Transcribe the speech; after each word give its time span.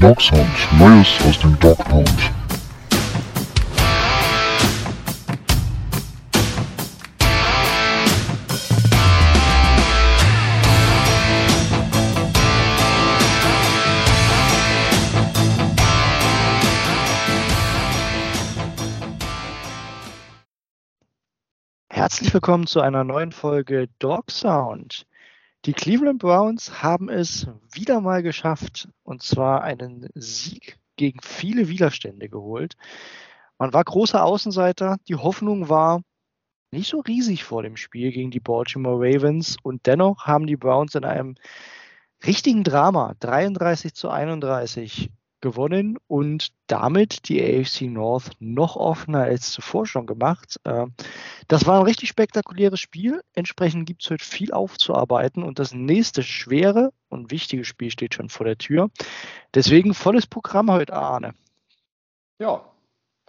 Dog 0.00 0.18
Neues 0.78 1.20
aus 1.28 1.38
dem 1.40 1.58
Dog. 1.58 1.76
Herzlich 21.90 22.32
willkommen 22.32 22.66
zu 22.66 22.80
einer 22.80 23.04
neuen 23.04 23.32
Folge 23.32 23.88
Dog 23.98 24.30
Sound. 24.30 25.04
Die 25.66 25.74
Cleveland 25.74 26.20
Browns 26.20 26.82
haben 26.82 27.10
es 27.10 27.46
wieder 27.70 28.00
mal 28.00 28.22
geschafft, 28.22 28.88
und 29.02 29.22
zwar 29.22 29.62
einen 29.62 30.08
Sieg 30.14 30.78
gegen 30.96 31.20
viele 31.22 31.68
Widerstände 31.68 32.30
geholt. 32.30 32.76
Man 33.58 33.74
war 33.74 33.84
großer 33.84 34.24
Außenseiter. 34.24 34.96
Die 35.06 35.16
Hoffnung 35.16 35.68
war 35.68 36.00
nicht 36.70 36.88
so 36.88 37.00
riesig 37.00 37.44
vor 37.44 37.62
dem 37.62 37.76
Spiel 37.76 38.10
gegen 38.10 38.30
die 38.30 38.40
Baltimore 38.40 38.96
Ravens 38.96 39.58
und 39.62 39.86
dennoch 39.86 40.26
haben 40.26 40.46
die 40.46 40.56
Browns 40.56 40.94
in 40.94 41.04
einem 41.04 41.34
richtigen 42.24 42.64
Drama 42.64 43.14
33 43.20 43.92
zu 43.92 44.08
31 44.08 45.10
gewonnen 45.40 45.98
und 46.06 46.52
damit 46.66 47.28
die 47.28 47.42
AFC 47.42 47.82
North 47.82 48.30
noch 48.38 48.76
offener 48.76 49.22
als 49.22 49.52
zuvor 49.52 49.86
schon 49.86 50.06
gemacht. 50.06 50.60
Ähm, 50.64 50.94
das 51.48 51.66
war 51.66 51.80
ein 51.80 51.86
richtig 51.86 52.08
spektakuläres 52.08 52.80
Spiel. 52.80 53.22
Entsprechend 53.34 53.86
gibt 53.86 54.02
es 54.02 54.10
heute 54.10 54.24
viel 54.24 54.52
aufzuarbeiten 54.52 55.42
und 55.42 55.58
das 55.58 55.72
nächste 55.74 56.22
schwere 56.22 56.92
und 57.08 57.30
wichtige 57.30 57.64
Spiel 57.64 57.90
steht 57.90 58.14
schon 58.14 58.28
vor 58.28 58.46
der 58.46 58.58
Tür. 58.58 58.90
Deswegen 59.54 59.94
volles 59.94 60.26
Programm 60.26 60.70
heute, 60.70 60.92
Arne. 60.94 61.34
Ja, 62.38 62.64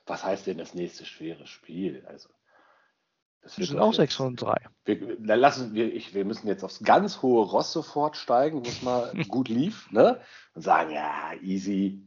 was 0.06 0.24
heißt 0.24 0.48
denn 0.48 0.58
das 0.58 0.74
nächste 0.74 1.06
schwere 1.06 1.48
Spiel? 1.48 2.04
Also, 2.08 2.30
das 3.42 3.58
wir 3.58 3.66
sind 3.66 3.80
auch 3.80 3.94
6 3.94 4.20
und 4.20 4.42
3. 4.42 4.56
Wir, 4.86 5.36
lassen, 5.36 5.74
wir, 5.74 5.94
ich, 5.94 6.14
wir 6.14 6.26
müssen 6.26 6.48
jetzt 6.48 6.64
aufs 6.64 6.84
ganz 6.84 7.22
hohe 7.22 7.44
Ross 7.46 7.74
sofort 7.74 8.16
steigen, 8.16 8.64
wo 8.64 8.70
es 8.70 8.82
mal 8.82 9.12
gut 9.28 9.50
lief, 9.50 9.92
ne? 9.92 10.20
Und 10.54 10.62
sagen, 10.62 10.92
ja, 10.92 11.34
easy. 11.42 12.04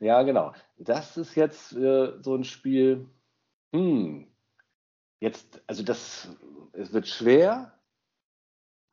Ja, 0.00 0.22
genau. 0.22 0.52
Das 0.78 1.16
ist 1.16 1.36
jetzt 1.36 1.72
äh, 1.72 2.12
so 2.20 2.34
ein 2.34 2.44
Spiel, 2.44 3.06
hm, 3.72 4.26
jetzt, 5.20 5.62
also 5.66 5.82
das, 5.82 6.28
es 6.72 6.92
wird 6.92 7.06
schwer, 7.06 7.72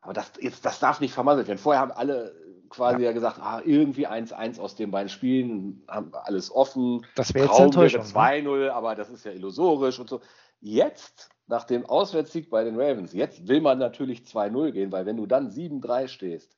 aber 0.00 0.12
das, 0.12 0.32
jetzt, 0.40 0.64
das 0.64 0.78
darf 0.78 1.00
nicht 1.00 1.14
vermasselt 1.14 1.48
werden. 1.48 1.58
Vorher 1.58 1.80
haben 1.80 1.90
alle 1.90 2.34
quasi 2.68 3.02
ja, 3.02 3.06
ja 3.06 3.12
gesagt, 3.12 3.40
ah, 3.40 3.60
irgendwie 3.64 4.06
1-1 4.06 4.60
aus 4.60 4.76
den 4.76 4.90
beiden 4.90 5.08
Spielen, 5.08 5.82
haben 5.88 6.12
alles 6.14 6.50
offen. 6.50 7.04
Das 7.16 7.34
wäre 7.34 7.46
jetzt 7.46 7.58
Enttäuschung. 7.58 8.02
2-0, 8.02 8.58
ne? 8.58 8.72
aber 8.72 8.94
das 8.94 9.10
ist 9.10 9.24
ja 9.24 9.32
illusorisch 9.32 9.98
und 9.98 10.08
so. 10.08 10.20
Jetzt, 10.60 11.30
nach 11.46 11.64
dem 11.64 11.86
Auswärtssieg 11.86 12.50
bei 12.50 12.64
den 12.64 12.78
Ravens, 12.80 13.12
jetzt 13.12 13.46
will 13.48 13.60
man 13.60 13.78
natürlich 13.78 14.20
2-0 14.22 14.72
gehen, 14.72 14.92
weil 14.92 15.06
wenn 15.06 15.16
du 15.16 15.26
dann 15.26 15.50
7-3 15.50 16.08
stehst, 16.08 16.56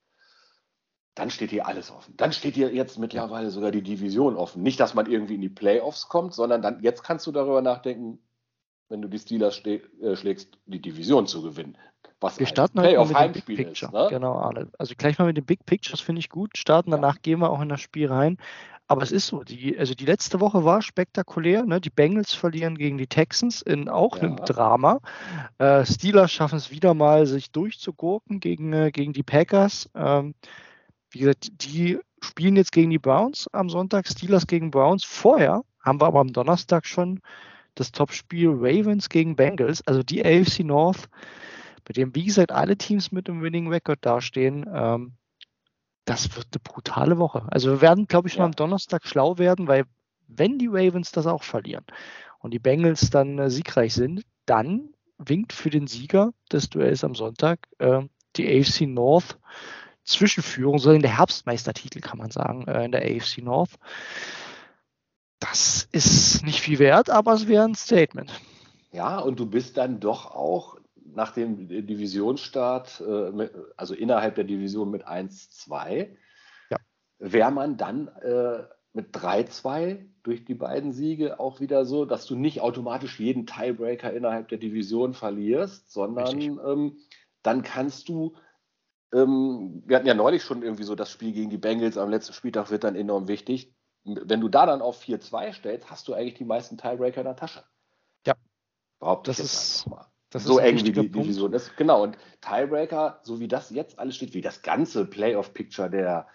dann 1.15 1.31
steht 1.31 1.51
hier 1.51 1.67
alles 1.67 1.91
offen. 1.91 2.15
Dann 2.17 2.33
steht 2.33 2.55
hier 2.55 2.73
jetzt 2.73 2.99
mittlerweile 2.99 3.51
sogar 3.51 3.73
die 3.73 3.83
Division 3.83 4.37
offen. 4.37 4.63
Nicht, 4.63 4.79
dass 4.79 4.95
man 4.95 5.11
irgendwie 5.11 5.35
in 5.35 5.41
die 5.41 5.49
Playoffs 5.49 6.09
kommt, 6.09 6.33
sondern 6.33 6.63
dann, 6.63 6.81
jetzt 6.81 7.03
kannst 7.03 7.27
du 7.27 7.33
darüber 7.33 7.61
nachdenken, 7.61 8.21
wenn 8.89 9.03
du 9.03 9.09
die 9.09 9.19
Steelers 9.19 9.61
äh, 9.65 9.81
schlägst, 10.15 10.59
die 10.67 10.81
Division 10.81 11.27
zu 11.27 11.43
gewinnen. 11.43 11.77
Was 12.21 12.39
Wir 12.39 12.47
starten 12.47 12.81
heute 12.81 12.99
mit 12.99 13.19
dem 13.19 13.33
Big 13.33 13.57
Picture. 13.57 13.91
Ist, 13.91 13.93
ne? 13.93 14.07
Genau, 14.11 14.35
Arne. 14.35 14.71
Also 14.79 14.95
gleich 14.97 15.19
mal 15.19 15.27
mit 15.27 15.37
dem 15.37 15.45
Big 15.45 15.67
Picture, 15.67 15.93
das 15.93 16.01
finde 16.01 16.21
ich 16.21 16.29
gut. 16.29 16.57
Starten, 16.57 16.91
danach 16.91 17.17
ja. 17.17 17.21
gehen 17.23 17.41
wir 17.41 17.51
auch 17.51 17.61
in 17.61 17.69
das 17.69 17.81
Spiel 17.81 18.09
rein. 18.09 18.39
Aber 18.89 19.03
es 19.03 19.13
ist 19.13 19.27
so, 19.27 19.45
die, 19.45 19.79
also 19.79 19.95
die 19.95 20.07
letzte 20.07 20.41
Woche 20.41 20.65
war 20.65 20.81
spektakulär. 20.81 21.65
Ne? 21.65 21.79
Die 21.79 21.91
Bengals 21.91 22.33
verlieren 22.33 22.79
gegen 22.79 22.97
die 22.97 23.07
Texans 23.07 23.61
in 23.61 23.89
auch 23.91 24.17
ja. 24.17 24.23
einem 24.23 24.37
Drama. 24.37 25.01
Äh, 25.59 25.85
Steelers 25.85 26.33
schaffen 26.33 26.57
es 26.57 26.71
wieder 26.71 26.95
mal, 26.95 27.27
sich 27.27 27.51
durchzugurken 27.51 28.41
gegen, 28.41 28.73
äh, 28.73 28.91
gegen 28.91 29.13
die 29.13 29.23
Packers. 29.23 29.91
Ähm, 29.95 30.35
wie 31.11 31.21
gesagt, 31.21 31.51
die 31.65 31.99
spielen 32.23 32.57
jetzt 32.57 32.73
gegen 32.73 32.91
die 32.91 32.99
Browns 32.99 33.47
am 33.53 33.69
Sonntag, 33.69 34.09
Steelers 34.09 34.47
gegen 34.47 34.71
Browns. 34.71 35.05
Vorher 35.05 35.63
haben 35.81 36.01
wir 36.01 36.07
aber 36.07 36.21
am 36.21 36.33
Donnerstag 36.33 36.87
schon 36.87 37.21
das 37.75 37.93
Topspiel 37.93 38.49
Ravens 38.51 39.11
gegen 39.11 39.37
Bengals, 39.37 39.87
also 39.87 40.03
die 40.03 40.25
AFC 40.25 40.61
North, 40.61 41.09
bei 41.85 41.93
dem, 41.93 42.15
wie 42.15 42.25
gesagt, 42.25 42.53
alle 42.53 42.77
Teams 42.77 43.13
mit 43.13 43.29
einem 43.29 43.43
Winning 43.43 43.69
Record 43.69 43.99
dastehen. 44.01 44.67
Ähm, 44.73 45.13
das 46.09 46.35
wird 46.37 46.47
eine 46.53 46.61
brutale 46.61 47.19
Woche. 47.19 47.47
Also 47.51 47.71
wir 47.71 47.81
werden, 47.81 48.07
glaube 48.07 48.29
ich, 48.29 48.35
schon 48.35 48.41
ja. 48.41 48.47
am 48.47 48.53
Donnerstag 48.53 49.07
schlau 49.07 49.39
werden, 49.39 49.69
weil 49.69 49.85
wenn 50.27 50.59
die 50.59 50.69
Ravens 50.69 51.13
das 51.13 51.27
auch 51.27 51.43
verlieren 51.43 51.85
und 52.39 52.53
die 52.53 52.59
Bengals 52.59 53.11
dann 53.11 53.39
äh, 53.39 53.51
siegreich 53.51 53.95
sind, 53.95 54.23
dann 54.47 54.91
winkt 55.19 55.53
für 55.53 55.71
den 55.71 55.87
Sieger 55.87 56.33
des 56.53 56.71
Duells 56.71 57.05
am 57.05 57.15
Sonntag 57.15 57.69
äh, 57.79 58.03
die 58.37 58.61
AFC 58.61 58.83
North 58.83 59.39
Zwischenführung, 60.09 60.79
so 60.79 60.91
in 60.91 61.03
der 61.03 61.19
Herbstmeistertitel 61.19 62.01
kann 62.01 62.19
man 62.19 62.31
sagen, 62.31 62.67
äh, 62.67 62.85
in 62.85 62.93
der 62.93 63.03
AFC 63.03 63.39
North. 63.39 63.79
Das 65.39 65.87
ist 65.93 66.43
nicht 66.45 66.61
viel 66.61 66.79
wert, 66.79 67.11
aber 67.11 67.35
es 67.35 67.47
wäre 67.47 67.65
ein 67.65 67.75
Statement. 67.75 68.33
Ja, 68.91 69.19
und 69.19 69.39
du 69.39 69.45
bist 69.45 69.77
dann 69.77 70.01
doch 70.01 70.31
auch 70.31 70.79
nach 71.15 71.33
dem 71.33 71.69
Divisionsstart, 71.69 73.01
äh, 73.01 73.49
also 73.77 73.95
innerhalb 73.95 74.35
der 74.35 74.45
Division 74.45 74.91
mit 74.91 75.07
1-2, 75.07 76.17
ja. 76.71 76.77
wäre 77.19 77.51
man 77.51 77.77
dann 77.77 78.09
äh, 78.09 78.65
mit 78.93 79.15
3-2 79.15 80.07
durch 80.23 80.45
die 80.45 80.55
beiden 80.55 80.93
Siege 80.93 81.41
auch 81.41 81.61
wieder 81.61 81.85
so, 81.85 82.05
dass 82.05 82.27
du 82.27 82.37
nicht 82.37 82.61
automatisch 82.61 83.21
jeden 83.21 83.47
Tiebreaker 83.47 84.13
innerhalb 84.13 84.49
der 84.49 84.59
Division 84.59 85.15
verlierst, 85.15 85.91
sondern 85.93 86.41
ähm, 86.41 86.99
dann 87.43 87.63
kannst 87.63 88.09
du 88.09 88.37
ähm, 89.13 89.83
wir 89.87 89.97
hatten 89.97 90.07
ja 90.07 90.15
neulich 90.15 90.43
schon 90.43 90.63
irgendwie 90.63 90.85
so 90.85 90.95
das 90.95 91.11
Spiel 91.11 91.33
gegen 91.33 91.51
die 91.51 91.59
Bengals 91.59 91.97
am 91.97 92.11
letzten 92.11 92.35
Spieltag 92.35 92.71
wird 92.71 92.85
dann 92.85 92.95
enorm 92.95 93.29
wichtig. 93.29 93.75
Wenn 94.05 94.41
du 94.41 94.49
da 94.49 94.67
dann 94.67 94.83
auf 94.83 95.01
4-2 95.03 95.53
stellst, 95.55 95.91
hast 95.91 96.09
du 96.09 96.15
eigentlich 96.15 96.35
die 96.35 96.45
meisten 96.45 96.77
Tiebreaker 96.77 97.21
in 97.21 97.27
der 97.27 97.37
Tasche. 97.37 97.65
Ja. 98.27 98.35
Behaupte 98.99 99.31
das 99.31 99.41
ist 99.41 99.87
mal. 99.87 100.07
Das 100.31 100.45
so 100.45 100.59
eng 100.59 100.77
wie 100.79 100.93
die 100.93 100.93
Division 100.93 101.53
ist. 101.53 101.77
Genau, 101.77 102.03
und 102.03 102.19
Tiebreaker, 102.41 103.21
so 103.23 103.41
wie 103.41 103.49
das 103.49 103.71
jetzt 103.71 103.99
alles 103.99 104.17
steht, 104.17 104.35
wie 104.35 104.43
das 104.43 104.63
ganze 104.63 105.07
Playoff-Picture 105.07 105.89
der, 105.89 106.27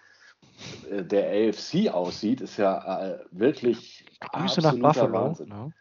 äh, 0.90 1.04
der 1.04 1.30
AFC 1.30 1.88
aussieht, 1.92 2.40
ist 2.40 2.56
ja 2.56 3.06
äh, 3.06 3.18
wirklich 3.30 4.04
Grüße 4.20 4.60
nach 4.62 4.76
Buffalo. 4.76 5.12
Wahnsinn. 5.12 5.48
No. 5.48 5.72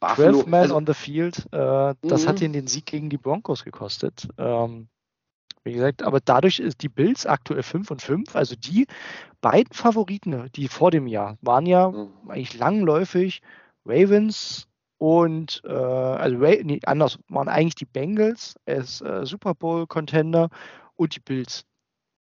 Buffalo 0.00 0.42
12 0.42 0.46
Man 0.46 0.60
also, 0.60 0.76
on 0.76 0.86
the 0.86 0.94
Field, 0.94 1.46
äh, 1.52 1.94
das 2.02 2.26
hat 2.26 2.38
mhm. 2.38 2.46
ihn 2.46 2.52
den 2.52 2.66
Sieg 2.66 2.86
gegen 2.86 3.10
die 3.10 3.18
Broncos 3.18 3.64
gekostet. 3.64 4.28
Ähm, 4.38 4.88
wie 5.64 5.72
gesagt, 5.72 6.02
aber 6.02 6.20
dadurch 6.20 6.60
ist 6.60 6.82
die 6.82 6.88
Bills 6.88 7.26
aktuell 7.26 7.62
5 7.62 7.90
und 7.90 8.02
5. 8.02 8.36
Also 8.36 8.56
die 8.56 8.86
beiden 9.40 9.72
Favoriten, 9.72 10.50
die 10.54 10.68
vor 10.68 10.90
dem 10.90 11.06
Jahr, 11.06 11.36
waren 11.42 11.66
ja 11.66 11.90
mhm. 11.90 12.10
eigentlich 12.28 12.58
langläufig 12.58 13.42
Ravens 13.84 14.68
und 14.98 15.62
äh, 15.64 15.72
also 15.72 16.36
nee, 16.36 16.80
anders 16.84 17.18
waren 17.28 17.48
eigentlich 17.48 17.76
die 17.76 17.84
Bengals 17.84 18.56
als 18.66 19.00
äh, 19.00 19.24
Super 19.24 19.54
Bowl 19.54 19.86
Contender 19.86 20.48
und 20.96 21.14
die 21.14 21.20
Bills. 21.20 21.64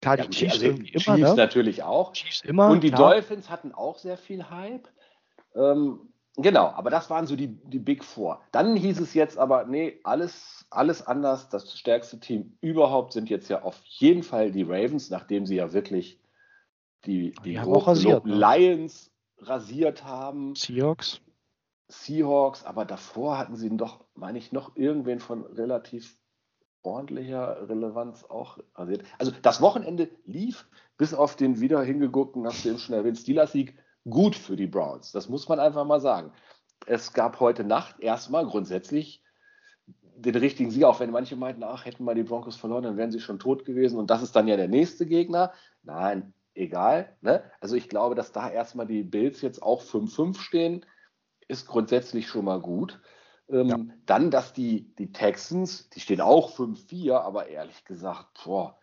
Klar, 0.01 0.19
ja, 0.19 0.25
die 0.25 0.29
Chiefs, 0.31 0.53
also 0.55 0.65
immer, 0.67 0.83
Chiefs 0.83 1.07
ne? 1.07 1.35
natürlich 1.35 1.83
auch. 1.83 2.13
Chiefs 2.13 2.41
immer. 2.41 2.69
Und 2.69 2.83
die 2.83 2.91
klar. 2.91 3.13
Dolphins 3.13 3.49
hatten 3.49 3.71
auch 3.71 3.97
sehr 3.97 4.17
viel 4.17 4.49
Hype. 4.49 4.87
Ähm, 5.55 6.13
genau, 6.35 6.67
aber 6.67 6.89
das 6.89 7.09
waren 7.09 7.25
so 7.25 7.35
die, 7.35 7.47
die 7.47 7.79
Big 7.79 8.03
Four. 8.03 8.41
Dann 8.51 8.75
hieß 8.75 8.99
es 8.99 9.13
jetzt 9.13 9.37
aber, 9.37 9.65
nee, 9.65 9.99
alles 10.03 10.57
alles 10.69 11.05
anders. 11.05 11.49
Das 11.49 11.77
stärkste 11.77 12.19
Team 12.19 12.57
überhaupt 12.61 13.13
sind 13.13 13.29
jetzt 13.29 13.49
ja 13.49 13.61
auf 13.63 13.79
jeden 13.85 14.23
Fall 14.23 14.51
die 14.51 14.63
Ravens, 14.63 15.09
nachdem 15.09 15.45
sie 15.45 15.55
ja 15.55 15.73
wirklich 15.73 16.19
die, 17.05 17.33
die, 17.43 17.51
die 17.51 17.57
rasiert, 17.57 18.25
ne? 18.25 18.35
Lions 18.35 19.11
rasiert 19.39 20.03
haben. 20.03 20.55
Seahawks. 20.55 21.21
Seahawks, 21.87 22.65
aber 22.65 22.85
davor 22.85 23.37
hatten 23.37 23.55
sie 23.55 23.75
doch, 23.75 24.03
meine 24.15 24.37
ich, 24.37 24.51
noch 24.51 24.75
irgendwen 24.75 25.19
von 25.19 25.45
relativ 25.45 26.17
ordentlicher 26.81 27.67
Relevanz 27.69 28.23
auch 28.23 28.59
rasiert. 28.75 29.03
Also 29.17 29.31
das 29.41 29.61
Wochenende 29.61 30.09
lief 30.25 30.67
bis 30.97 31.13
auf 31.13 31.35
den 31.35 31.59
wieder 31.59 31.81
hingeguckten, 31.81 32.45
hast 32.45 32.65
du 32.65 32.69
eben 32.69 32.79
schon 32.79 32.95
erwähnt, 32.95 33.17
Steelers-Sieg, 33.17 33.77
gut 34.09 34.35
für 34.35 34.55
die 34.55 34.67
Browns. 34.67 35.11
Das 35.11 35.29
muss 35.29 35.47
man 35.49 35.59
einfach 35.59 35.85
mal 35.85 35.99
sagen. 35.99 36.31
Es 36.85 37.13
gab 37.13 37.39
heute 37.39 37.63
Nacht 37.63 37.99
erstmal 37.99 38.45
grundsätzlich 38.45 39.21
den 40.17 40.35
richtigen 40.35 40.71
Sieger, 40.71 40.89
auch 40.89 40.99
wenn 40.99 41.11
manche 41.11 41.35
meinten, 41.35 41.63
ach, 41.63 41.85
hätten 41.85 42.03
mal 42.03 42.15
die 42.15 42.23
Broncos 42.23 42.55
verloren, 42.55 42.83
dann 42.83 42.97
wären 42.97 43.11
sie 43.11 43.19
schon 43.19 43.39
tot 43.39 43.65
gewesen 43.65 43.99
und 43.99 44.09
das 44.09 44.23
ist 44.23 44.35
dann 44.35 44.47
ja 44.47 44.55
der 44.57 44.67
nächste 44.67 45.05
Gegner. 45.05 45.53
Nein, 45.83 46.33
egal. 46.55 47.15
Ne? 47.21 47.43
Also 47.61 47.75
ich 47.75 47.87
glaube, 47.87 48.15
dass 48.15 48.31
da 48.31 48.49
erstmal 48.49 48.87
die 48.87 49.03
Bills 49.03 49.41
jetzt 49.41 49.61
auch 49.61 49.83
5-5 49.83 50.39
stehen, 50.39 50.85
ist 51.47 51.67
grundsätzlich 51.67 52.27
schon 52.27 52.45
mal 52.45 52.59
gut. 52.59 52.99
Ähm, 53.49 53.67
ja. 53.67 53.77
Dann, 54.05 54.31
dass 54.31 54.53
die, 54.53 54.93
die 54.95 55.11
Texans, 55.11 55.89
die 55.89 55.99
stehen 55.99 56.21
auch 56.21 56.57
5-4, 56.57 57.13
aber 57.13 57.47
ehrlich 57.47 57.85
gesagt, 57.85 58.27
boah, 58.43 58.77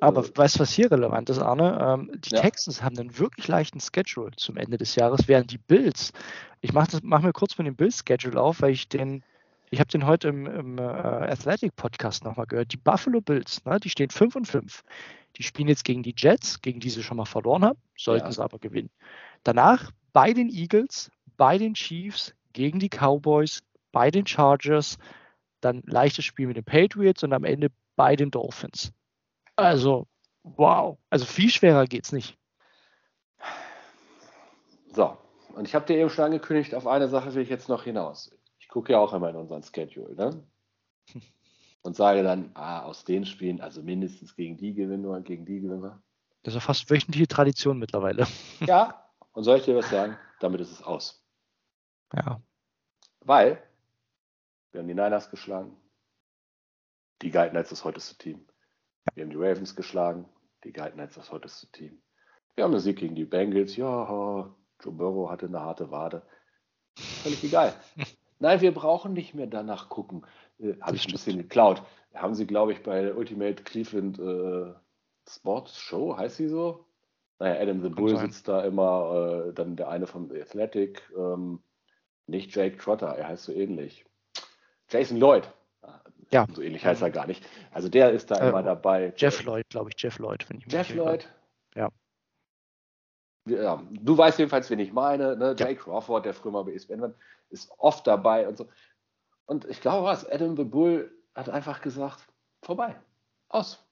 Aber 0.00 0.24
äh, 0.24 0.30
weißt 0.36 0.56
du, 0.56 0.60
was 0.60 0.72
hier 0.72 0.90
relevant 0.90 1.30
ist, 1.30 1.38
Arne? 1.38 1.78
Ähm, 1.80 2.20
die 2.20 2.34
ja. 2.34 2.40
Texans 2.40 2.82
haben 2.82 2.98
einen 2.98 3.18
wirklich 3.18 3.46
leichten 3.48 3.80
Schedule 3.80 4.32
zum 4.36 4.56
Ende 4.56 4.78
des 4.78 4.94
Jahres, 4.96 5.28
während 5.28 5.50
die 5.52 5.58
Bills, 5.58 6.12
ich 6.60 6.72
mache 6.72 6.98
mach 7.02 7.22
mir 7.22 7.32
kurz 7.32 7.56
mit 7.58 7.66
dem 7.66 7.76
Bills-Schedule 7.76 8.40
auf, 8.40 8.62
weil 8.62 8.72
ich 8.72 8.88
den, 8.88 9.22
ich 9.70 9.80
habe 9.80 9.90
den 9.90 10.06
heute 10.06 10.28
im, 10.28 10.46
im 10.46 10.78
äh, 10.78 10.82
Athletic-Podcast 10.82 12.24
nochmal 12.24 12.46
gehört. 12.46 12.72
Die 12.72 12.76
Buffalo 12.76 13.20
Bills, 13.20 13.64
ne, 13.64 13.78
die 13.80 13.90
stehen 13.90 14.10
5 14.10 14.36
und 14.36 14.46
5. 14.46 14.84
Die 15.36 15.42
spielen 15.42 15.68
jetzt 15.68 15.84
gegen 15.84 16.02
die 16.02 16.14
Jets, 16.16 16.60
gegen 16.60 16.80
die 16.80 16.90
sie 16.90 17.02
schon 17.02 17.16
mal 17.16 17.24
verloren 17.24 17.64
haben, 17.64 17.78
sollten 17.96 18.26
ja. 18.26 18.32
sie 18.32 18.42
aber 18.42 18.58
gewinnen. 18.58 18.90
Danach 19.44 19.92
bei 20.12 20.32
den 20.32 20.48
Eagles, 20.48 21.10
bei 21.40 21.56
den 21.56 21.72
Chiefs, 21.72 22.34
gegen 22.52 22.80
die 22.80 22.90
Cowboys, 22.90 23.62
bei 23.92 24.10
den 24.10 24.26
Chargers, 24.26 24.98
dann 25.62 25.82
leichtes 25.86 26.26
Spiel 26.26 26.46
mit 26.46 26.58
den 26.58 26.64
Patriots 26.64 27.24
und 27.24 27.32
am 27.32 27.44
Ende 27.44 27.70
bei 27.96 28.14
den 28.14 28.30
Dolphins. 28.30 28.92
Also, 29.56 30.06
wow. 30.42 30.98
Also 31.08 31.24
viel 31.24 31.48
schwerer 31.48 31.86
geht's 31.86 32.12
nicht. 32.12 32.36
So, 34.92 35.16
und 35.54 35.66
ich 35.66 35.74
habe 35.74 35.86
dir 35.86 35.96
eben 35.96 36.10
schon 36.10 36.26
angekündigt, 36.26 36.74
auf 36.74 36.86
eine 36.86 37.08
Sache 37.08 37.34
will 37.34 37.42
ich 37.42 37.48
jetzt 37.48 37.70
noch 37.70 37.84
hinaus. 37.84 38.30
Ich 38.58 38.68
gucke 38.68 38.92
ja 38.92 38.98
auch 38.98 39.14
immer 39.14 39.30
in 39.30 39.36
unseren 39.36 39.62
Schedule, 39.62 40.14
ne? 40.14 40.44
Und 41.82 41.96
sage 41.96 42.22
dann, 42.22 42.50
ah, 42.52 42.82
aus 42.82 43.06
den 43.06 43.24
Spielen, 43.24 43.62
also 43.62 43.82
mindestens 43.82 44.36
gegen 44.36 44.58
die 44.58 44.74
gewinnen 44.74 45.04
wir 45.04 45.12
und 45.12 45.24
gegen 45.24 45.46
die 45.46 45.60
gewinnen 45.60 45.82
wir. 45.82 46.02
Das 46.42 46.52
ist 46.52 46.60
ja 46.60 46.60
fast 46.60 46.90
wöchentliche 46.90 47.26
Tradition 47.26 47.78
mittlerweile. 47.78 48.26
Ja, 48.66 49.06
und 49.32 49.44
soll 49.44 49.56
ich 49.56 49.64
dir 49.64 49.76
was 49.76 49.88
sagen? 49.88 50.18
Damit 50.40 50.60
ist 50.60 50.72
es 50.72 50.82
aus. 50.82 51.19
Ja. 52.14 52.40
Weil 53.20 53.62
wir 54.72 54.80
haben 54.80 54.88
die 54.88 54.94
Niners 54.94 55.30
geschlagen. 55.30 55.76
Die 57.22 57.30
galten 57.30 57.56
als 57.56 57.68
das 57.68 57.84
heuteste 57.84 58.16
Team. 58.16 58.46
Wir 59.14 59.24
haben 59.24 59.30
die 59.30 59.36
Ravens 59.36 59.76
geschlagen. 59.76 60.28
Die 60.64 60.72
galten 60.72 61.00
als 61.00 61.14
das 61.14 61.30
heuteste 61.30 61.66
Team. 61.68 62.02
Wir 62.54 62.64
haben 62.64 62.72
einen 62.72 62.80
Sieg 62.80 62.98
gegen 62.98 63.14
die 63.14 63.24
Bengals. 63.24 63.76
Ja, 63.76 64.54
Joe 64.80 64.92
Burrow 64.92 65.30
hatte 65.30 65.46
eine 65.46 65.60
harte 65.60 65.90
Wade. 65.90 66.26
Völlig 66.96 67.42
egal. 67.44 67.74
Nein, 68.38 68.60
wir 68.62 68.72
brauchen 68.72 69.12
nicht 69.12 69.34
mehr 69.34 69.46
danach 69.46 69.88
gucken. 69.88 70.26
Äh, 70.58 70.74
Habe 70.80 70.96
ich 70.96 71.06
ein 71.06 71.12
bisschen 71.12 71.38
geklaut. 71.38 71.82
Haben 72.14 72.34
sie, 72.34 72.46
glaube 72.46 72.72
ich, 72.72 72.82
bei 72.82 73.14
Ultimate 73.14 73.62
Cleveland 73.62 74.18
äh, 74.18 74.74
Sports 75.28 75.78
Show, 75.78 76.16
heißt 76.16 76.36
sie 76.36 76.48
so? 76.48 76.86
Naja, 77.38 77.60
Adam 77.60 77.82
the 77.82 77.88
Bull 77.88 78.16
sitzt 78.18 78.48
da 78.48 78.64
immer, 78.64 79.46
äh, 79.48 79.52
dann 79.54 79.76
der 79.76 79.88
eine 79.88 80.06
von 80.06 80.28
The 80.28 80.42
Athletic, 80.42 81.10
ähm, 81.16 81.62
nicht 82.30 82.54
Jake 82.54 82.76
Trotter, 82.78 83.08
er 83.08 83.28
heißt 83.28 83.44
so 83.44 83.52
ähnlich. 83.52 84.04
Jason 84.88 85.18
Lloyd. 85.18 85.50
Ja. 86.32 86.46
So 86.54 86.62
ähnlich 86.62 86.84
heißt 86.84 87.02
er 87.02 87.10
gar 87.10 87.26
nicht. 87.26 87.44
Also 87.72 87.88
der 87.88 88.12
ist 88.12 88.30
da 88.30 88.36
äh, 88.36 88.48
immer 88.48 88.62
dabei. 88.62 89.12
Jeff 89.16 89.42
Lloyd, 89.42 89.68
glaube 89.68 89.90
ich, 89.90 90.00
Jeff 90.00 90.18
Lloyd, 90.18 90.42
finde 90.44 90.64
ich. 90.64 90.72
Jeff 90.72 90.94
Lloyd? 90.94 91.28
Ja. 91.74 91.88
ja. 93.46 93.82
Du 93.90 94.16
weißt 94.16 94.38
jedenfalls, 94.38 94.70
wen 94.70 94.78
ich 94.78 94.92
meine. 94.92 95.36
Ne? 95.36 95.56
Ja. 95.58 95.66
Jay 95.66 95.74
Crawford, 95.74 96.24
der 96.24 96.34
früher 96.34 96.52
mal 96.52 96.64
bei 96.64 96.72
ESPN 96.72 97.14
ist 97.50 97.72
oft 97.78 98.06
dabei 98.06 98.46
und 98.46 98.56
so. 98.56 98.68
Und 99.46 99.64
ich 99.64 99.80
glaube, 99.80 100.06
was, 100.06 100.28
Adam 100.30 100.56
the 100.56 100.64
Bull 100.64 101.10
hat 101.34 101.48
einfach 101.48 101.80
gesagt, 101.80 102.28
vorbei. 102.62 102.94
Aus. 103.48 103.84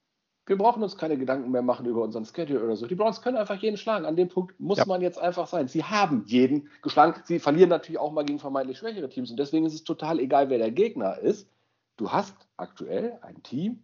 Wir 0.49 0.57
brauchen 0.57 0.83
uns 0.83 0.97
keine 0.97 1.19
Gedanken 1.19 1.51
mehr 1.51 1.61
machen 1.61 1.85
über 1.85 2.03
unseren 2.03 2.25
Schedule 2.25 2.65
oder 2.65 2.75
so. 2.75 2.87
Die 2.87 2.95
Browns 2.95 3.21
können 3.21 3.37
einfach 3.37 3.57
jeden 3.57 3.77
schlagen. 3.77 4.07
An 4.07 4.17
dem 4.17 4.29
Punkt 4.29 4.59
muss 4.59 4.79
ja. 4.79 4.87
man 4.87 5.03
jetzt 5.03 5.19
einfach 5.19 5.47
sein. 5.47 5.69
Sie 5.69 5.85
haben 5.85 6.25
jeden 6.27 6.71
geschlagen. 6.81 7.21
Sie 7.25 7.39
verlieren 7.39 7.69
natürlich 7.69 7.99
auch 7.99 8.13
mal 8.13 8.25
gegen 8.25 8.39
vermeintlich 8.39 8.79
schwächere 8.79 9.11
Teams. 9.11 9.31
Und 9.31 9.39
deswegen 9.39 9.67
ist 9.67 9.75
es 9.75 9.85
total 9.85 10.19
egal, 10.19 10.49
wer 10.49 10.57
der 10.57 10.71
Gegner 10.71 11.19
ist. 11.19 11.51
Du 11.99 12.11
hast 12.13 12.35
aktuell 12.57 13.19
ein 13.21 13.43
Team, 13.43 13.83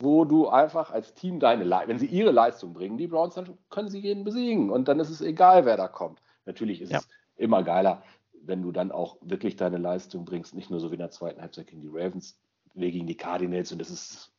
wo 0.00 0.26
du 0.26 0.48
einfach 0.48 0.90
als 0.90 1.14
Team 1.14 1.40
deine 1.40 1.64
Leistung, 1.64 1.88
wenn 1.88 1.98
sie 1.98 2.06
ihre 2.06 2.30
Leistung 2.30 2.74
bringen, 2.74 2.98
die 2.98 3.06
Browns, 3.06 3.34
dann 3.34 3.56
können 3.70 3.88
sie 3.88 4.00
jeden 4.00 4.24
besiegen. 4.24 4.68
Und 4.68 4.86
dann 4.86 5.00
ist 5.00 5.08
es 5.08 5.22
egal, 5.22 5.64
wer 5.64 5.78
da 5.78 5.88
kommt. 5.88 6.20
Natürlich 6.44 6.82
ist 6.82 6.92
ja. 6.92 6.98
es 6.98 7.08
immer 7.36 7.62
geiler, 7.62 8.02
wenn 8.42 8.60
du 8.60 8.70
dann 8.70 8.92
auch 8.92 9.16
wirklich 9.22 9.56
deine 9.56 9.78
Leistung 9.78 10.26
bringst. 10.26 10.54
Nicht 10.54 10.70
nur 10.70 10.80
so 10.80 10.90
wie 10.90 10.96
in 10.96 11.00
der 11.00 11.10
zweiten 11.10 11.40
Halbzeit 11.40 11.68
gegen 11.68 11.80
die 11.80 11.88
Ravens, 11.90 12.38
wie 12.74 12.92
gegen 12.92 13.06
die 13.06 13.16
Cardinals. 13.16 13.72
Und 13.72 13.78
das 13.78 13.90
ist 13.90 14.30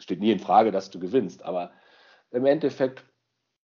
steht 0.00 0.20
nie 0.20 0.32
in 0.32 0.40
Frage, 0.40 0.72
dass 0.72 0.90
du 0.90 0.98
gewinnst, 0.98 1.44
aber 1.44 1.70
im 2.30 2.46
Endeffekt 2.46 3.04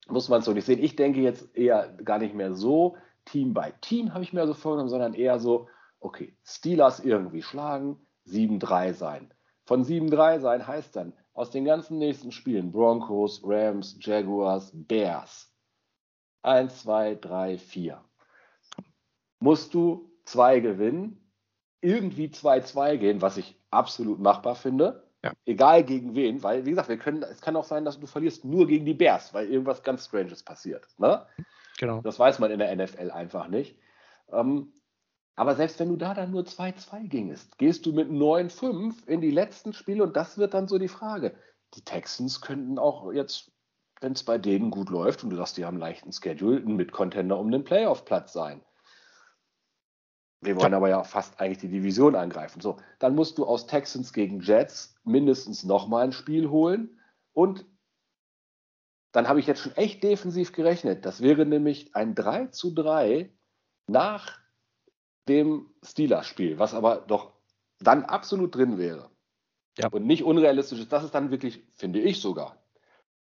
muss 0.08 0.28
man 0.28 0.40
es 0.40 0.44
so 0.44 0.52
nicht 0.52 0.64
sehen. 0.64 0.82
Ich 0.82 0.96
denke 0.96 1.20
jetzt 1.20 1.56
eher 1.56 1.88
gar 2.04 2.18
nicht 2.18 2.34
mehr 2.34 2.54
so 2.54 2.96
Team 3.24 3.54
by 3.54 3.72
Team, 3.80 4.12
habe 4.12 4.24
ich 4.24 4.32
mir 4.32 4.46
so 4.46 4.54
vorgenommen, 4.54 4.88
sondern 4.90 5.14
eher 5.14 5.38
so, 5.38 5.68
okay, 6.00 6.36
Steelers 6.44 7.00
irgendwie 7.00 7.42
schlagen, 7.42 7.96
7-3 8.26 8.92
sein. 8.92 9.32
Von 9.64 9.84
7-3 9.84 10.40
sein 10.40 10.66
heißt 10.66 10.96
dann 10.96 11.12
aus 11.32 11.50
den 11.50 11.64
ganzen 11.64 11.98
nächsten 11.98 12.32
Spielen 12.32 12.72
Broncos, 12.72 13.40
Rams, 13.44 13.96
Jaguars, 14.00 14.72
Bears 14.74 15.50
1, 16.42 16.82
2, 16.82 17.16
3, 17.16 17.58
4. 17.58 18.04
Musst 19.40 19.74
du 19.74 20.10
zwei 20.24 20.60
gewinnen, 20.60 21.32
irgendwie 21.80 22.28
2-2 22.28 22.96
gehen, 22.96 23.22
was 23.22 23.36
ich 23.36 23.58
absolut 23.70 24.20
machbar 24.20 24.54
finde. 24.54 25.09
Ja. 25.22 25.32
Egal 25.44 25.84
gegen 25.84 26.14
wen, 26.14 26.42
weil, 26.42 26.64
wie 26.64 26.70
gesagt, 26.70 26.88
wir 26.88 26.96
können, 26.96 27.22
es 27.22 27.42
kann 27.42 27.56
auch 27.56 27.64
sein, 27.64 27.84
dass 27.84 28.00
du 28.00 28.06
verlierst 28.06 28.44
nur 28.44 28.66
gegen 28.66 28.86
die 28.86 28.94
Bears, 28.94 29.34
weil 29.34 29.48
irgendwas 29.48 29.82
ganz 29.82 30.06
Stranges 30.06 30.42
passiert. 30.42 30.86
Ne? 30.98 31.26
Genau. 31.78 32.00
Das 32.00 32.18
weiß 32.18 32.38
man 32.38 32.50
in 32.50 32.58
der 32.58 32.74
NFL 32.74 33.10
einfach 33.10 33.48
nicht. 33.48 33.76
Ähm, 34.32 34.72
aber 35.36 35.54
selbst 35.56 35.78
wenn 35.80 35.88
du 35.88 35.96
da 35.96 36.14
dann 36.14 36.30
nur 36.30 36.42
2-2 36.42 37.08
gingest, 37.08 37.58
gehst 37.58 37.86
du 37.86 37.92
mit 37.92 38.10
9-5 38.10 39.06
in 39.06 39.20
die 39.20 39.30
letzten 39.30 39.72
Spiele 39.72 40.02
und 40.02 40.16
das 40.16 40.38
wird 40.38 40.54
dann 40.54 40.68
so 40.68 40.78
die 40.78 40.88
Frage. 40.88 41.34
Die 41.74 41.82
Texans 41.82 42.40
könnten 42.40 42.78
auch 42.78 43.12
jetzt, 43.12 43.50
wenn 44.00 44.12
es 44.12 44.22
bei 44.22 44.38
denen 44.38 44.70
gut 44.70 44.90
läuft 44.90 45.22
und 45.22 45.30
du 45.30 45.36
sagst, 45.36 45.56
die 45.56 45.64
haben 45.64 45.74
einen 45.74 45.82
leichten 45.82 46.12
Schedule, 46.12 46.58
ein 46.58 46.76
Mitcontender 46.76 47.38
um 47.38 47.50
den 47.50 47.64
Playoff-Platz 47.64 48.32
sein. 48.32 48.62
Wir 50.42 50.56
wollen 50.56 50.72
ja. 50.72 50.78
aber 50.78 50.88
ja 50.88 51.04
fast 51.04 51.38
eigentlich 51.38 51.58
die 51.58 51.68
Division 51.68 52.14
angreifen. 52.14 52.60
So, 52.60 52.78
dann 52.98 53.14
musst 53.14 53.36
du 53.36 53.44
aus 53.44 53.66
Texans 53.66 54.12
gegen 54.12 54.40
Jets 54.40 54.94
mindestens 55.04 55.64
nochmal 55.64 56.04
ein 56.04 56.12
Spiel 56.12 56.48
holen. 56.48 56.98
Und 57.32 57.66
dann 59.12 59.28
habe 59.28 59.40
ich 59.40 59.46
jetzt 59.46 59.60
schon 59.60 59.76
echt 59.76 60.02
defensiv 60.02 60.52
gerechnet. 60.52 61.04
Das 61.04 61.20
wäre 61.20 61.44
nämlich 61.44 61.94
ein 61.94 62.14
3 62.14 62.46
zu 62.46 62.72
3 62.72 63.30
nach 63.86 64.38
dem 65.28 65.70
Steelers-Spiel, 65.84 66.58
was 66.58 66.74
aber 66.74 66.96
doch 66.96 67.32
dann 67.80 68.04
absolut 68.04 68.54
drin 68.54 68.78
wäre. 68.78 69.10
Ja. 69.78 69.88
Und 69.88 70.06
nicht 70.06 70.24
unrealistisch 70.24 70.80
ist. 70.80 70.92
Das 70.92 71.04
ist 71.04 71.14
dann 71.14 71.30
wirklich, 71.30 71.62
finde 71.76 72.00
ich 72.00 72.20
sogar, 72.20 72.62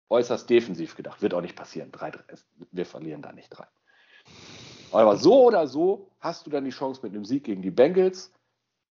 äußerst 0.09 0.49
defensiv 0.49 0.95
gedacht. 0.95 1.21
Wird 1.21 1.33
auch 1.33 1.41
nicht 1.41 1.55
passieren. 1.55 1.91
Drei, 1.91 2.11
wir 2.71 2.85
verlieren 2.85 3.21
da 3.21 3.31
nicht 3.31 3.49
drei. 3.49 3.67
Aber 4.91 5.17
so 5.17 5.45
oder 5.45 5.67
so 5.67 6.07
hast 6.19 6.45
du 6.45 6.49
dann 6.49 6.65
die 6.65 6.71
Chance 6.71 7.01
mit 7.03 7.13
einem 7.13 7.25
Sieg 7.25 7.43
gegen 7.43 7.61
die 7.61 7.71
Bengals 7.71 8.31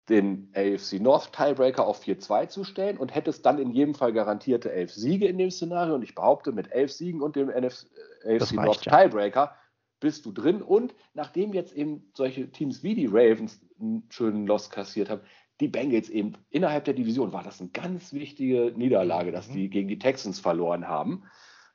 den 0.10 0.50
AFC 0.56 1.02
North 1.02 1.34
Tiebreaker 1.34 1.86
auf 1.86 2.02
4-2 2.02 2.48
zu 2.48 2.64
stellen 2.64 2.98
und 2.98 3.14
hättest 3.14 3.46
dann 3.46 3.60
in 3.60 3.72
jedem 3.72 3.94
Fall 3.94 4.14
garantierte 4.14 4.72
elf 4.72 4.94
Siege 4.94 5.28
in 5.28 5.38
dem 5.38 5.52
Szenario. 5.52 5.96
Und 5.96 6.04
ich 6.04 6.16
behaupte, 6.16 6.52
mit 6.52 6.72
elf 6.72 6.92
Siegen 6.92 7.22
und 7.22 7.36
dem 7.36 7.50
NF 7.50 7.86
AFC 8.26 8.54
North 8.54 8.86
ja. 8.86 9.04
Tiebreaker 9.04 9.54
bist 10.00 10.26
du 10.26 10.32
drin. 10.32 10.62
Und 10.62 10.96
nachdem 11.14 11.54
jetzt 11.54 11.74
eben 11.74 12.10
solche 12.14 12.50
Teams 12.52 12.84
wie 12.84 12.96
die 12.96 13.08
Ravens 13.08 13.60
einen 13.80 14.04
schönen 14.10 14.48
Loss 14.48 14.70
kassiert 14.70 15.10
haben, 15.10 15.22
die 15.60 15.68
Bengals 15.68 16.10
eben 16.10 16.34
innerhalb 16.50 16.86
der 16.86 16.94
Division 16.94 17.34
war 17.34 17.44
das 17.44 17.60
eine 17.60 17.70
ganz 17.72 18.14
wichtige 18.14 18.74
Niederlage, 18.76 19.32
dass 19.32 19.50
mhm. 19.50 19.54
die 19.54 19.70
gegen 19.70 19.88
die 19.88 20.00
Texans 20.00 20.40
verloren 20.40 20.88
haben. 20.88 21.24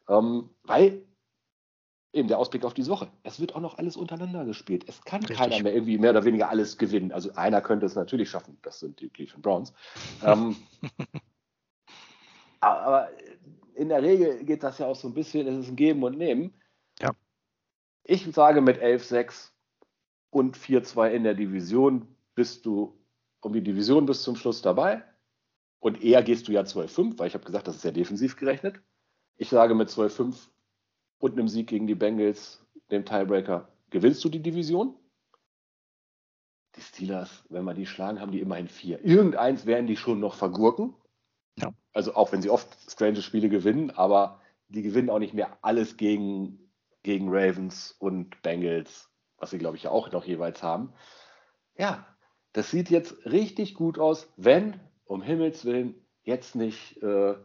Ähm, 0.09 0.51
weil 0.63 1.03
eben 2.13 2.29
der 2.29 2.39
Ausblick 2.39 2.65
auf 2.65 2.75
diese 2.75 2.91
Woche. 2.91 3.11
Es 3.23 3.41
wird 3.41 3.55
auch 3.55 3.61
noch 3.61 3.79
alles 3.79 3.97
untereinander 3.97 4.45
gespielt. 4.45 4.85
Es 4.87 5.03
kann 5.03 5.21
Richtig. 5.21 5.39
keiner 5.39 5.63
mehr 5.63 5.75
irgendwie 5.75 5.99
mehr 5.99 6.11
oder 6.11 6.25
weniger 6.25 6.51
alles 6.51 6.77
gewinnen. 6.77 7.13
Also 7.13 7.33
einer 7.35 7.61
könnte 7.61 7.87
es 7.87 7.95
natürlich 7.95 8.29
schaffen. 8.31 8.59
Das 8.63 8.81
sind 8.81 9.01
die 9.01 9.09
Cleveland 9.09 9.43
Browns. 9.43 9.73
ähm, 10.23 10.57
aber 12.61 13.09
in 13.75 13.89
der 13.89 14.03
Regel 14.03 14.45
geht 14.45 14.63
das 14.63 14.79
ja 14.79 14.87
auch 14.87 14.97
so 14.97 15.09
ein 15.09 15.15
bisschen, 15.15 15.47
es 15.47 15.65
ist 15.65 15.71
ein 15.71 15.77
Geben 15.77 16.03
und 16.03 16.19
Nehmen. 16.19 16.53
Ja. 17.01 17.13
Ich 18.05 18.31
sage 18.33 18.61
mit 18.61 18.83
11-6 18.83 19.51
und 20.31 20.57
4-2 20.57 21.11
in 21.11 21.25
der 21.25 21.35
Division 21.35 22.07
bist 22.35 22.67
du 22.67 22.99
um 23.41 23.53
die 23.53 23.63
Division 23.63 24.07
bis 24.07 24.23
zum 24.23 24.37
Schluss 24.37 24.63
dabei. 24.63 25.03
Und 25.81 26.03
eher 26.03 26.23
gehst 26.23 26.47
du 26.47 26.53
ja 26.53 26.61
12-5, 26.61 27.19
weil 27.19 27.27
ich 27.27 27.35
habe 27.35 27.45
gesagt, 27.45 27.67
das 27.67 27.77
ist 27.77 27.85
ja 27.85 27.91
defensiv 27.91 28.37
gerechnet. 28.37 28.81
Ich 29.37 29.49
sage 29.49 29.75
mit 29.75 29.89
12-5 29.89 30.52
und 31.23 31.39
einem 31.39 31.47
Sieg 31.47 31.69
gegen 31.69 31.87
die 31.87 31.95
Bengals, 31.95 32.67
dem 32.91 33.05
Tiebreaker, 33.05 33.69
gewinnst 33.91 34.25
du 34.25 34.29
die 34.29 34.43
Division. 34.43 34.97
Die 36.75 36.81
Steelers, 36.81 37.45
wenn 37.49 37.65
wir 37.65 37.75
die 37.75 37.87
schlagen, 37.87 38.21
haben 38.21 38.33
die 38.33 38.41
immerhin 38.41 38.67
vier. 38.67 39.05
Irgendeins 39.05 39.65
werden 39.65 39.87
die 39.87 39.97
schon 39.97 40.19
noch 40.19 40.35
vergurken. 40.35 40.95
Ja. 41.61 41.73
Also 41.93 42.17
auch 42.17 42.33
wenn 42.33 42.43
sie 42.43 42.51
oft 42.51 42.77
strange 42.91 43.23
Spiele 43.23 43.49
gewinnen, 43.49 43.91
aber 43.93 44.41
die 44.67 44.83
gewinnen 44.83 45.11
auch 45.11 45.21
nicht 45.21 45.33
mehr 45.33 45.59
alles 45.63 45.97
gegen, 45.97 46.73
gegen 47.05 47.29
Ravens 47.29 47.95
und 48.01 48.43
Bengals, 48.43 49.09
was 49.37 49.51
sie, 49.51 49.59
glaube 49.59 49.77
ich, 49.77 49.85
ja 49.85 49.91
auch 49.93 50.11
noch 50.11 50.25
jeweils 50.25 50.65
haben. 50.65 50.93
Ja, 51.79 52.05
das 52.53 52.73
sieht 52.73 52.91
jetzt 52.91 53.27
richtig 53.27 53.75
gut 53.75 53.97
aus, 53.97 54.33
wenn, 54.37 54.81
um 55.05 55.23
Himmels 55.23 55.65
Willen, 55.65 55.95
jetzt 56.25 56.57
nicht 56.57 57.01
äh, 57.01 57.37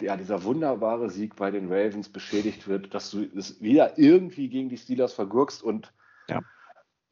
ja, 0.00 0.16
dieser 0.16 0.44
wunderbare 0.44 1.10
Sieg 1.10 1.36
bei 1.36 1.50
den 1.50 1.72
Ravens 1.72 2.08
beschädigt 2.08 2.68
wird, 2.68 2.94
dass 2.94 3.10
du 3.10 3.22
es 3.36 3.60
wieder 3.60 3.98
irgendwie 3.98 4.48
gegen 4.48 4.68
die 4.68 4.76
Steelers 4.76 5.12
vergurkst 5.12 5.62
und 5.62 5.92
ja. 6.28 6.40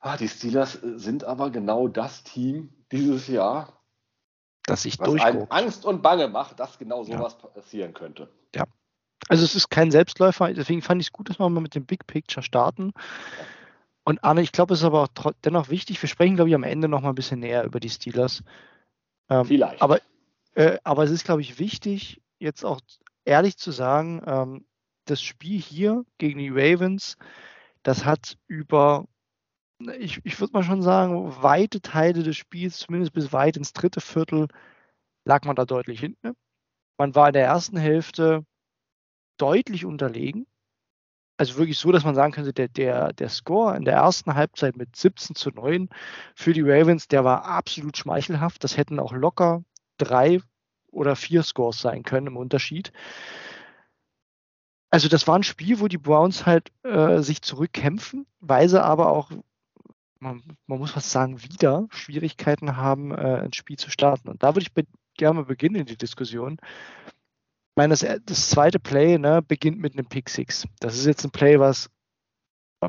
ah, 0.00 0.17
die 0.17 0.29
Steelers 0.29 0.83
äh, 0.83 0.99
sind 0.99 1.25
aber 1.25 1.50
genau 1.50 1.88
das 1.88 2.25
Team 2.25 2.73
dieses 2.93 3.29
Jahr, 3.29 3.81
das 4.64 4.83
sich 4.83 4.99
durchguckt. 4.99 5.50
Angst 5.50 5.85
und 5.85 6.03
Bange 6.03 6.29
macht, 6.29 6.61
dass 6.61 6.79
genau 6.79 7.05
sowas 7.05 7.37
ja. 7.43 7.49
passieren 7.49 7.95
könnte. 7.95 8.29
Ja. 8.55 8.64
Also 9.29 9.45
es 9.45 9.55
ist 9.55 9.71
kein 9.71 9.91
Selbstläufer, 9.91 10.53
deswegen 10.53 10.83
fand 10.83 11.00
ich 11.00 11.09
es 11.09 11.12
gut, 11.12 11.31
dass 11.31 11.38
wir 11.38 11.49
mal 11.49 11.61
mit 11.61 11.75
dem 11.75 11.87
Big 11.87 12.07
Picture 12.07 12.43
starten. 12.43 12.93
Und 14.05 14.23
Arne, 14.23 14.43
ich 14.43 14.53
glaube, 14.53 14.75
es 14.75 14.81
ist 14.81 14.85
aber 14.85 15.03
auch 15.03 15.33
dennoch 15.45 15.71
wichtig, 15.71 16.00
wir 16.03 16.09
sprechen, 16.09 16.37
glaube 16.37 16.50
ich, 16.50 16.55
am 16.55 16.62
Ende 16.62 16.88
noch 16.88 17.00
mal 17.00 17.09
ein 17.09 17.14
bisschen 17.14 17.41
näher 17.41 17.64
über 17.64 17.81
die 17.81 17.88
Steelers. 17.88 18.43
Ähm, 19.31 19.47
Vielleicht. 19.47 19.81
Aber, 19.81 20.00
äh, 20.55 20.79
aber 20.85 21.05
es 21.05 21.11
ist, 21.11 21.25
glaube 21.25 21.41
ich, 21.41 21.59
wichtig, 21.59 22.21
jetzt 22.44 22.64
auch 22.64 22.80
ehrlich 23.24 23.56
zu 23.56 23.72
sagen, 23.72 24.22
ähm, 24.26 24.66
das 25.06 25.20
Spiel 25.22 25.60
hier 25.60 26.04
gegen 26.18 26.38
die 26.38 26.50
Ravens, 26.50 27.16
das 27.82 28.04
hat 28.04 28.38
über, 28.46 29.06
ich, 29.98 30.20
ich 30.24 30.40
würde 30.40 30.52
mal 30.52 30.62
schon 30.62 30.82
sagen, 30.82 31.42
weite 31.42 31.80
Teile 31.80 32.22
des 32.22 32.36
Spiels, 32.36 32.78
zumindest 32.78 33.12
bis 33.12 33.32
weit 33.32 33.56
ins 33.56 33.72
dritte 33.72 34.00
Viertel, 34.00 34.48
lag 35.24 35.44
man 35.44 35.56
da 35.56 35.64
deutlich 35.64 36.00
hinten. 36.00 36.34
Man 36.98 37.14
war 37.14 37.28
in 37.28 37.32
der 37.34 37.44
ersten 37.44 37.76
Hälfte 37.76 38.44
deutlich 39.38 39.84
unterlegen. 39.84 40.46
Also 41.36 41.56
wirklich 41.56 41.78
so, 41.78 41.90
dass 41.90 42.04
man 42.04 42.14
sagen 42.14 42.32
könnte, 42.32 42.52
der, 42.52 42.68
der, 42.68 43.12
der 43.12 43.28
Score 43.28 43.76
in 43.76 43.84
der 43.84 43.94
ersten 43.94 44.34
Halbzeit 44.34 44.76
mit 44.76 44.94
17 44.94 45.34
zu 45.34 45.50
9 45.50 45.88
für 46.36 46.52
die 46.52 46.62
Ravens, 46.62 47.08
der 47.08 47.24
war 47.24 47.44
absolut 47.44 47.96
schmeichelhaft. 47.96 48.62
Das 48.62 48.76
hätten 48.76 49.00
auch 49.00 49.12
locker 49.12 49.64
drei 49.98 50.40
oder 50.94 51.16
vier 51.16 51.42
Scores 51.42 51.80
sein 51.80 52.02
können 52.02 52.28
im 52.28 52.36
Unterschied. 52.36 52.92
Also 54.90 55.08
das 55.08 55.26
war 55.26 55.36
ein 55.36 55.42
Spiel, 55.42 55.80
wo 55.80 55.88
die 55.88 55.98
Browns 55.98 56.46
halt 56.46 56.70
äh, 56.84 57.20
sich 57.20 57.42
zurückkämpfen, 57.42 58.26
weil 58.40 58.68
sie 58.68 58.82
aber 58.82 59.10
auch, 59.10 59.30
man, 60.20 60.42
man, 60.66 60.78
muss 60.78 60.94
was 60.94 61.10
sagen, 61.10 61.42
wieder 61.42 61.88
Schwierigkeiten 61.90 62.76
haben, 62.76 63.10
äh, 63.10 63.40
ein 63.42 63.52
Spiel 63.52 63.76
zu 63.76 63.90
starten. 63.90 64.28
Und 64.28 64.42
da 64.42 64.54
würde 64.54 64.62
ich 64.62 64.72
be 64.72 64.84
gerne 65.16 65.44
beginnen 65.44 65.76
in 65.76 65.86
die 65.86 65.96
Diskussion. 65.96 66.58
Ich 67.06 67.76
meine, 67.76 67.92
das, 67.92 68.06
das 68.24 68.50
zweite 68.50 68.80
Play 68.80 69.18
ne, 69.18 69.42
beginnt 69.42 69.78
mit 69.78 69.94
einem 69.94 70.06
Pick 70.06 70.28
Six. 70.28 70.66
Das 70.80 70.96
ist 70.96 71.06
jetzt 71.06 71.24
ein 71.24 71.30
Play, 71.30 71.58
was, 71.58 71.90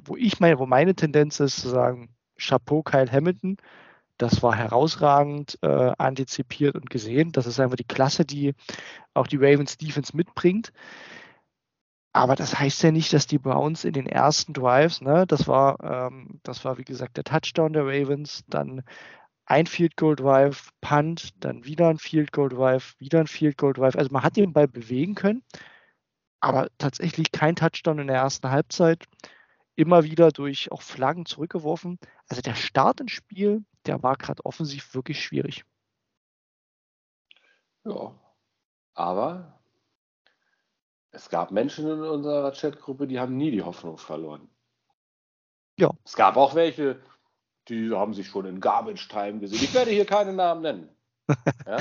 wo 0.06 0.16
ich 0.16 0.40
meine, 0.40 0.60
wo 0.60 0.66
meine 0.66 0.96
Tendenz 0.96 1.40
ist 1.40 1.58
zu 1.62 1.70
sagen, 1.70 2.16
Chapeau 2.38 2.84
Kyle 2.84 3.12
Hamilton, 3.12 3.58
das 4.18 4.42
war 4.44 4.56
herausragend 4.56 5.58
äh, 5.62 5.92
antizipiert 5.98 6.76
und 6.76 6.90
gesehen. 6.90 7.32
Das 7.32 7.48
ist 7.48 7.60
einfach 7.60 7.76
die 7.76 7.84
Klasse, 7.84 8.26
die 8.26 8.54
auch 9.14 9.28
die 9.28 9.38
Ravens 9.38 9.78
Defense 9.78 10.16
mitbringt. 10.16 10.72
Aber 12.14 12.36
das 12.38 12.58
heißt 12.58 12.82
ja 12.84 12.92
nicht, 12.92 13.12
dass 13.12 13.28
die 13.28 13.38
Browns 13.40 13.84
in 13.84 13.92
den 13.92 14.08
ersten 14.08 14.54
Drives, 14.54 15.02
ne, 15.02 15.26
das 15.28 15.50
war, 15.50 15.84
ähm, 15.84 16.40
das 16.44 16.64
war 16.64 16.78
wie 16.78 16.86
gesagt 16.86 17.18
der 17.18 17.26
Touchdown 17.26 17.74
der 17.74 17.86
Ravens, 17.86 18.46
dann 18.48 18.84
ein 19.46 19.68
Field 19.68 19.98
Goal 19.98 20.16
Drive, 20.16 20.70
Punt, 20.82 21.34
dann 21.44 21.66
wieder 21.66 21.90
ein 21.90 21.98
Field 21.98 22.32
Goal 22.32 22.50
Drive, 22.50 22.96
wieder 23.00 23.20
ein 23.20 23.28
Field 23.28 23.58
Goal 23.58 23.74
Drive. 23.74 23.96
Also 23.96 24.12
man 24.12 24.24
hat 24.24 24.38
den 24.38 24.54
Ball 24.54 24.68
bewegen 24.68 25.16
können, 25.16 25.44
aber 26.40 26.70
tatsächlich 26.78 27.32
kein 27.32 27.56
Touchdown 27.56 28.00
in 28.00 28.08
der 28.08 28.18
ersten 28.18 28.50
Halbzeit. 28.50 29.04
Immer 29.76 30.06
wieder 30.06 30.32
durch 30.32 30.72
auch 30.72 30.82
Flaggen 30.82 31.26
zurückgeworfen. 31.26 32.00
Also 32.28 32.42
der 32.42 32.56
Start 32.56 33.02
ins 33.02 33.12
Spiel 33.12 33.64
der 33.86 34.02
war 34.04 34.16
gerade 34.16 34.44
offensiv 34.46 34.94
wirklich 34.94 35.24
schwierig. 35.24 35.66
Ja, 37.86 38.16
aber 38.94 39.60
es 41.12 41.30
gab 41.30 41.52
Menschen 41.52 41.88
in 41.88 42.02
unserer 42.02 42.52
Chatgruppe, 42.52 43.08
die 43.08 43.20
haben 43.20 43.38
nie 43.38 43.52
die 43.52 43.62
Hoffnung 43.62 43.98
verloren. 43.98 44.50
Ja. 45.78 45.92
Es 46.04 46.16
gab 46.16 46.36
auch 46.38 46.56
welche, 46.56 47.02
die 47.68 47.92
haben 47.92 48.14
sich 48.14 48.28
schon 48.28 48.46
in 48.46 48.60
Garbage 48.60 49.08
Time 49.08 49.40
gesehen. 49.40 49.64
Ich 49.64 49.74
werde 49.74 49.92
hier 49.92 50.06
keine 50.06 50.34
Namen 50.34 50.62
nennen. 50.62 50.90
Ja, 51.66 51.78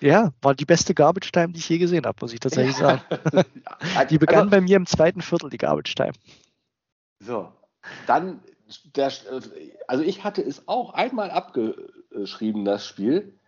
ja 0.00 0.32
war 0.40 0.54
die 0.54 0.64
beste 0.64 0.94
Garbage 0.94 1.32
Time, 1.32 1.48
die 1.48 1.58
ich 1.58 1.68
je 1.68 1.78
gesehen 1.78 2.06
habe, 2.06 2.16
muss 2.20 2.32
ich 2.32 2.38
tatsächlich 2.38 2.76
sagen. 2.76 3.02
die 4.10 4.18
begann 4.18 4.38
also, 4.38 4.50
bei 4.50 4.60
mir 4.60 4.76
im 4.76 4.86
zweiten 4.86 5.20
Viertel, 5.20 5.50
die 5.50 5.58
Garbage 5.58 5.96
Time. 5.96 6.12
So, 7.18 7.52
dann 8.06 8.40
der, 8.96 9.12
also 9.86 10.04
ich 10.04 10.24
hatte 10.24 10.42
es 10.42 10.68
auch 10.68 10.94
einmal 10.94 11.30
abgeschrieben, 11.30 12.64
das 12.64 12.86
Spiel, 12.86 13.38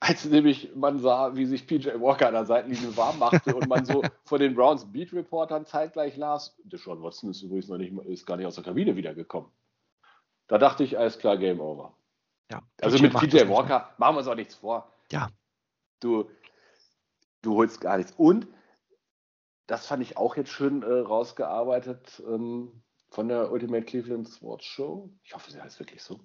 als 0.00 0.24
nämlich 0.24 0.74
man 0.74 0.98
sah, 0.98 1.36
wie 1.36 1.44
sich 1.44 1.66
PJ 1.66 1.88
Walker 2.00 2.28
an 2.28 2.34
der 2.34 2.46
Seitenlinie 2.46 2.96
warm 2.96 3.18
machte 3.18 3.54
und 3.54 3.68
man 3.68 3.84
so 3.84 4.02
vor 4.24 4.38
den 4.38 4.54
Browns 4.54 4.90
Beat 4.90 5.12
Reportern 5.12 5.66
zeitgleich 5.66 6.16
las, 6.16 6.56
Deshaun 6.64 7.02
Watson 7.02 7.30
ist 7.30 7.42
übrigens 7.42 7.68
noch 7.68 7.78
nicht, 7.78 7.92
ist 8.06 8.26
gar 8.26 8.36
nicht 8.36 8.46
aus 8.46 8.54
der 8.54 8.64
Kabine 8.64 8.96
wiedergekommen. 8.96 9.50
Da 10.48 10.58
dachte 10.58 10.84
ich, 10.84 10.98
alles 10.98 11.18
klar, 11.18 11.36
Game 11.36 11.60
Over. 11.60 11.94
Ja, 12.50 12.62
also 12.80 12.98
mit 12.98 13.12
PJ 13.14 13.48
Walker 13.48 13.90
machen 13.98 14.16
wir 14.16 14.18
uns 14.20 14.28
auch 14.28 14.34
nichts 14.34 14.54
vor. 14.56 14.92
Ja. 15.12 15.28
Du, 16.00 16.28
du 17.42 17.54
holst 17.54 17.80
gar 17.80 17.98
nichts. 17.98 18.12
Und 18.16 18.48
das 19.66 19.86
fand 19.86 20.02
ich 20.02 20.16
auch 20.16 20.36
jetzt 20.36 20.50
schön 20.50 20.82
äh, 20.82 20.86
rausgearbeitet. 20.86 22.20
Ähm, 22.26 22.82
von 23.10 23.28
der 23.28 23.50
Ultimate 23.50 23.84
Cleveland 23.84 24.28
Sports 24.28 24.64
Show, 24.64 25.10
ich 25.24 25.34
hoffe, 25.34 25.50
sie 25.50 25.60
heißt 25.60 25.78
wirklich 25.80 26.02
so, 26.02 26.20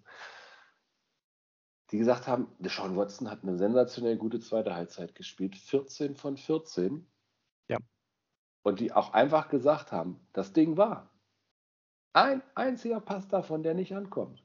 die 1.91 1.97
gesagt 1.97 2.27
haben, 2.27 2.47
Deshaun 2.59 2.95
Watson 2.95 3.29
hat 3.29 3.43
eine 3.43 3.57
sensationell 3.57 4.17
gute 4.17 4.39
zweite 4.39 4.73
Halbzeit 4.73 5.15
gespielt, 5.15 5.55
14 5.55 6.15
von 6.15 6.37
14. 6.37 7.07
Ja. 7.67 7.77
Und 8.63 8.79
die 8.79 8.91
auch 8.91 9.13
einfach 9.13 9.49
gesagt 9.49 9.91
haben, 9.91 10.27
das 10.33 10.53
Ding 10.53 10.77
war. 10.77 11.11
Ein 12.13 12.41
einziger 12.55 13.01
Pass 13.01 13.27
davon, 13.27 13.61
der 13.61 13.73
nicht 13.73 13.93
ankommt, 13.95 14.43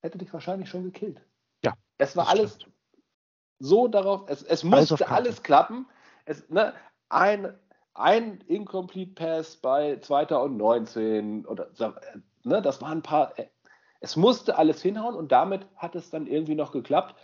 hätte 0.00 0.18
dich 0.18 0.32
wahrscheinlich 0.32 0.68
schon 0.68 0.84
gekillt. 0.84 1.24
Ja. 1.64 1.74
Es 1.98 2.16
war 2.16 2.28
alles 2.28 2.56
stimmt. 2.56 2.74
so 3.58 3.88
darauf, 3.88 4.28
es, 4.28 4.42
es 4.42 4.62
musste 4.62 5.08
alles 5.08 5.42
klappen. 5.42 5.88
Es, 6.24 6.48
ne, 6.50 6.74
ein 7.08 7.58
ein 8.00 8.40
Incomplete 8.42 9.12
Pass 9.12 9.56
bei 9.56 9.98
2019 10.00 11.46
oder 11.46 11.70
ne, 12.42 12.62
das 12.62 12.80
waren 12.80 12.98
ein 12.98 13.02
paar. 13.02 13.38
Äh, 13.38 13.48
es 14.00 14.16
musste 14.16 14.56
alles 14.56 14.80
hinhauen 14.80 15.14
und 15.14 15.30
damit 15.30 15.66
hat 15.76 15.94
es 15.94 16.10
dann 16.10 16.26
irgendwie 16.26 16.54
noch 16.54 16.72
geklappt. 16.72 17.14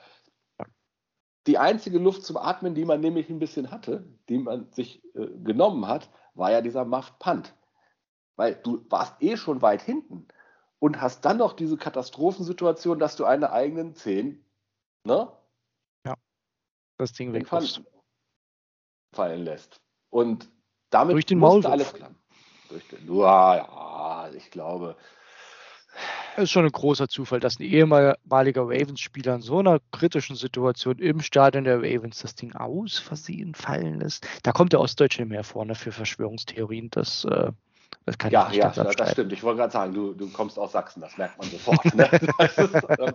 Die 1.47 1.59
einzige 1.59 1.99
Luft 1.99 2.25
zum 2.25 2.37
Atmen, 2.37 2.75
die 2.75 2.85
man 2.85 3.00
nämlich 3.00 3.30
ein 3.30 3.38
bisschen 3.38 3.71
hatte, 3.71 4.04
die 4.28 4.38
man 4.38 4.71
sich 4.73 5.02
äh, 5.14 5.26
genommen 5.42 5.87
hat, 5.87 6.11
war 6.35 6.50
ja 6.50 6.61
dieser 6.61 6.85
Muff 6.85 7.18
Punt. 7.18 7.54
Weil 8.37 8.56
du 8.56 8.85
warst 8.90 9.23
eh 9.23 9.38
schon 9.38 9.62
weit 9.62 9.80
hinten 9.80 10.28
und 10.78 11.00
hast 11.00 11.25
dann 11.25 11.38
noch 11.38 11.54
diese 11.54 11.78
Katastrophensituation, 11.78 12.99
dass 12.99 13.16
du 13.16 13.25
eine 13.25 13.52
eigenen 13.52 13.95
10, 13.95 14.45
ne? 15.04 15.33
Ja, 16.04 16.14
das 16.99 17.12
Ding 17.14 17.33
wegfallen 17.33 17.87
fallen 19.12 19.45
lässt. 19.45 19.80
Und 20.11 20.50
damit 20.90 21.14
Durch 21.14 21.26
den 21.26 21.38
musste 21.38 21.71
alles 21.71 21.93
klappen. 21.93 22.16
Durch 22.69 22.87
den, 22.88 23.14
ja, 23.14 23.57
ja, 23.57 24.31
ich 24.35 24.50
glaube. 24.50 24.97
Es 26.37 26.45
ist 26.45 26.50
schon 26.50 26.66
ein 26.66 26.73
großer 26.73 27.09
Zufall, 27.09 27.40
dass 27.40 27.59
ein 27.59 27.62
ehemaliger 27.62 28.62
Ravens-Spieler 28.62 29.37
in 29.37 29.40
so 29.40 29.59
einer 29.59 29.81
kritischen 29.93 30.37
Situation 30.37 30.99
im 30.99 31.21
Stadion 31.21 31.64
der 31.64 31.78
Ravens 31.78 32.21
das 32.21 32.35
Ding 32.35 32.55
aus 32.55 32.99
Versehen 32.99 33.55
fallen 33.55 34.00
lässt. 34.00 34.26
Da 34.43 34.52
kommt 34.52 34.75
der 34.75 34.81
Ostdeutsche 34.81 35.25
mehr 35.25 35.45
vorne 35.45 35.75
für 35.75 35.93
Verschwörungstheorien. 35.93 36.90
Das, 36.90 37.25
äh, 37.25 37.52
das 38.05 38.19
kann 38.19 38.31
ja, 38.31 38.43
ich 38.43 38.49
nicht 38.49 38.59
ja, 38.59 38.71
das, 38.71 38.97
das 38.97 39.12
stimmt. 39.12 39.33
Ich 39.33 39.43
wollte 39.43 39.61
gerade 39.61 39.73
sagen, 39.73 39.95
du, 39.95 40.12
du 40.12 40.28
kommst 40.28 40.59
aus 40.59 40.73
Sachsen, 40.73 41.00
das 41.00 41.16
merkt 41.16 41.38
man 41.38 41.49
sofort. 41.49 41.95
Ne? 41.95 42.05
ist, 42.57 43.00
ähm, 43.00 43.14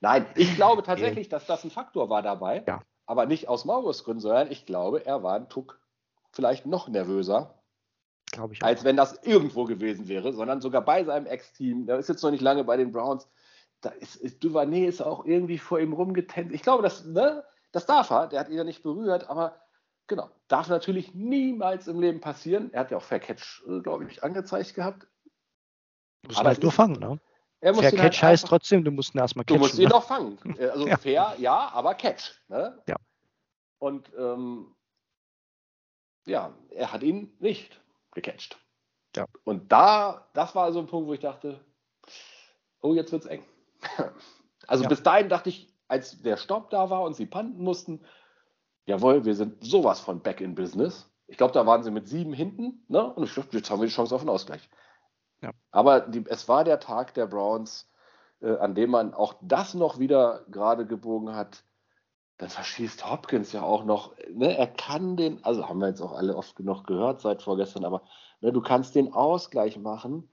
nein, 0.00 0.26
ich 0.34 0.56
glaube 0.56 0.82
tatsächlich, 0.82 1.28
dass 1.28 1.46
das 1.46 1.62
ein 1.62 1.70
Faktor 1.70 2.10
war 2.10 2.22
dabei. 2.22 2.64
Ja. 2.66 2.80
Aber 3.06 3.26
nicht 3.26 3.48
aus 3.48 3.64
Maurus 3.64 4.02
Gründen, 4.02 4.20
sondern 4.20 4.50
ich 4.50 4.66
glaube, 4.66 5.06
er 5.06 5.22
war 5.22 5.36
ein 5.36 5.48
Tuck 5.48 5.78
vielleicht 6.36 6.66
noch 6.66 6.88
nervöser. 6.88 7.54
Glaube 8.30 8.54
ich. 8.54 8.62
Auch. 8.62 8.66
Als 8.66 8.84
wenn 8.84 8.96
das 8.96 9.20
irgendwo 9.24 9.64
gewesen 9.64 10.06
wäre, 10.08 10.32
sondern 10.32 10.60
sogar 10.60 10.82
bei 10.82 11.04
seinem 11.04 11.26
Ex-Team. 11.26 11.86
Der 11.86 11.98
ist 11.98 12.08
jetzt 12.08 12.22
noch 12.22 12.30
nicht 12.30 12.42
lange 12.42 12.64
bei 12.64 12.76
den 12.76 12.92
Browns. 12.92 13.28
Da 13.80 13.90
ist, 13.90 14.16
ist 14.16 14.42
Duvernay 14.44 14.86
ist 14.86 15.02
auch 15.02 15.24
irgendwie 15.24 15.58
vor 15.58 15.80
ihm 15.80 15.92
rumgetänzt. 15.92 16.54
Ich 16.54 16.62
glaube, 16.62 16.82
das, 16.82 17.04
ne, 17.04 17.44
das 17.72 17.86
darf 17.86 18.10
er. 18.10 18.28
Der 18.28 18.40
hat 18.40 18.48
ihn 18.48 18.56
ja 18.56 18.64
nicht 18.64 18.82
berührt, 18.82 19.28
aber 19.28 19.60
genau, 20.06 20.30
darf 20.48 20.68
natürlich 20.68 21.14
niemals 21.14 21.88
im 21.88 22.00
Leben 22.00 22.20
passieren. 22.20 22.72
Er 22.72 22.80
hat 22.80 22.90
ja 22.90 22.96
auch 22.96 23.02
Fair 23.02 23.20
Catch, 23.20 23.62
äh, 23.68 23.80
glaube 23.80 24.06
ich, 24.10 24.22
angezeigt 24.22 24.74
gehabt. 24.74 25.06
Du 26.22 26.28
musst 26.28 26.42
halt 26.42 26.62
nur 26.62 26.72
fangen, 26.72 26.98
ne? 26.98 27.20
Fair 27.60 27.90
Catch 27.90 28.00
halt 28.00 28.22
heißt 28.22 28.46
trotzdem, 28.46 28.84
du 28.84 28.90
musst 28.90 29.14
ihn 29.14 29.18
erstmal 29.18 29.44
catchen. 29.44 29.60
Du 29.60 29.66
musst 29.66 29.78
ihn 29.78 29.84
ne? 29.84 29.90
doch 29.90 30.06
fangen. 30.06 30.38
Äh, 30.58 30.66
also 30.66 30.86
ja. 30.88 30.96
fair, 30.96 31.34
ja, 31.38 31.70
aber 31.72 31.94
Catch. 31.94 32.32
Ne? 32.48 32.82
Ja. 32.86 32.96
Und 33.78 34.10
ähm, 34.18 34.75
ja, 36.26 36.52
er 36.70 36.92
hat 36.92 37.02
ihn 37.02 37.34
nicht 37.38 37.80
gecatcht. 38.12 38.58
Ja. 39.16 39.26
Und 39.44 39.72
da, 39.72 40.28
das 40.34 40.54
war 40.54 40.72
so 40.72 40.80
ein 40.80 40.86
Punkt, 40.86 41.08
wo 41.08 41.14
ich 41.14 41.20
dachte, 41.20 41.60
oh, 42.82 42.94
jetzt 42.94 43.12
wird's 43.12 43.26
eng. 43.26 43.44
Also 44.68 44.82
ja. 44.82 44.88
bis 44.88 45.04
dahin 45.04 45.28
dachte 45.28 45.48
ich, 45.48 45.72
als 45.86 46.20
der 46.22 46.36
Stopp 46.36 46.70
da 46.70 46.90
war 46.90 47.02
und 47.02 47.14
sie 47.14 47.26
panten 47.26 47.62
mussten, 47.62 48.04
jawohl, 48.86 49.24
wir 49.24 49.36
sind 49.36 49.62
sowas 49.62 50.00
von 50.00 50.20
back 50.22 50.40
in 50.40 50.56
business. 50.56 51.08
Ich 51.28 51.36
glaube, 51.36 51.52
da 51.52 51.66
waren 51.66 51.82
sie 51.82 51.90
mit 51.92 52.08
sieben 52.08 52.32
hinten, 52.32 52.84
ne? 52.88 53.12
Und 53.12 53.24
ich 53.24 53.34
glaube, 53.34 53.50
jetzt 53.52 53.70
haben 53.70 53.80
wir 53.80 53.86
die 53.86 53.92
Chance 53.92 54.14
auf 54.14 54.22
einen 54.22 54.30
Ausgleich. 54.30 54.68
Ja. 55.40 55.50
Aber 55.70 56.00
die, 56.00 56.24
es 56.26 56.48
war 56.48 56.64
der 56.64 56.80
Tag 56.80 57.14
der 57.14 57.26
Browns, 57.26 57.88
äh, 58.40 58.56
an 58.56 58.74
dem 58.74 58.90
man 58.90 59.14
auch 59.14 59.34
das 59.40 59.74
noch 59.74 59.98
wieder 59.98 60.44
gerade 60.50 60.86
gebogen 60.86 61.34
hat. 61.34 61.62
Dann 62.38 62.48
verschießt 62.50 63.10
Hopkins 63.10 63.52
ja 63.52 63.62
auch 63.62 63.84
noch. 63.84 64.14
Ne? 64.30 64.56
Er 64.56 64.66
kann 64.66 65.16
den, 65.16 65.42
also 65.44 65.68
haben 65.68 65.80
wir 65.80 65.88
jetzt 65.88 66.02
auch 66.02 66.12
alle 66.12 66.36
oft 66.36 66.54
genug 66.56 66.86
gehört 66.86 67.20
seit 67.20 67.42
vorgestern, 67.42 67.84
aber 67.84 68.02
ne, 68.40 68.52
du 68.52 68.60
kannst 68.60 68.94
den 68.94 69.12
Ausgleich 69.12 69.78
machen. 69.78 70.28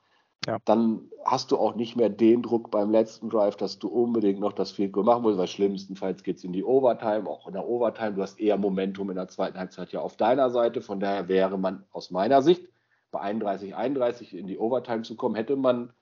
Ja. 0.46 0.58
Dann 0.66 1.10
hast 1.24 1.52
du 1.52 1.58
auch 1.58 1.76
nicht 1.76 1.96
mehr 1.96 2.10
den 2.10 2.42
Druck 2.42 2.70
beim 2.70 2.92
letzten 2.92 3.30
Drive, 3.30 3.56
dass 3.56 3.80
du 3.80 3.88
unbedingt 3.88 4.42
noch 4.42 4.52
das 4.52 4.72
Field 4.72 4.92
Goal 4.92 5.06
machen 5.06 5.22
musst, 5.22 5.38
weil 5.38 5.48
schlimmstenfalls 5.48 6.24
geht 6.24 6.38
es 6.38 6.44
in 6.44 6.52
die 6.52 6.66
Overtime, 6.66 7.30
auch 7.30 7.48
in 7.48 7.54
der 7.54 7.66
Overtime. 7.66 8.14
Du 8.14 8.22
hast 8.22 8.40
eher 8.42 8.58
Momentum 8.58 9.10
in 9.10 9.16
der 9.16 9.30
zweiten 9.30 9.58
Halbzeit 9.58 9.94
ja 9.94 10.02
auf 10.02 10.18
deiner 10.18 10.50
Seite. 10.50 10.82
Von 10.82 11.00
daher 11.00 11.30
wäre 11.30 11.58
man 11.58 11.86
aus 11.92 12.12
meiner 12.12 12.42
Sicht 12.42 12.68
bei 13.12 13.22
31, 13.22 13.76
31 13.76 14.36
in 14.36 14.48
die 14.48 14.58
Overtime 14.58 15.04
zu 15.04 15.16
kommen, 15.16 15.36
hätte 15.36 15.56
man 15.56 15.94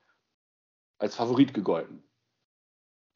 als 0.98 1.14
Favorit 1.14 1.54
gegolten. 1.54 2.02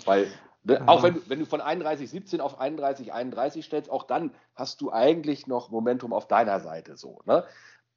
Weil, 0.04 0.30
ne, 0.66 0.88
auch 0.88 1.02
wenn, 1.02 1.20
wenn 1.28 1.38
du 1.38 1.46
von 1.46 1.60
31, 1.60 2.10
17 2.10 2.40
auf 2.40 2.60
31, 2.60 3.12
31 3.12 3.64
stellst, 3.64 3.90
auch 3.90 4.04
dann 4.04 4.32
hast 4.54 4.80
du 4.80 4.92
eigentlich 4.92 5.46
noch 5.46 5.70
Momentum 5.70 6.12
auf 6.12 6.28
deiner 6.28 6.60
Seite 6.60 6.96
so. 6.96 7.20
Ne? 7.24 7.44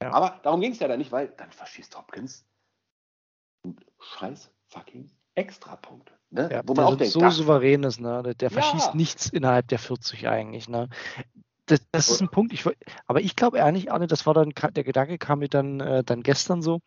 Ja. 0.02 0.12
Aber 0.12 0.40
darum 0.42 0.60
ging 0.60 0.72
es 0.72 0.78
ja 0.78 0.88
dann 0.88 0.98
nicht, 0.98 1.12
weil 1.12 1.28
dann 1.36 1.50
verschießt 1.52 1.96
Hopkins 1.96 2.46
scheiß 3.98 4.50
fucking 4.68 5.10
Extrapunkte. 5.34 6.12
Ne? 6.30 6.48
Ja, 6.50 6.62
Wo 6.64 6.74
man 6.74 6.86
auch 6.86 6.96
denkt, 6.96 7.12
so 7.12 7.28
souverän 7.30 7.82
ist, 7.82 8.00
ne? 8.00 8.22
Der, 8.22 8.34
der 8.34 8.50
verschießt 8.50 8.88
ja. 8.88 8.94
nichts 8.94 9.28
innerhalb 9.28 9.68
der 9.68 9.78
40 9.78 10.28
eigentlich. 10.28 10.68
Ne? 10.68 10.88
Das, 11.66 11.80
das 11.92 12.08
ist 12.08 12.20
ein 12.20 12.30
Punkt, 12.30 12.52
ich, 12.52 12.64
aber 13.06 13.20
ich 13.20 13.36
glaube 13.36 13.58
ehrlich, 13.58 13.92
Arne, 13.92 14.06
das 14.06 14.26
war 14.26 14.34
dann, 14.34 14.50
der 14.50 14.84
Gedanke 14.84 15.18
kam 15.18 15.40
mir 15.40 15.48
dann, 15.48 15.80
äh, 15.80 16.04
dann 16.04 16.22
gestern 16.22 16.62
so. 16.62 16.80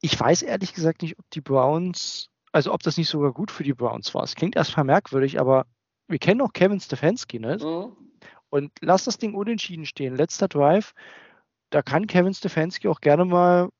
Ich 0.00 0.18
weiß 0.18 0.42
ehrlich 0.42 0.74
gesagt 0.74 1.02
nicht, 1.02 1.18
ob 1.18 1.28
die 1.30 1.40
Browns, 1.40 2.28
also 2.52 2.72
ob 2.72 2.82
das 2.82 2.96
nicht 2.96 3.08
sogar 3.08 3.32
gut 3.32 3.50
für 3.50 3.64
die 3.64 3.74
Browns 3.74 4.14
war. 4.14 4.22
Es 4.22 4.34
klingt 4.34 4.56
erstmal 4.56 4.84
merkwürdig, 4.84 5.40
aber 5.40 5.66
wir 6.08 6.18
kennen 6.18 6.40
auch 6.40 6.52
Kevin 6.52 6.80
Stefanski, 6.80 7.38
ne? 7.38 7.58
Mhm. 7.60 7.96
Und 8.48 8.72
lass 8.80 9.04
das 9.04 9.18
Ding 9.18 9.34
unentschieden 9.34 9.86
stehen. 9.86 10.16
Letzter 10.16 10.48
Drive, 10.48 10.92
da 11.70 11.82
kann 11.82 12.06
Kevin 12.06 12.32
Stefanski 12.32 12.88
auch 12.88 13.00
gerne 13.00 13.24
mal 13.24 13.70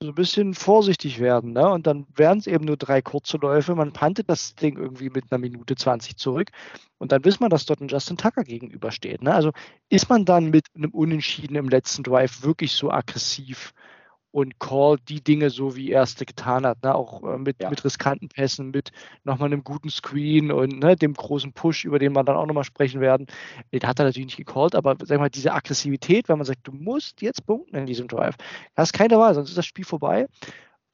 so 0.00 0.10
ein 0.10 0.14
bisschen 0.14 0.54
vorsichtig 0.54 1.18
werden. 1.18 1.52
Ne? 1.52 1.68
Und 1.68 1.86
dann 1.86 2.06
wären 2.14 2.38
es 2.38 2.46
eben 2.46 2.64
nur 2.64 2.76
drei 2.76 3.02
kurze 3.02 3.36
Läufe. 3.36 3.74
Man 3.74 3.92
pantet 3.92 4.28
das 4.28 4.54
Ding 4.54 4.76
irgendwie 4.76 5.10
mit 5.10 5.24
einer 5.30 5.38
Minute 5.38 5.74
20 5.74 6.16
zurück. 6.16 6.50
Und 6.98 7.10
dann 7.10 7.24
wissen 7.24 7.40
wir, 7.40 7.48
dass 7.48 7.66
dort 7.66 7.80
ein 7.80 7.88
Justin 7.88 8.16
Tucker 8.16 8.44
gegenübersteht. 8.44 9.22
Ne? 9.22 9.34
Also 9.34 9.50
ist 9.88 10.08
man 10.08 10.24
dann 10.24 10.50
mit 10.50 10.66
einem 10.74 10.90
Unentschieden 10.90 11.56
im 11.56 11.68
letzten 11.68 12.04
Drive 12.04 12.42
wirklich 12.42 12.72
so 12.72 12.90
aggressiv 12.90 13.72
und 14.30 14.60
callt 14.60 15.08
die 15.08 15.22
Dinge 15.22 15.50
so, 15.50 15.76
wie 15.76 15.90
er 15.90 16.02
es 16.02 16.14
getan 16.16 16.66
hat, 16.66 16.82
ne? 16.82 16.94
auch 16.94 17.22
äh, 17.22 17.38
mit, 17.38 17.62
ja. 17.62 17.70
mit 17.70 17.84
riskanten 17.84 18.28
Pässen, 18.28 18.70
mit 18.70 18.90
nochmal 19.24 19.46
einem 19.46 19.64
guten 19.64 19.90
Screen 19.90 20.52
und 20.52 20.80
ne, 20.80 20.96
dem 20.96 21.14
großen 21.14 21.52
Push, 21.52 21.84
über 21.84 21.98
den 21.98 22.12
wir 22.12 22.24
dann 22.24 22.36
auch 22.36 22.46
nochmal 22.46 22.64
sprechen 22.64 23.00
werden. 23.00 23.26
Den 23.72 23.82
hat 23.82 23.98
er 23.98 24.04
natürlich 24.04 24.26
nicht 24.26 24.36
gecallt, 24.36 24.74
aber 24.74 24.96
sag 25.02 25.18
mal, 25.18 25.30
diese 25.30 25.52
Aggressivität, 25.52 26.28
wenn 26.28 26.38
man 26.38 26.46
sagt, 26.46 26.66
du 26.66 26.72
musst 26.72 27.22
jetzt 27.22 27.46
punkten 27.46 27.76
in 27.76 27.86
diesem 27.86 28.08
Drive, 28.08 28.36
das 28.74 28.88
ist 28.88 28.92
keine 28.92 29.18
Wahl, 29.18 29.34
sonst 29.34 29.50
ist 29.50 29.58
das 29.58 29.66
Spiel 29.66 29.84
vorbei. 29.84 30.26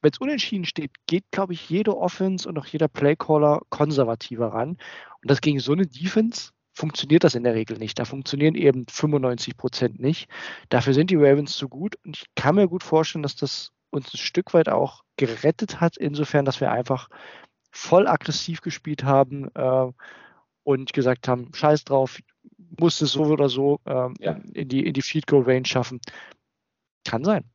Wenn 0.01 0.11
es 0.11 0.19
unentschieden 0.19 0.65
steht, 0.65 0.91
geht, 1.07 1.25
glaube 1.31 1.53
ich, 1.53 1.69
jede 1.69 1.97
Offense 1.97 2.47
und 2.47 2.57
auch 2.59 2.67
jeder 2.67 2.87
Playcaller 2.87 3.61
konservativer 3.69 4.49
ran. 4.49 4.77
Und 5.21 5.31
das 5.31 5.41
gegen 5.41 5.59
so 5.59 5.73
eine 5.73 5.87
Defense 5.87 6.51
funktioniert 6.75 7.23
das 7.23 7.35
in 7.35 7.43
der 7.43 7.55
Regel 7.55 7.77
nicht. 7.77 7.97
Da 7.97 8.05
funktionieren 8.05 8.55
eben 8.55 8.85
95 8.87 9.57
Prozent 9.57 9.99
nicht. 9.99 10.29
Dafür 10.69 10.93
sind 10.93 11.09
die 11.09 11.15
Ravens 11.15 11.55
zu 11.55 11.69
gut. 11.69 11.95
Und 12.05 12.17
ich 12.17 12.25
kann 12.35 12.55
mir 12.55 12.67
gut 12.67 12.83
vorstellen, 12.83 13.23
dass 13.23 13.35
das 13.35 13.71
uns 13.91 14.13
ein 14.13 14.17
Stück 14.17 14.53
weit 14.53 14.67
auch 14.67 15.03
gerettet 15.15 15.79
hat, 15.79 15.95
insofern, 15.95 16.43
dass 16.43 16.59
wir 16.59 16.71
einfach 16.71 17.09
voll 17.71 18.07
aggressiv 18.07 18.61
gespielt 18.61 19.05
haben 19.05 19.49
äh, 19.55 19.91
und 20.63 20.93
gesagt 20.93 21.27
haben, 21.27 21.53
scheiß 21.53 21.85
drauf, 21.85 22.19
muss 22.79 23.01
es 23.01 23.13
so 23.13 23.23
oder 23.23 23.47
so 23.47 23.79
äh, 23.85 24.09
ja. 24.19 24.39
in, 24.53 24.67
die, 24.67 24.85
in 24.85 24.93
die 24.93 25.01
Field 25.01 25.27
Goal 25.27 25.43
Range 25.43 25.65
schaffen. 25.65 26.01
Kann 27.05 27.23
sein. 27.23 27.45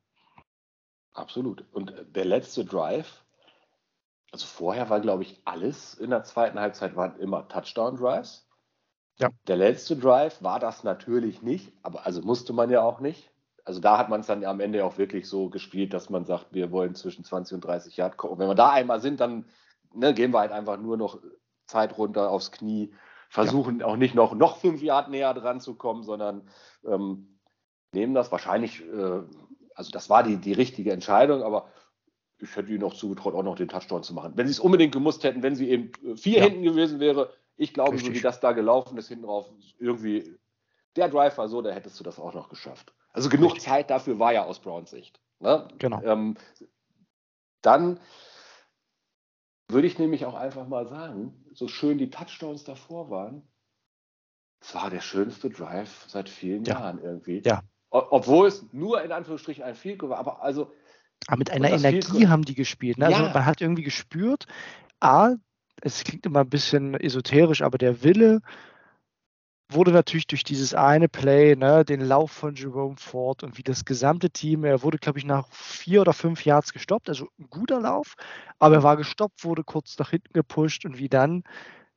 Absolut. 1.13 1.65
Und 1.73 1.93
der 2.15 2.25
letzte 2.25 2.65
Drive, 2.65 3.23
also 4.33 4.47
vorher 4.47 4.89
war, 4.89 5.01
glaube 5.01 5.25
ich, 5.25 5.41
alles 5.45 5.95
in 5.95 6.11
der 6.11 6.25
zweiten 6.25 6.59
Halbzeit 6.59 6.97
waren 6.97 7.19
immer 7.19 7.49
Touchdown-Drives. 7.49 8.47
Ja. 9.21 9.29
Der 9.47 9.57
letzte 9.57 9.97
Drive 9.97 10.43
war 10.43 10.59
das 10.59 10.83
natürlich 10.83 11.43
nicht, 11.43 11.73
aber 11.83 12.07
also 12.07 12.23
musste 12.23 12.53
man 12.53 12.71
ja 12.71 12.83
auch 12.83 13.01
nicht. 13.01 13.31
Also 13.65 13.81
da 13.81 13.99
hat 13.99 14.09
man 14.09 14.21
es 14.21 14.27
dann 14.27 14.45
am 14.45 14.61
Ende 14.61 14.85
auch 14.85 14.97
wirklich 14.97 15.29
so 15.29 15.51
gespielt, 15.51 15.93
dass 15.93 16.09
man 16.09 16.25
sagt, 16.25 16.47
wir 16.53 16.73
wollen 16.73 16.95
zwischen 16.95 17.25
20 17.25 17.57
und 17.57 17.61
30 17.65 17.97
Yard 17.99 18.17
kommen. 18.17 18.33
Und 18.33 18.39
wenn 18.39 18.49
wir 18.49 18.55
da 18.55 18.71
einmal 18.71 19.01
sind, 19.01 19.21
dann 19.21 19.45
ne, 19.93 20.15
gehen 20.15 20.33
wir 20.33 20.41
halt 20.41 20.53
einfach 20.53 20.79
nur 20.79 20.97
noch 20.97 21.21
Zeit 21.67 21.99
runter 21.99 22.31
aufs 22.31 22.51
Knie, 22.51 22.95
versuchen 23.29 23.81
ja. 23.81 23.87
auch 23.87 23.97
nicht 23.97 24.15
noch, 24.15 24.35
noch 24.35 24.57
fünf 24.57 24.83
Yard 24.83 25.11
näher 25.11 25.35
dran 25.35 25.61
zu 25.61 25.75
kommen, 25.75 26.03
sondern 26.03 26.49
ähm, 26.85 27.39
nehmen 27.93 28.15
das 28.15 28.33
wahrscheinlich, 28.33 28.83
äh, 28.83 29.21
also 29.75 29.91
das 29.93 30.09
war 30.09 30.23
die, 30.23 30.39
die 30.39 30.55
richtige 30.55 30.93
Entscheidung, 30.93 31.43
aber 31.43 31.69
ich 32.39 32.57
hätte 32.57 32.71
ihnen 32.71 32.81
noch 32.81 32.95
zugetraut, 32.95 33.35
auch 33.35 33.43
noch 33.43 33.57
den 33.57 33.69
Touchdown 33.69 34.03
zu 34.03 34.15
machen. 34.15 34.33
Wenn 34.35 34.47
sie 34.47 34.53
es 34.53 34.61
unbedingt 34.61 34.93
gemusst 34.93 35.25
hätten, 35.25 35.43
wenn 35.43 35.55
sie 35.55 35.69
eben 35.69 35.93
vier 36.17 36.39
ja. 36.39 36.45
hinten 36.45 36.63
gewesen 36.63 36.99
wäre, 36.99 37.35
ich 37.61 37.75
glaube, 37.75 37.93
Richtig. 37.93 38.09
so 38.09 38.15
wie 38.15 38.23
das 38.23 38.41
da 38.41 38.53
gelaufen 38.53 38.97
ist, 38.97 39.09
hinten 39.09 39.27
drauf, 39.27 39.53
irgendwie, 39.79 40.39
der 40.97 41.11
Drive 41.11 41.37
war 41.37 41.47
so, 41.49 41.61
da 41.61 41.71
hättest 41.71 42.01
du 42.01 42.05
das 42.05 42.19
auch 42.19 42.33
noch 42.33 42.49
geschafft. 42.49 42.95
Also 43.13 43.29
genug 43.29 43.53
Richtig. 43.53 43.65
Zeit 43.65 43.91
dafür 43.91 44.19
war 44.19 44.33
ja 44.33 44.45
aus 44.45 44.61
Browns 44.61 44.91
Sicht. 44.91 45.21
Ne? 45.41 45.69
Genau. 45.79 46.03
Ähm, 46.03 46.39
dann 47.61 48.01
würde 49.69 49.87
ich 49.87 49.99
nämlich 49.99 50.25
auch 50.25 50.35
einfach 50.35 50.67
mal 50.69 50.87
sagen, 50.87 51.45
so 51.53 51.69
schön 51.69 51.99
die 51.99 52.09
Touchdowns 52.09 52.65
davor 52.65 53.11
waren, 53.11 53.47
es 54.63 54.75
war 54.75 54.89
der 54.89 55.03
schönste 55.03 55.51
Drive 55.51 56.07
seit 56.09 56.31
vielen 56.31 56.65
ja. 56.65 56.81
Jahren 56.81 57.03
irgendwie. 57.03 57.43
Ja. 57.45 57.63
Obwohl 57.91 58.49
es 58.49 58.73
nur 58.73 59.03
in 59.03 59.13
Anführungsstrichen 59.13 59.65
ein 59.65 59.75
Field 59.75 60.01
war, 60.03 60.19
aber 60.19 60.43
also. 60.43 60.73
Aber 61.27 61.37
mit 61.37 61.51
einer 61.51 61.71
Energie 61.71 62.27
haben 62.27 62.45
die 62.45 62.55
gespielt. 62.55 62.97
Ne? 62.97 63.07
Also 63.07 63.23
ja. 63.23 63.33
man 63.35 63.45
hat 63.45 63.61
irgendwie 63.61 63.83
gespürt, 63.83 64.47
A, 65.01 65.35
es 65.83 66.05
klingt 66.05 66.27
immer 66.27 66.41
ein 66.41 66.51
bisschen 66.51 66.95
esoterisch, 66.95 67.63
aber 67.63 67.79
der 67.79 68.03
Wille 68.03 68.41
wurde 69.73 69.93
natürlich 69.93 70.27
durch 70.27 70.45
dieses 70.45 70.75
eine 70.75 71.09
Play, 71.09 71.55
ne, 71.57 71.85
den 71.85 72.01
Lauf 72.01 72.33
von 72.33 72.55
Jerome 72.55 72.97
Ford 72.97 73.43
und 73.43 73.57
wie 73.57 73.63
das 73.63 73.85
gesamte 73.85 74.31
Team, 74.31 74.65
er 74.65 74.83
wurde, 74.83 74.99
glaube 74.99 75.19
ich, 75.19 75.25
nach 75.25 75.47
vier 75.51 76.01
oder 76.01 76.13
fünf 76.13 76.45
Yards 76.45 76.73
gestoppt, 76.73 77.09
also 77.09 77.29
ein 77.39 77.47
guter 77.51 77.81
Lauf, 77.81 78.15
aber 78.59 78.77
er 78.77 78.83
war 78.83 78.97
gestoppt, 78.97 79.45
wurde 79.45 79.65
kurz 79.65 79.99
nach 79.99 80.11
hinten 80.11 80.33
gepusht 80.33 80.85
und 80.85 80.99
wie 80.99 81.09
dann 81.09 81.45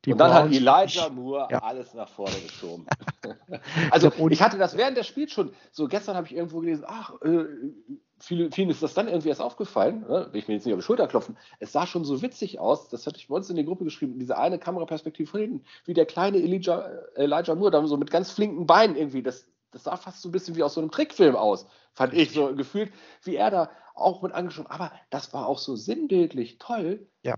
die 0.05 0.11
und 0.11 0.17
dann 0.17 0.31
Browns, 0.31 0.55
hat 0.55 0.61
Elijah 0.61 1.09
Moore 1.09 1.47
ja. 1.49 1.59
alles 1.59 1.93
nach 1.93 2.09
vorne 2.09 2.35
geschoben. 2.35 2.85
also 3.91 4.11
ich 4.29 4.41
hatte 4.41 4.57
das 4.57 4.77
während 4.77 4.97
des 4.97 5.07
Spiels 5.07 5.31
schon, 5.31 5.53
so 5.71 5.87
gestern 5.87 6.15
habe 6.15 6.27
ich 6.27 6.35
irgendwo 6.35 6.59
gelesen, 6.59 6.83
ach, 6.85 7.13
äh, 7.21 7.45
vielen, 8.23 8.51
vielen 8.51 8.69
ist 8.69 8.81
das 8.81 8.93
dann 8.93 9.07
irgendwie 9.07 9.29
erst 9.29 9.41
aufgefallen, 9.41 10.01
ne? 10.01 10.29
will 10.31 10.39
ich 10.39 10.47
mir 10.47 10.55
jetzt 10.55 10.65
nicht 10.65 10.73
auf 10.73 10.79
die 10.79 10.85
Schulter 10.85 11.07
klopfen, 11.07 11.37
es 11.59 11.71
sah 11.71 11.85
schon 11.85 12.05
so 12.05 12.21
witzig 12.21 12.59
aus, 12.59 12.89
das 12.89 13.05
hatte 13.05 13.17
ich 13.17 13.27
bei 13.27 13.35
uns 13.35 13.49
in 13.49 13.55
die 13.55 13.65
Gruppe 13.65 13.83
geschrieben, 13.83 14.17
diese 14.17 14.37
eine 14.37 14.59
Kameraperspektive 14.59 15.29
von 15.29 15.41
hinten, 15.41 15.65
wie 15.85 15.93
der 15.93 16.05
kleine 16.05 16.37
Elijah, 16.37 16.89
Elijah 17.15 17.55
Moore, 17.55 17.71
da 17.71 17.85
so 17.85 17.97
mit 17.97 18.11
ganz 18.11 18.31
flinken 18.31 18.65
Beinen 18.65 18.95
irgendwie, 18.95 19.23
das, 19.23 19.45
das 19.71 19.83
sah 19.83 19.97
fast 19.97 20.21
so 20.21 20.29
ein 20.29 20.31
bisschen 20.31 20.55
wie 20.55 20.63
aus 20.63 20.73
so 20.73 20.81
einem 20.81 20.91
Trickfilm 20.91 21.35
aus, 21.35 21.67
fand 21.91 22.13
ich 22.13 22.31
so 22.31 22.55
gefühlt, 22.55 22.91
wie 23.23 23.35
er 23.35 23.51
da 23.51 23.69
auch 23.93 24.21
mit 24.21 24.31
angeschoben, 24.31 24.71
aber 24.71 24.91
das 25.09 25.33
war 25.33 25.47
auch 25.47 25.59
so 25.59 25.75
sinnbildlich 25.75 26.57
toll. 26.59 27.07
Ja. 27.23 27.35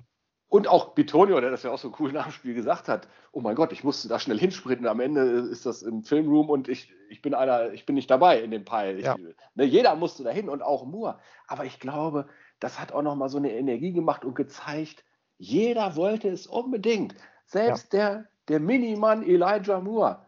Und 0.47 0.67
auch 0.67 0.93
Bitonio, 0.93 1.41
der 1.41 1.49
das 1.49 1.63
ja 1.63 1.71
auch 1.71 1.79
so 1.79 1.93
cool 1.99 2.11
nach 2.11 2.25
dem 2.25 2.31
Spiel 2.31 2.53
gesagt 2.53 2.87
hat, 2.87 3.07
oh 3.31 3.41
mein 3.41 3.55
Gott, 3.55 3.71
ich 3.71 3.83
musste 3.83 4.07
da 4.07 4.19
schnell 4.19 4.39
hinsprinten. 4.39 4.87
Am 4.87 4.99
Ende 4.99 5.21
ist 5.21 5.65
das 5.65 5.81
im 5.81 6.03
Filmroom 6.03 6.49
und 6.49 6.69
ich, 6.69 6.93
ich 7.09 7.21
bin 7.21 7.33
einer, 7.33 7.73
ich 7.73 7.85
bin 7.85 7.95
nicht 7.95 8.09
dabei 8.09 8.39
in 8.41 8.51
dem 8.51 8.63
Pile. 8.63 8.93
Ich, 8.93 9.05
ja. 9.05 9.17
ne, 9.55 9.65
jeder 9.65 9.95
musste 9.95 10.23
da 10.23 10.29
hin 10.29 10.47
und 10.47 10.61
auch 10.61 10.85
Moore. 10.85 11.19
Aber 11.47 11.65
ich 11.65 11.79
glaube, 11.79 12.27
das 12.59 12.79
hat 12.79 12.91
auch 12.91 13.01
nochmal 13.01 13.29
so 13.29 13.37
eine 13.37 13.53
Energie 13.53 13.91
gemacht 13.91 14.23
und 14.23 14.35
gezeigt, 14.35 15.03
jeder 15.37 15.95
wollte 15.95 16.29
es 16.29 16.47
unbedingt. 16.47 17.15
Selbst 17.45 17.91
ja. 17.93 17.99
der, 17.99 18.29
der 18.47 18.59
Minimann 18.59 19.23
Elijah 19.23 19.81
Moore 19.81 20.25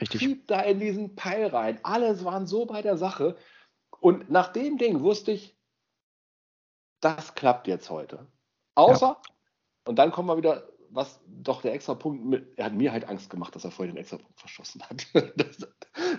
Richtig. 0.00 0.20
schiebt 0.20 0.50
da 0.50 0.60
in 0.60 0.80
diesen 0.80 1.16
Pile 1.16 1.52
rein. 1.52 1.78
Alle 1.82 2.22
waren 2.24 2.46
so 2.46 2.66
bei 2.66 2.82
der 2.82 2.96
Sache. 2.96 3.36
Und 4.00 4.30
nach 4.30 4.52
dem 4.52 4.78
Ding 4.78 5.00
wusste 5.00 5.32
ich, 5.32 5.56
das 7.00 7.34
klappt 7.34 7.68
jetzt 7.68 7.90
heute. 7.90 8.26
Außer, 8.78 9.06
ja. 9.06 9.16
und 9.86 9.98
dann 9.98 10.12
kommen 10.12 10.28
wir 10.28 10.36
wieder, 10.36 10.68
was 10.90 11.20
doch 11.26 11.62
der 11.62 11.74
extra 11.74 11.94
Punkt 11.94 12.24
mit, 12.24 12.56
er 12.56 12.66
hat 12.66 12.74
mir 12.74 12.92
halt 12.92 13.08
Angst 13.08 13.30
gemacht, 13.30 13.54
dass 13.54 13.64
er 13.64 13.70
vorher 13.70 13.92
den 13.92 13.98
extra 13.98 14.18
Punkt 14.18 14.38
verschossen 14.38 14.82
hat. 14.82 15.06
das, 15.36 15.68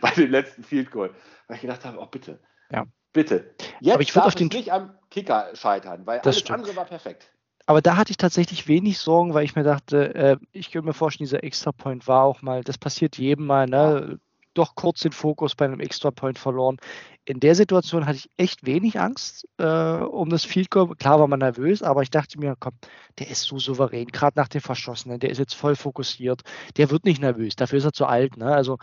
bei 0.02 0.12
dem 0.12 0.32
letzten 0.32 0.64
Field 0.64 0.92
Goal. 0.92 1.14
Weil 1.48 1.56
ich 1.56 1.62
gedacht 1.62 1.86
habe, 1.86 1.98
oh 2.00 2.06
bitte. 2.06 2.40
Ja. 2.72 2.86
Bitte. 3.12 3.56
Jetzt 3.80 3.94
Aber 3.94 4.02
ich 4.04 4.12
darf 4.12 4.28
auf 4.28 4.36
den 4.36 4.50
nicht 4.50 4.72
am 4.72 4.96
Kicker 5.10 5.50
scheitern, 5.56 6.06
weil 6.06 6.20
alles 6.20 6.40
stimmt. 6.40 6.60
andere 6.60 6.76
war 6.76 6.86
perfekt. 6.86 7.34
Aber 7.66 7.82
da 7.82 7.98
hatte 7.98 8.12
ich 8.12 8.18
tatsächlich 8.18 8.68
wenig 8.68 9.00
Sorgen, 9.00 9.34
weil 9.34 9.46
ich 9.46 9.56
mir 9.56 9.64
dachte, 9.64 10.14
äh, 10.16 10.38
ich 10.52 10.72
könnte 10.72 10.88
mir 10.88 10.94
vorstellen, 10.94 11.26
dieser 11.26 11.44
Extra 11.44 11.72
Point 11.72 12.08
war 12.08 12.24
auch 12.24 12.42
mal, 12.42 12.64
das 12.64 12.78
passiert 12.78 13.18
jedem 13.18 13.46
mal, 13.46 13.68
ne? 13.68 14.20
Doch 14.54 14.76
kurz 14.76 15.02
den 15.02 15.12
Fokus 15.12 15.56
bei 15.56 15.66
einem 15.66 15.80
Extra 15.80 16.12
Point 16.12 16.40
verloren. 16.40 16.78
In 17.26 17.40
der 17.40 17.56
Situation 17.56 18.06
hatte 18.06 18.18
ich 18.18 18.30
echt 18.38 18.66
wenig 18.66 19.00
Angst 19.00 19.48
äh, 19.58 19.64
um 19.64 20.30
das 20.30 20.46
Field 20.46 20.72
Goal. 20.72 20.96
Klar 20.96 21.20
war 21.20 21.28
man 21.28 21.40
nervös, 21.40 21.84
aber 21.84 22.02
ich 22.02 22.10
dachte 22.10 22.40
mir, 22.40 22.56
komm, 22.60 22.74
der 23.20 23.30
ist 23.30 23.44
so 23.44 23.60
souverän, 23.60 24.08
gerade 24.08 24.40
nach 24.40 24.48
dem 24.48 24.62
Verschossenen, 24.62 25.20
der 25.20 25.30
ist 25.30 25.38
jetzt 25.38 25.54
voll 25.54 25.76
fokussiert, 25.76 26.42
der 26.78 26.90
wird 26.90 27.06
nicht 27.06 27.22
nervös, 27.22 27.56
dafür 27.56 27.78
ist 27.78 27.86
er 27.86 27.94
zu 27.94 28.06
alt. 28.06 28.38
Ne? 28.38 28.54
Also 28.54 28.78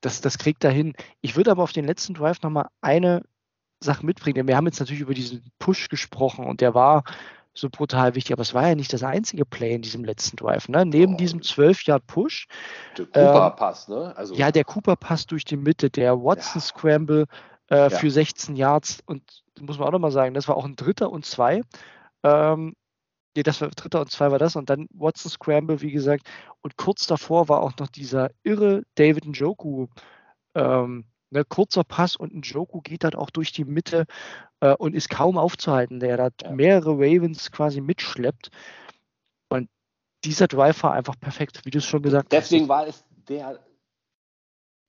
das, 0.00 0.20
das 0.20 0.38
kriegt 0.38 0.64
er 0.64 0.70
hin. 0.70 0.94
Ich 1.20 1.36
würde 1.36 1.50
aber 1.50 1.62
auf 1.62 1.72
den 1.72 1.84
letzten 1.84 2.14
Drive 2.14 2.42
nochmal 2.42 2.68
eine 2.80 3.22
Sache 3.80 4.06
mitbringen. 4.06 4.46
Wir 4.46 4.56
haben 4.56 4.66
jetzt 4.66 4.80
natürlich 4.80 5.02
über 5.02 5.14
diesen 5.14 5.42
Push 5.58 5.88
gesprochen 5.88 6.44
und 6.44 6.60
der 6.60 6.74
war 6.74 7.04
so 7.54 7.68
brutal 7.70 8.14
wichtig, 8.14 8.32
aber 8.32 8.42
es 8.42 8.54
war 8.54 8.68
ja 8.68 8.74
nicht 8.74 8.92
das 8.92 9.02
einzige 9.02 9.44
Play 9.44 9.74
in 9.74 9.82
diesem 9.82 10.04
letzten 10.04 10.36
Drive. 10.36 10.68
Ne? 10.68 10.86
Neben 10.86 11.14
oh. 11.14 11.16
diesem 11.16 11.40
12-Yard-Push. 11.40 12.46
Der 12.96 13.06
Cooper-Pass, 13.06 13.88
ähm, 13.88 13.94
ne? 13.94 14.16
Also, 14.16 14.34
ja, 14.34 14.50
der 14.50 14.64
Cooper-Pass 14.64 15.26
durch 15.26 15.44
die 15.44 15.56
Mitte, 15.56 15.90
der 15.90 16.16
Watson-Scramble 16.22 17.26
äh, 17.70 17.76
ja. 17.76 17.90
für 17.90 18.10
16 18.10 18.56
Yards 18.56 19.00
und 19.06 19.22
muss 19.60 19.78
man 19.78 19.88
auch 19.88 19.92
nochmal 19.92 20.12
sagen, 20.12 20.34
das 20.34 20.48
war 20.48 20.56
auch 20.56 20.64
ein 20.64 20.76
Dritter 20.76 21.10
und 21.10 21.26
zwei. 21.26 21.62
Ähm, 22.22 22.74
nee, 23.36 23.42
das 23.42 23.60
war 23.60 23.68
Dritter 23.68 24.00
und 24.00 24.10
zwei 24.10 24.30
war 24.30 24.38
das 24.38 24.56
und 24.56 24.70
dann 24.70 24.88
Watson 24.92 25.30
Scramble, 25.30 25.80
wie 25.80 25.92
gesagt. 25.92 26.28
Und 26.62 26.76
kurz 26.76 27.06
davor 27.06 27.48
war 27.48 27.60
auch 27.60 27.76
noch 27.78 27.88
dieser 27.88 28.30
irre 28.42 28.82
David 28.94 29.26
Njoku 29.26 29.88
ähm, 30.54 31.04
Ne, 31.32 31.46
kurzer 31.46 31.82
Pass 31.82 32.14
und 32.14 32.34
ein 32.34 32.42
Joku 32.42 32.82
geht 32.82 33.04
dann 33.04 33.14
auch 33.14 33.30
durch 33.30 33.52
die 33.52 33.64
Mitte 33.64 34.04
äh, 34.60 34.74
und 34.74 34.94
ist 34.94 35.08
kaum 35.08 35.38
aufzuhalten, 35.38 35.98
der 35.98 36.18
da 36.18 36.28
ja. 36.42 36.50
mehrere 36.50 36.92
Ravens 36.92 37.50
quasi 37.50 37.80
mitschleppt. 37.80 38.50
Und 39.48 39.70
dieser 40.24 40.46
Drive 40.46 40.82
war 40.82 40.92
einfach 40.92 41.18
perfekt, 41.18 41.64
wie 41.64 41.70
du 41.70 41.78
es 41.78 41.86
schon 41.86 42.02
gesagt 42.02 42.30
Deswegen 42.32 42.42
hast. 42.42 42.50
Deswegen 42.52 42.68
war 42.68 42.86
es 42.86 43.04
der, 43.28 43.64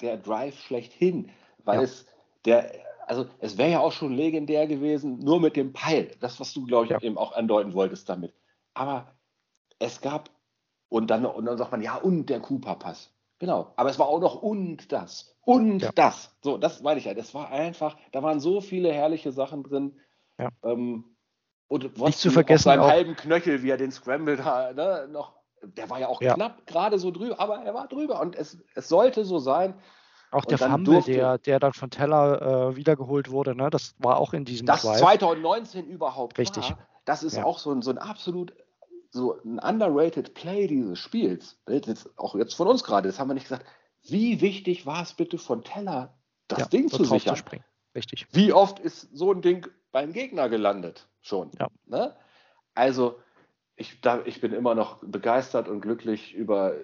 der 0.01 0.17
Drive 0.17 0.59
schlechthin, 0.59 1.31
weil 1.63 1.77
ja. 1.77 1.83
es 1.83 2.07
der, 2.43 2.73
also 3.07 3.25
es 3.39 3.57
wäre 3.57 3.71
ja 3.71 3.79
auch 3.79 3.93
schon 3.93 4.13
legendär 4.13 4.67
gewesen, 4.67 5.19
nur 5.19 5.39
mit 5.39 5.55
dem 5.55 5.71
Peil. 5.71 6.11
Das, 6.19 6.41
was 6.41 6.53
du, 6.53 6.65
glaube 6.65 6.87
ich, 6.87 6.91
ja. 6.91 6.99
eben 6.99 7.17
auch 7.17 7.31
andeuten 7.31 7.73
wolltest 7.73 8.09
damit. 8.09 8.33
Aber 8.73 9.15
es 9.79 10.01
gab, 10.01 10.29
und 10.89 11.07
dann, 11.07 11.25
und 11.25 11.45
dann 11.45 11.57
sagt 11.57 11.71
man, 11.71 11.81
ja, 11.81 11.95
und 11.95 12.25
der 12.25 12.41
Cooper-Pass. 12.41 13.12
Genau. 13.43 13.73
Aber 13.75 13.89
es 13.89 13.99
war 13.99 14.07
auch 14.07 14.21
noch 14.21 14.41
und 14.41 14.93
das. 14.93 15.35
Und 15.41 15.81
ja. 15.81 15.91
das. 15.93 16.33
So, 16.41 16.57
das 16.57 16.81
meine 16.81 16.99
ich 16.99 17.05
ja. 17.07 17.13
Das 17.13 17.33
war 17.33 17.51
einfach, 17.51 17.97
da 18.13 18.23
waren 18.23 18.39
so 18.39 18.61
viele 18.61 18.93
herrliche 18.93 19.33
Sachen 19.33 19.63
drin. 19.63 19.99
Ja. 20.39 20.47
Ähm, 20.63 21.17
und 21.67 21.97
Nicht 21.97 22.19
zu 22.19 22.31
vergessen. 22.31 22.69
Beim 22.69 22.83
halben 22.83 23.17
Knöchel, 23.17 23.61
wie 23.61 23.69
er 23.69 23.75
den 23.75 23.91
Scramble 23.91 24.37
da 24.37 24.71
ne, 24.71 25.09
noch, 25.11 25.33
der 25.61 25.89
war 25.89 25.99
ja 25.99 26.07
auch 26.07 26.21
ja. 26.21 26.35
knapp 26.35 26.65
gerade 26.67 26.97
so 26.97 27.11
drüber, 27.11 27.37
aber 27.37 27.57
er 27.57 27.73
war 27.73 27.89
drüber. 27.89 28.21
Und 28.21 28.37
es, 28.37 28.63
es 28.75 28.87
sollte 28.87 29.25
so 29.25 29.39
sein. 29.39 29.73
Auch 30.31 30.45
der 30.45 30.57
Fumble, 30.57 31.01
der, 31.01 31.37
der 31.37 31.59
dann 31.59 31.73
von 31.73 31.89
Teller 31.89 32.69
äh, 32.69 32.75
wiedergeholt 32.77 33.29
wurde, 33.29 33.57
ne? 33.57 33.69
das 33.69 33.93
war 33.97 34.19
auch 34.19 34.31
in 34.31 34.45
diesem 34.45 34.67
Das 34.67 34.83
Drive. 34.83 34.99
2019 34.99 35.85
überhaupt 35.85 36.37
Richtig. 36.37 36.69
War, 36.69 36.77
das 37.03 37.23
ist 37.23 37.35
ja. 37.35 37.43
auch 37.43 37.59
so 37.59 37.71
ein, 37.71 37.81
so 37.81 37.91
ein 37.91 37.97
absolut 37.97 38.53
so 39.13 39.39
ein 39.43 39.59
underrated 39.59 40.33
Play 40.33 40.67
dieses 40.67 40.99
Spiels, 40.99 41.61
jetzt, 41.69 42.09
auch 42.17 42.35
jetzt 42.35 42.55
von 42.55 42.67
uns 42.67 42.83
gerade, 42.83 43.07
das 43.07 43.19
haben 43.19 43.29
wir 43.29 43.35
nicht 43.35 43.43
gesagt, 43.43 43.65
wie 44.01 44.41
wichtig 44.41 44.85
war 44.85 45.03
es 45.03 45.13
bitte 45.13 45.37
von 45.37 45.63
Teller, 45.63 46.17
das 46.47 46.59
ja, 46.59 46.65
Ding 46.65 46.89
zu 46.89 47.05
sichern? 47.05 47.35
Zu 47.35 47.43
Richtig. 47.95 48.27
Wie 48.31 48.51
oft 48.51 48.79
ist 48.79 49.15
so 49.15 49.31
ein 49.31 49.41
Ding 49.41 49.67
beim 49.91 50.13
Gegner 50.13 50.49
gelandet 50.49 51.07
schon? 51.21 51.51
Ja. 51.59 51.67
Ne? 51.85 52.15
Also, 52.73 53.19
ich, 53.75 54.01
da, 54.01 54.21
ich 54.25 54.41
bin 54.41 54.51
immer 54.51 54.73
noch 54.73 54.97
begeistert 55.03 55.67
und 55.67 55.81
glücklich 55.81 56.33
über 56.33 56.75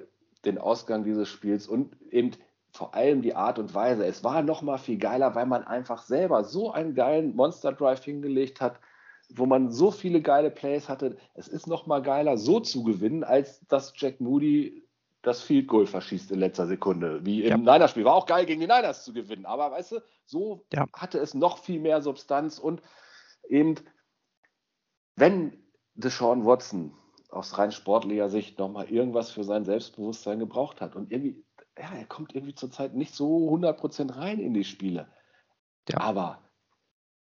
den 0.46 0.60
Ausgang 0.60 1.04
dieses 1.04 1.28
Spiels 1.28 1.68
und 1.68 2.00
eben 2.12 2.32
vor 2.72 2.94
allem 2.94 3.24
die 3.24 3.34
Art 3.34 3.58
und 3.58 3.74
Weise. 3.74 4.06
Es 4.06 4.24
war 4.24 4.44
noch 4.44 4.62
mal 4.62 4.78
viel 4.78 5.00
geiler, 5.00 5.34
weil 5.34 5.48
man 5.48 5.64
einfach 5.64 6.04
selber 6.04 6.44
so 6.44 6.72
einen 6.72 6.94
geilen 6.94 7.36
Monster 7.36 7.74
Drive 7.74 8.04
hingelegt 8.04 8.62
hat 8.62 8.80
wo 9.30 9.46
man 9.46 9.72
so 9.72 9.92
viele 9.92 10.22
geile 10.22 10.52
Plays 10.52 10.90
hatte. 10.90 11.18
Es 11.34 11.48
ist 11.48 11.68
noch 11.68 11.88
mal 11.88 12.02
geiler, 12.02 12.38
so 12.38 12.60
zu 12.60 12.84
gewinnen, 12.84 13.24
als 13.24 13.66
dass 13.68 13.94
Jack 13.96 14.20
Moody 14.20 14.88
das 15.22 15.42
Field 15.42 15.68
Goal 15.68 15.86
verschießt 15.86 16.32
in 16.32 16.40
letzter 16.40 16.68
Sekunde, 16.68 17.26
wie 17.26 17.44
im 17.44 17.50
ja. 17.50 17.58
Niners-Spiel. 17.58 18.06
War 18.06 18.16
auch 18.16 18.26
geil, 18.26 18.46
gegen 18.46 18.62
die 18.62 18.68
Niners 18.68 19.04
zu 19.04 19.14
gewinnen. 19.14 19.46
Aber 19.46 19.72
weißt 19.72 19.94
du, 19.94 20.04
so 20.26 20.66
ja. 20.74 20.86
hatte 20.94 21.20
es 21.20 21.34
noch 21.34 21.60
viel 21.60 21.80
mehr 21.80 22.02
Substanz 22.02 22.58
und 22.58 22.82
eben, 23.48 23.76
wenn 25.16 25.62
Deshaun 25.96 26.46
Watson 26.46 26.94
aus 27.30 27.58
rein 27.58 27.72
sportlicher 27.72 28.30
Sicht 28.30 28.58
nochmal 28.58 28.90
irgendwas 28.90 29.30
für 29.30 29.44
sein 29.44 29.66
Selbstbewusstsein 29.66 30.40
gebraucht 30.40 30.82
hat 30.82 30.96
und 30.96 31.12
irgendwie, 31.12 31.46
ja, 31.78 31.92
er 31.94 32.06
kommt 32.06 32.34
irgendwie 32.34 32.56
zurzeit 32.56 32.96
nicht 32.96 33.14
so 33.14 33.50
100% 33.50 34.16
rein 34.16 34.40
in 34.40 34.54
die 34.54 34.64
Spiele. 34.64 35.12
Ja. 35.90 36.00
Aber 36.00 36.49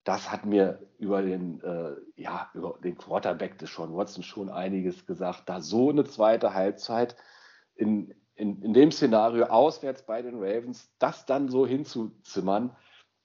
das 0.05 0.33
hat 0.33 0.45
mir 0.45 0.81
über 0.99 1.23
den, 1.23 1.61
äh, 1.63 1.95
ja, 2.17 2.51
über 2.55 2.79
den 2.83 2.97
Quarterback 2.97 3.59
des 3.59 3.73
Sean 3.75 3.95
Watson 3.95 4.23
schon 4.23 4.49
einiges 4.49 5.07
gesagt. 5.07 5.43
Da 5.47 5.61
so 5.61 5.91
eine 5.91 6.05
zweite 6.05 6.55
Halbzeit 6.55 7.17
in, 7.77 8.15
in, 8.35 8.63
in 8.63 8.73
dem 8.73 8.91
Szenario 8.91 9.47
auswärts 9.47 10.05
bei 10.05 10.23
den 10.23 10.37
Ravens, 10.37 10.91
das 10.99 11.25
dann 11.27 11.49
so 11.49 11.67
hinzuzimmern, 11.67 12.77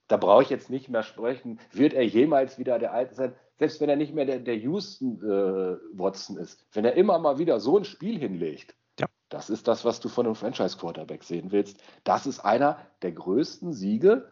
da 0.07 0.17
brauche 0.17 0.43
ich 0.43 0.49
jetzt 0.49 0.69
nicht 0.69 0.87
mehr 0.89 1.03
sprechen. 1.03 1.59
Wird 1.71 1.93
er 1.93 2.05
jemals 2.05 2.57
wieder 2.57 2.79
der 2.79 2.93
Alte 2.93 3.15
sein? 3.15 3.35
Selbst 3.57 3.81
wenn 3.81 3.89
er 3.89 3.95
nicht 3.95 4.13
mehr 4.13 4.25
der, 4.25 4.39
der 4.39 4.55
Houston 4.57 5.17
äh, 5.21 5.77
Watson 5.97 6.37
ist, 6.37 6.63
wenn 6.73 6.85
er 6.85 6.93
immer 6.93 7.17
mal 7.17 7.39
wieder 7.39 7.59
so 7.59 7.77
ein 7.77 7.85
Spiel 7.85 8.17
hinlegt, 8.17 8.75
ja. 8.99 9.07
das 9.29 9.49
ist 9.49 9.67
das, 9.67 9.83
was 9.83 9.99
du 9.99 10.09
von 10.09 10.27
einem 10.27 10.35
Franchise-Quarterback 10.35 11.23
sehen 11.23 11.51
willst. 11.51 11.81
Das 12.03 12.27
ist 12.27 12.39
einer 12.39 12.77
der 13.01 13.13
größten 13.13 13.73
Siege 13.73 14.29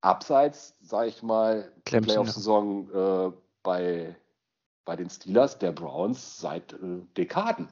abseits, 0.00 0.76
sage 0.80 1.08
ich 1.08 1.22
mal, 1.22 1.70
Playoff-Saison 1.84 2.90
äh, 2.90 3.32
bei, 3.62 4.16
bei 4.84 4.96
den 4.96 5.10
Steelers 5.10 5.58
der 5.58 5.72
Browns 5.72 6.40
seit 6.40 6.72
äh, 6.72 7.02
Dekaden. 7.16 7.68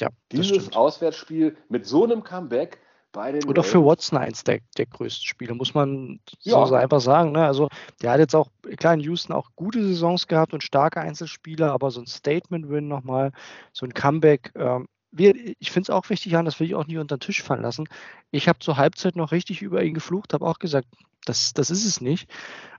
Ja, 0.00 0.08
Dieses 0.32 0.72
Auswärtsspiel 0.72 1.56
mit 1.68 1.86
so 1.86 2.04
einem 2.04 2.24
Comeback 2.24 2.80
bei 3.12 3.32
den. 3.32 3.44
Oder 3.44 3.62
für 3.62 3.84
Watson 3.84 4.18
eins 4.18 4.42
der, 4.42 4.60
der 4.76 4.86
größten 4.86 5.24
Spiele, 5.24 5.54
muss 5.54 5.74
man 5.74 6.18
ja. 6.40 6.66
so 6.66 6.74
einfach 6.74 7.00
sagen. 7.00 7.32
Ne? 7.32 7.44
Also, 7.44 7.68
der 8.00 8.12
hat 8.12 8.20
jetzt 8.20 8.34
auch, 8.34 8.48
klar, 8.78 8.94
in 8.94 9.00
Houston 9.00 9.32
auch 9.32 9.50
gute 9.54 9.82
Saisons 9.86 10.26
gehabt 10.26 10.54
und 10.54 10.62
starke 10.62 11.00
Einzelspieler, 11.00 11.72
aber 11.72 11.90
so 11.90 12.00
ein 12.00 12.06
Statement-Win 12.06 12.88
nochmal, 12.88 13.32
so 13.72 13.86
ein 13.86 13.94
Comeback. 13.94 14.52
Ähm, 14.56 14.88
wir, 15.12 15.34
ich 15.58 15.70
finde 15.70 15.86
es 15.86 15.90
auch 15.90 16.08
wichtig, 16.10 16.32
Jan, 16.32 16.46
das 16.46 16.58
will 16.58 16.66
ich 16.66 16.74
auch 16.74 16.86
nicht 16.86 16.98
unter 16.98 17.16
den 17.16 17.20
Tisch 17.20 17.42
fallen 17.42 17.62
lassen. 17.62 17.88
Ich 18.30 18.48
habe 18.48 18.58
zur 18.58 18.78
Halbzeit 18.78 19.14
noch 19.14 19.30
richtig 19.30 19.62
über 19.62 19.82
ihn 19.84 19.94
geflucht, 19.94 20.32
habe 20.32 20.46
auch 20.46 20.58
gesagt, 20.58 20.88
das, 21.24 21.52
das 21.52 21.70
ist 21.70 21.84
es 21.84 22.00
nicht. 22.00 22.28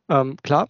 Ähm, 0.09 0.35
klar, 0.43 0.67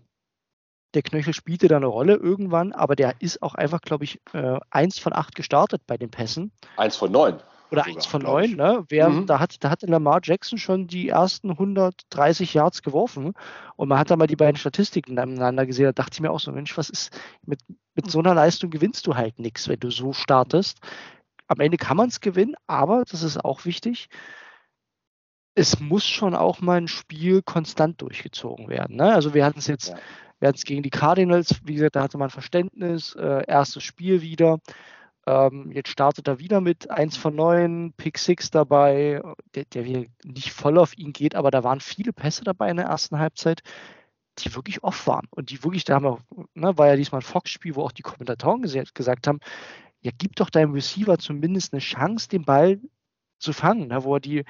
der 0.93 1.01
Knöchel 1.01 1.33
spielte 1.33 1.67
da 1.67 1.77
eine 1.77 1.87
Rolle 1.87 2.15
irgendwann, 2.15 2.71
aber 2.73 2.95
der 2.95 3.15
ist 3.19 3.41
auch 3.41 3.55
einfach, 3.55 3.81
glaube 3.81 4.03
ich, 4.03 4.19
äh, 4.33 4.59
eins 4.69 4.99
von 4.99 5.13
acht 5.13 5.35
gestartet 5.35 5.81
bei 5.87 5.97
den 5.97 6.11
Pässen. 6.11 6.51
Eins 6.77 6.97
von 6.97 7.11
neun. 7.11 7.39
Oder 7.71 7.81
sogar, 7.81 7.95
eins 7.95 8.05
von 8.05 8.21
neun, 8.21 8.55
ne? 8.55 8.85
Wer, 8.89 9.09
mhm. 9.09 9.25
da, 9.25 9.39
hat, 9.39 9.63
da 9.63 9.71
hat 9.71 9.81
Lamar 9.81 10.19
Jackson 10.21 10.59
schon 10.59 10.85
die 10.85 11.09
ersten 11.09 11.49
130 11.49 12.53
Yards 12.53 12.83
geworfen 12.83 13.33
und 13.75 13.87
man 13.87 13.97
hat 13.97 14.11
da 14.11 14.15
mal 14.15 14.27
die 14.27 14.35
beiden 14.35 14.57
Statistiken 14.57 15.15
nebeneinander 15.15 15.65
gesehen. 15.65 15.85
Da 15.85 15.93
dachte 15.93 16.11
ich 16.13 16.21
mir 16.21 16.29
auch 16.29 16.39
so, 16.39 16.51
Mensch, 16.51 16.77
was 16.77 16.91
ist 16.91 17.09
mit, 17.45 17.61
mit 17.95 18.11
so 18.11 18.19
einer 18.19 18.35
Leistung 18.35 18.69
gewinnst 18.69 19.07
du 19.07 19.15
halt 19.15 19.39
nichts, 19.39 19.67
wenn 19.67 19.79
du 19.79 19.89
so 19.89 20.13
startest. 20.13 20.79
Am 21.47 21.59
Ende 21.59 21.77
kann 21.77 21.97
man 21.97 22.09
es 22.09 22.21
gewinnen, 22.21 22.55
aber 22.67 23.03
das 23.09 23.23
ist 23.23 23.43
auch 23.43 23.65
wichtig 23.65 24.09
es 25.55 25.79
muss 25.79 26.05
schon 26.05 26.35
auch 26.35 26.61
mal 26.61 26.77
ein 26.77 26.87
Spiel 26.87 27.41
konstant 27.41 28.01
durchgezogen 28.01 28.69
werden. 28.69 28.95
Ne? 28.95 29.13
Also 29.13 29.33
wir 29.33 29.45
hatten 29.45 29.59
es 29.59 29.67
jetzt, 29.67 29.89
ja. 29.89 29.97
wir 30.39 30.47
hatten 30.47 30.57
es 30.57 30.63
gegen 30.63 30.83
die 30.83 30.89
Cardinals, 30.89 31.61
wie 31.63 31.75
gesagt, 31.75 31.95
da 31.95 32.01
hatte 32.01 32.17
man 32.17 32.29
Verständnis, 32.29 33.15
äh, 33.15 33.43
erstes 33.47 33.83
Spiel 33.83 34.21
wieder. 34.21 34.59
Ähm, 35.25 35.71
jetzt 35.71 35.89
startet 35.89 36.27
er 36.27 36.39
wieder 36.39 36.59
mit 36.59 36.89
1 36.89 37.17
von 37.17 37.35
9, 37.35 37.93
Pick 37.95 38.17
6 38.17 38.51
dabei, 38.51 39.21
der, 39.55 39.65
der 39.65 40.05
nicht 40.23 40.51
voll 40.51 40.77
auf 40.77 40.97
ihn 40.97 41.13
geht, 41.13 41.35
aber 41.35 41.49
da 41.51 41.63
waren 41.63 41.79
viele 41.79 42.11
Pässe 42.11 42.43
dabei 42.43 42.69
in 42.69 42.77
der 42.77 42.87
ersten 42.87 43.19
Halbzeit, 43.19 43.61
die 44.39 44.53
wirklich 44.55 44.83
off 44.83 45.07
waren. 45.07 45.27
Und 45.29 45.51
die 45.51 45.63
wirklich, 45.63 45.85
da 45.85 45.95
haben 45.95 46.05
wir, 46.05 46.19
ne, 46.55 46.77
war 46.77 46.87
ja 46.87 46.95
diesmal 46.95 47.19
ein 47.19 47.25
Fox-Spiel, 47.25 47.75
wo 47.75 47.83
auch 47.83 47.91
die 47.91 48.01
Kommentatoren 48.01 48.63
gesagt 48.63 49.27
haben, 49.27 49.39
ja, 50.03 50.11
gib 50.17 50.35
doch 50.35 50.49
deinem 50.49 50.73
Receiver 50.73 51.17
zumindest 51.17 51.73
eine 51.73 51.79
Chance, 51.79 52.29
den 52.29 52.43
Ball 52.43 52.79
zu 53.39 53.53
fangen, 53.53 53.87
ne, 53.87 54.03
wo 54.03 54.15
er 54.15 54.19
die 54.19 54.43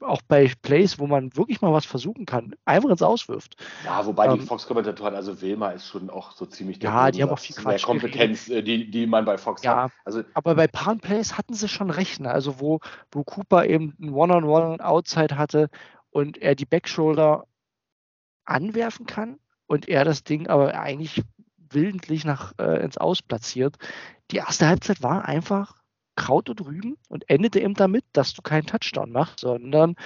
auch 0.00 0.22
bei 0.22 0.52
Plays, 0.62 0.98
wo 0.98 1.06
man 1.06 1.36
wirklich 1.36 1.60
mal 1.60 1.72
was 1.72 1.86
versuchen 1.86 2.26
kann, 2.26 2.54
einfach 2.64 2.90
ins 2.90 3.02
Auswirft. 3.02 3.56
Ja, 3.84 4.04
wobei 4.06 4.26
ähm, 4.26 4.40
die 4.40 4.46
Fox-Kommentatoren, 4.46 5.14
also 5.14 5.40
Wilma 5.40 5.70
ist 5.70 5.88
schon 5.88 6.10
auch 6.10 6.32
so 6.32 6.46
ziemlich 6.46 6.78
der 6.78 6.90
Ja, 6.90 7.10
die 7.10 7.22
haben 7.22 7.30
auch 7.30 7.38
viel 7.38 7.56
Quatsch. 7.56 7.84
Kompetenz, 7.84 8.48
äh, 8.48 8.62
die, 8.62 8.90
die 8.90 9.06
man 9.06 9.24
bei 9.24 9.38
Fox 9.38 9.62
ja, 9.62 9.84
hat. 9.84 9.92
Also, 10.04 10.22
aber 10.34 10.54
bei 10.54 10.68
Pan 10.68 11.00
Plays 11.00 11.36
hatten 11.38 11.54
sie 11.54 11.68
schon 11.68 11.90
recht, 11.90 12.20
ne? 12.20 12.30
also 12.30 12.60
wo, 12.60 12.80
wo 13.10 13.24
Cooper 13.24 13.66
eben 13.66 13.96
ein 14.00 14.10
One-on-One 14.10 14.84
Outside 14.84 15.36
hatte 15.36 15.68
und 16.10 16.38
er 16.38 16.54
die 16.54 16.66
Backshoulder 16.66 17.46
anwerfen 18.44 19.06
kann 19.06 19.38
und 19.66 19.88
er 19.88 20.04
das 20.04 20.22
Ding 20.22 20.48
aber 20.48 20.78
eigentlich 20.78 21.22
willentlich 21.74 22.24
nach 22.24 22.52
äh, 22.58 22.82
ins 22.82 22.98
Aus 22.98 23.22
platziert. 23.22 23.76
Die 24.30 24.36
erste 24.36 24.66
Halbzeit 24.66 25.02
war 25.02 25.24
einfach 25.24 25.82
Kraut 26.16 26.48
und 26.48 26.64
Rüben 26.64 26.96
und 27.08 27.28
endete 27.28 27.60
eben 27.60 27.74
damit, 27.74 28.04
dass 28.12 28.34
du 28.34 28.42
keinen 28.42 28.66
Touchdown 28.66 29.10
machst, 29.10 29.40
sondern 29.40 29.96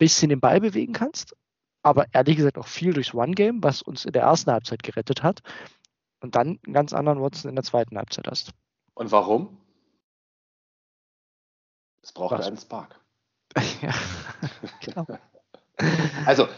bisschen 0.00 0.30
den 0.30 0.40
Ball 0.40 0.60
bewegen 0.60 0.92
kannst, 0.92 1.36
aber 1.82 2.06
ehrlich 2.12 2.36
gesagt 2.36 2.58
auch 2.58 2.66
viel 2.66 2.92
durchs 2.92 3.14
One-Game, 3.14 3.62
was 3.62 3.82
uns 3.82 4.04
in 4.04 4.12
der 4.12 4.22
ersten 4.22 4.50
Halbzeit 4.50 4.82
gerettet 4.82 5.22
hat. 5.22 5.40
Und 6.20 6.34
dann 6.34 6.58
einen 6.64 6.74
ganz 6.74 6.92
anderen 6.92 7.20
Watson 7.20 7.48
in 7.48 7.54
der 7.54 7.64
zweiten 7.64 7.96
Halbzeit 7.96 8.26
hast. 8.26 8.52
Und 8.94 9.12
warum? 9.12 9.56
Es 12.02 12.12
braucht 12.12 12.38
was? 12.38 12.46
einen 12.46 12.58
Spark. 12.58 12.98
ja, 13.82 13.94
genau. 14.80 15.06
Also, 16.26 16.48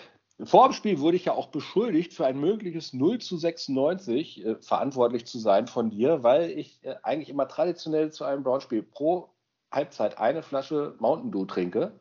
vor 0.44 0.68
dem 0.68 0.72
Spiel 0.72 0.98
wurde 1.00 1.16
ich 1.16 1.26
ja 1.26 1.32
auch 1.32 1.48
beschuldigt, 1.48 2.14
für 2.14 2.26
ein 2.26 2.38
mögliches 2.38 2.92
0 2.92 3.18
zu 3.18 3.36
96 3.36 4.44
äh, 4.44 4.56
verantwortlich 4.56 5.26
zu 5.26 5.38
sein 5.38 5.66
von 5.66 5.90
dir, 5.90 6.22
weil 6.22 6.50
ich 6.50 6.84
äh, 6.84 6.96
eigentlich 7.02 7.28
immer 7.28 7.48
traditionell 7.48 8.10
zu 8.12 8.24
einem 8.24 8.42
Brown-Spiel 8.42 8.82
pro 8.82 9.30
Halbzeit 9.70 10.18
eine 10.18 10.42
Flasche 10.42 10.94
Mountain 10.98 11.32
Dew 11.32 11.44
trinke. 11.44 12.00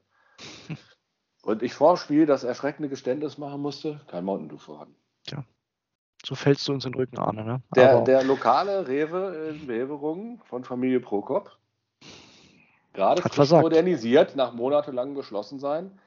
Und 1.44 1.64
ich 1.64 1.74
vor 1.74 1.94
dem 1.94 1.98
Spiel 1.98 2.26
das 2.26 2.44
erschreckende 2.44 2.90
Geständnis 2.90 3.38
machen 3.38 3.62
musste, 3.62 4.02
kein 4.08 4.24
Mountain 4.24 4.50
Dew 4.50 4.58
vorhanden. 4.58 4.96
Tja, 5.26 5.44
so 6.24 6.36
fällst 6.36 6.68
du 6.68 6.74
uns 6.74 6.86
in 6.86 6.92
den 6.92 7.00
Rücken, 7.00 7.18
Arne. 7.18 7.44
Ne? 7.44 7.62
Der, 7.76 8.02
der, 8.02 8.24
lokale 8.24 8.88
Rewe 8.88 9.50
in 9.50 9.68
Beverungen 9.68 10.40
von 10.46 10.64
Familie 10.64 11.00
Prokop, 11.00 11.58
gerade 12.94 13.24
modernisiert, 13.60 14.36
nach 14.36 14.54
monatelangem 14.54 15.16
Geschlossensein, 15.16 16.00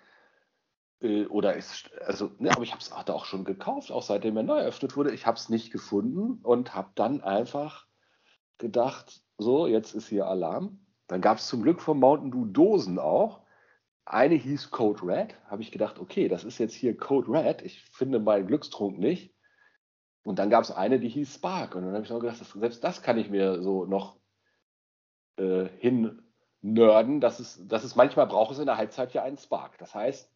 äh, 1.05 1.27
oder 1.27 1.55
ist, 1.55 1.91
also, 2.01 2.33
ne, 2.39 2.51
aber 2.51 2.63
ich 2.63 2.73
habe 2.73 2.81
es 2.81 2.91
auch 2.93 3.25
schon 3.27 3.45
gekauft, 3.45 3.93
auch 3.93 4.03
seitdem 4.03 4.37
er 4.37 4.43
neu 4.43 4.59
eröffnet 4.59 4.97
wurde. 4.97 5.13
Ich 5.13 5.27
habe 5.27 5.37
es 5.37 5.49
nicht 5.49 5.71
gefunden 5.71 6.41
und 6.43 6.75
habe 6.75 6.91
dann 6.95 7.23
einfach 7.23 7.87
gedacht, 8.59 9.23
so, 9.39 9.67
jetzt 9.67 9.95
ist 9.95 10.09
hier 10.09 10.27
Alarm. 10.27 10.81
Dann 11.07 11.21
gab 11.21 11.39
es 11.39 11.47
zum 11.47 11.63
Glück 11.63 11.81
vom 11.81 12.01
Mountain 12.01 12.31
Dew 12.31 12.47
Dosen 12.47 12.99
auch. 12.99 13.43
Eine 14.07 14.35
hieß 14.35 14.71
Code 14.71 15.03
Red. 15.07 15.37
Habe 15.47 15.63
ich 15.63 15.71
gedacht, 15.71 15.99
okay, 15.99 16.29
das 16.29 16.45
ist 16.45 16.59
jetzt 16.59 16.75
hier 16.75 16.97
Code 16.97 17.31
Red. 17.31 17.63
Ich 17.63 17.83
finde 17.83 18.21
meinen 18.21 18.47
Glückstrunk 18.47 18.99
nicht. 18.99 19.35
Und 20.23 20.39
dann 20.39 20.51
gab 20.51 20.65
es 20.65 20.71
eine, 20.71 20.99
die 20.99 21.09
hieß 21.09 21.35
Spark. 21.35 21.75
Und 21.75 21.85
dann 21.85 21.95
habe 21.95 22.05
ich 22.05 22.11
noch 22.11 22.21
gedacht, 22.21 22.41
das, 22.41 22.51
selbst 22.51 22.83
das 22.83 23.03
kann 23.03 23.19
ich 23.19 23.29
mir 23.29 23.63
so 23.63 23.85
noch 23.85 24.17
äh, 25.37 25.67
hin 25.79 26.23
nerden, 26.63 27.21
dass 27.21 27.41
es, 27.41 27.67
dass 27.67 27.85
es 27.85 27.97
manchmal 27.97 28.27
braucht 28.27 28.53
es 28.53 28.59
in 28.59 28.67
der 28.67 28.79
Halbzeit 28.79 29.13
ja 29.13 29.23
einen 29.23 29.37
Spark. 29.37 29.77
Das 29.79 29.95
heißt, 29.95 30.34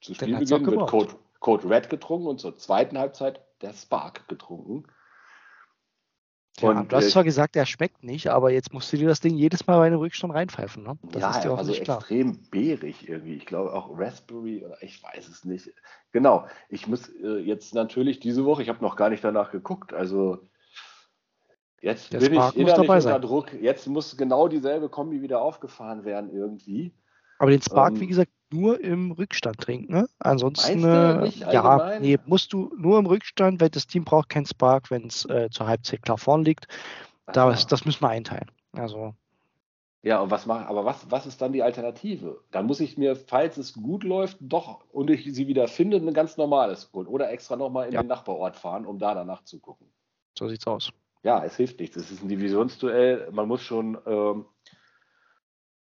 zu 0.00 0.14
Spielbeginn 0.14 0.66
wird 0.66 0.88
Code, 0.88 1.14
Code 1.40 1.68
Red 1.68 1.90
getrunken 1.90 2.26
und 2.26 2.40
zur 2.40 2.56
zweiten 2.56 2.98
Halbzeit 2.98 3.40
der 3.62 3.72
Spark 3.72 4.28
getrunken. 4.28 4.84
Ja, 6.60 6.70
und, 6.70 6.92
du 6.92 6.96
hast 6.96 7.06
äh, 7.06 7.10
zwar 7.10 7.24
gesagt, 7.24 7.56
er 7.56 7.66
schmeckt 7.66 8.02
nicht, 8.02 8.28
aber 8.28 8.50
jetzt 8.50 8.72
musst 8.72 8.92
du 8.92 8.96
dir 8.96 9.08
das 9.08 9.20
Ding 9.20 9.36
jedes 9.36 9.66
Mal 9.66 9.78
bei 9.78 9.86
einem 9.86 9.98
Rückstand 9.98 10.34
reinpfeifen. 10.34 10.82
Ne? 10.82 10.98
Das 11.02 11.22
ja, 11.22 11.30
ist 11.30 11.44
dir 11.44 11.52
auch 11.52 11.58
also 11.58 11.72
extrem 11.72 12.38
beerig 12.50 13.08
irgendwie. 13.08 13.34
Ich 13.34 13.46
glaube 13.46 13.72
auch 13.72 13.96
Raspberry 13.96 14.64
oder 14.64 14.82
ich 14.82 15.02
weiß 15.02 15.28
es 15.28 15.44
nicht. 15.44 15.72
Genau. 16.12 16.46
Ich 16.68 16.86
muss 16.88 17.08
äh, 17.08 17.38
jetzt 17.38 17.74
natürlich 17.74 18.18
diese 18.18 18.44
Woche, 18.44 18.62
ich 18.62 18.68
habe 18.68 18.82
noch 18.82 18.96
gar 18.96 19.10
nicht 19.10 19.22
danach 19.22 19.52
geguckt, 19.52 19.92
also 19.92 20.38
jetzt 21.80 22.12
Der 22.12 22.18
bin 22.18 22.34
Spark 22.34 22.54
ich 22.54 22.60
innerlich 22.60 22.88
unter 22.88 23.00
sein. 23.00 23.22
Druck. 23.22 23.52
Jetzt 23.52 23.86
muss 23.86 24.16
genau 24.16 24.48
dieselbe 24.48 24.88
Kombi 24.88 25.22
wieder 25.22 25.40
aufgefahren 25.40 26.04
werden 26.04 26.32
irgendwie. 26.32 26.92
Aber 27.38 27.52
den 27.52 27.62
Spark, 27.62 27.92
ähm, 27.94 28.00
wie 28.00 28.08
gesagt, 28.08 28.32
nur 28.52 28.80
im 28.80 29.12
Rückstand 29.12 29.58
trinken. 29.58 29.92
Ne? 29.92 30.08
Ansonsten, 30.18 30.84
äh, 30.84 31.28
ja, 31.28 31.98
nee, 32.00 32.18
musst 32.26 32.52
du 32.52 32.72
nur 32.76 32.98
im 32.98 33.06
Rückstand, 33.06 33.60
weil 33.60 33.70
das 33.70 33.86
Team 33.86 34.04
braucht 34.04 34.28
keinen 34.28 34.46
Spark, 34.46 34.90
wenn 34.90 35.06
es 35.06 35.24
äh, 35.26 35.48
zur 35.50 35.66
Halbzeit 35.66 36.02
klar 36.02 36.18
vorn 36.18 36.44
liegt. 36.44 36.66
Das, 37.32 37.66
das 37.66 37.84
müssen 37.84 38.02
wir 38.02 38.08
einteilen. 38.08 38.50
Also. 38.72 39.14
Ja, 40.02 40.20
und 40.20 40.30
was 40.30 40.46
mache, 40.46 40.66
aber 40.66 40.84
was, 40.84 41.10
was 41.10 41.26
ist 41.26 41.42
dann 41.42 41.52
die 41.52 41.62
Alternative? 41.62 42.40
Dann 42.50 42.66
muss 42.66 42.80
ich 42.80 42.96
mir, 42.96 43.16
falls 43.16 43.56
es 43.56 43.74
gut 43.74 44.04
läuft, 44.04 44.38
doch 44.40 44.84
und 44.92 45.10
ich 45.10 45.24
sie 45.34 45.48
wieder 45.48 45.66
finde, 45.66 45.96
ein 45.96 46.14
ganz 46.14 46.36
normales 46.36 46.90
holen 46.92 47.08
oder 47.08 47.30
extra 47.30 47.56
nochmal 47.56 47.88
in 47.88 47.94
ja. 47.94 48.02
den 48.02 48.06
Nachbarort 48.06 48.56
fahren, 48.56 48.86
um 48.86 48.98
da 48.98 49.14
danach 49.14 49.42
zu 49.42 49.58
gucken. 49.58 49.88
So 50.38 50.48
sieht's 50.48 50.66
aus. 50.66 50.92
Ja, 51.24 51.44
es 51.44 51.56
hilft 51.56 51.80
nichts. 51.80 51.96
Es 51.96 52.12
ist 52.12 52.22
ein 52.22 52.28
Divisionsduell. 52.28 53.28
Man 53.32 53.48
muss 53.48 53.60
schon, 53.60 53.98
ähm, 54.06 54.46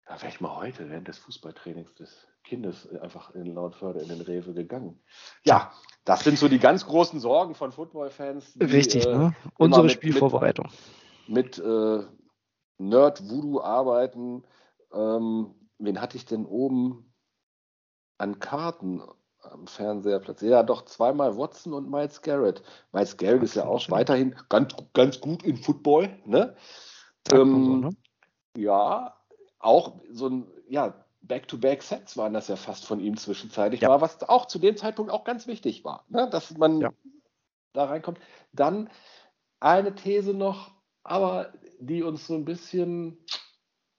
da 0.05 0.21
wäre 0.21 0.31
ich 0.31 0.39
mal 0.39 0.55
heute 0.55 0.89
während 0.89 1.07
des 1.07 1.17
Fußballtrainings 1.17 1.95
des 1.95 2.27
Kindes 2.43 2.87
einfach 2.99 3.33
in 3.33 3.45
Lautförde 3.45 4.01
in 4.01 4.09
den 4.09 4.21
Rewe 4.21 4.53
gegangen. 4.53 5.01
Ja, 5.43 5.71
das 6.03 6.23
sind 6.23 6.37
so 6.37 6.47
die 6.47 6.59
ganz 6.59 6.85
großen 6.85 7.19
Sorgen 7.19 7.55
von 7.55 7.71
Footballfans. 7.71 8.55
Richtig, 8.59 9.07
äh, 9.07 9.17
ne? 9.17 9.35
Unsere 9.57 9.83
mit, 9.83 9.93
Spielvorbereitung. 9.93 10.69
Mit, 11.27 11.57
mit 11.57 11.65
äh, 11.65 12.03
Nerd 12.77 13.27
Voodoo 13.29 13.61
arbeiten. 13.61 14.43
Ähm, 14.93 15.55
wen 15.79 15.99
hatte 15.99 16.17
ich 16.17 16.25
denn 16.25 16.45
oben 16.45 17.11
an 18.19 18.39
Karten 18.39 19.01
am 19.39 19.65
Fernseher 19.65 20.19
platziert? 20.19 20.51
Ja, 20.51 20.61
doch 20.61 20.85
zweimal 20.85 21.35
Watson 21.35 21.73
und 21.73 21.89
Miles 21.89 22.21
Garrett. 22.21 22.61
Miles 22.91 23.17
Garrett 23.17 23.41
ist 23.41 23.55
ja 23.55 23.65
auch 23.65 23.89
weiterhin 23.89 24.35
ganz, 24.49 24.75
ganz 24.93 25.19
gut 25.19 25.41
in 25.41 25.57
Football. 25.57 26.19
Ne? 26.25 26.55
Ähm, 27.31 27.65
so, 27.65 27.75
ne? 27.77 27.89
Ja, 28.55 29.14
auch 29.65 29.99
so 30.11 30.29
ein, 30.29 30.47
ja, 30.69 31.05
Back-to-Back-Sets 31.27 32.17
waren 32.17 32.33
das 32.33 32.47
ja 32.47 32.55
fast 32.55 32.85
von 32.85 32.99
ihm 32.99 33.17
zwischenzeitlich 33.17 33.81
ja. 33.81 33.89
war, 33.89 34.01
was 34.01 34.21
auch 34.23 34.45
zu 34.45 34.59
dem 34.59 34.77
Zeitpunkt 34.77 35.11
auch 35.11 35.23
ganz 35.23 35.47
wichtig 35.47 35.83
war, 35.83 36.05
ne? 36.09 36.29
dass 36.29 36.55
man 36.57 36.81
ja. 36.81 36.93
da 37.73 37.85
reinkommt. 37.85 38.19
Dann 38.53 38.89
eine 39.59 39.95
These 39.95 40.33
noch, 40.33 40.71
aber 41.03 41.53
die 41.79 42.03
uns 42.03 42.27
so 42.27 42.35
ein 42.35 42.45
bisschen 42.45 43.17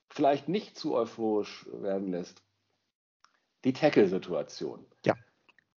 vielleicht 0.09 0.49
nicht 0.49 0.79
zu 0.79 0.95
euphorisch 0.95 1.67
werden 1.73 2.11
lässt. 2.11 2.43
Die 3.65 3.73
Tackle-Situation. 3.73 4.87
Ja. 5.05 5.15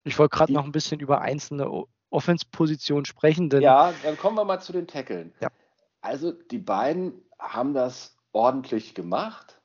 Ich 0.04 0.18
wollte 0.20 0.36
gerade 0.36 0.54
noch 0.54 0.64
ein 0.64 0.72
bisschen 0.72 1.00
über 1.00 1.22
einzelne 1.22 1.86
Offense-Positionen 2.10 3.06
sprechen. 3.06 3.50
ja, 3.60 3.94
dann 4.04 4.18
kommen 4.18 4.38
wir 4.38 4.46
mal 4.46 4.62
zu 4.62 4.72
den 4.72 4.88
Tackeln. 4.88 5.34
Ja. 5.42 5.50
Also 6.02 6.32
die 6.32 6.60
beiden 6.60 7.22
haben 7.38 7.74
das 7.74 8.18
ordentlich 8.32 8.94
gemacht 8.96 9.59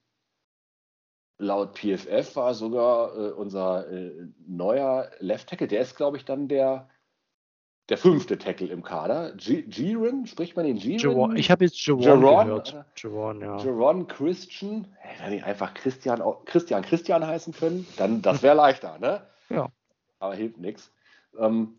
laut 1.39 1.79
PFF 1.79 2.37
war 2.37 2.55
sogar 2.55 3.17
äh, 3.17 3.31
unser 3.33 3.91
äh, 3.91 4.29
neuer 4.47 5.11
Left 5.19 5.49
Tackle, 5.49 5.67
der 5.67 5.81
ist, 5.81 5.97
glaube 5.97 6.17
ich, 6.17 6.25
dann 6.25 6.49
der, 6.49 6.89
der 7.89 7.99
fünfte 7.99 8.39
Tackle 8.39 8.69
im 8.69 8.83
Kader. 8.83 9.35
Giron, 9.37 10.27
spricht 10.27 10.57
man 10.57 10.67
den 10.67 10.79
Giron? 10.79 11.37
Ich 11.37 11.51
habe 11.51 11.65
jetzt 11.65 11.85
Jaron 11.85 12.21
gehört. 12.21 12.85
Jaron, 12.97 13.41
ja. 13.41 13.59
Jaron 13.59 14.07
Christian. 14.07 14.87
Hey, 14.99 15.17
wenn 15.25 15.39
ich 15.39 15.45
einfach 15.45 15.75
Christian, 15.75 16.23
Christian 16.45 16.83
Christian 16.83 17.27
heißen 17.27 17.53
können, 17.53 17.87
dann 17.97 18.23
das 18.23 18.43
wäre 18.43 18.57
leichter, 18.57 18.99
ne? 18.99 19.27
Ja. 19.51 19.69
Aber 20.19 20.35
hilft 20.35 20.59
nichts. 20.59 20.93
Ähm, 21.39 21.77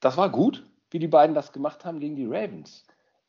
das 0.00 0.16
war 0.16 0.30
gut, 0.30 0.64
wie 0.90 0.98
die 0.98 1.08
beiden 1.08 1.34
das 1.34 1.52
gemacht 1.52 1.84
haben 1.84 1.98
gegen 1.98 2.14
die 2.14 2.26
Ravens. 2.26 2.84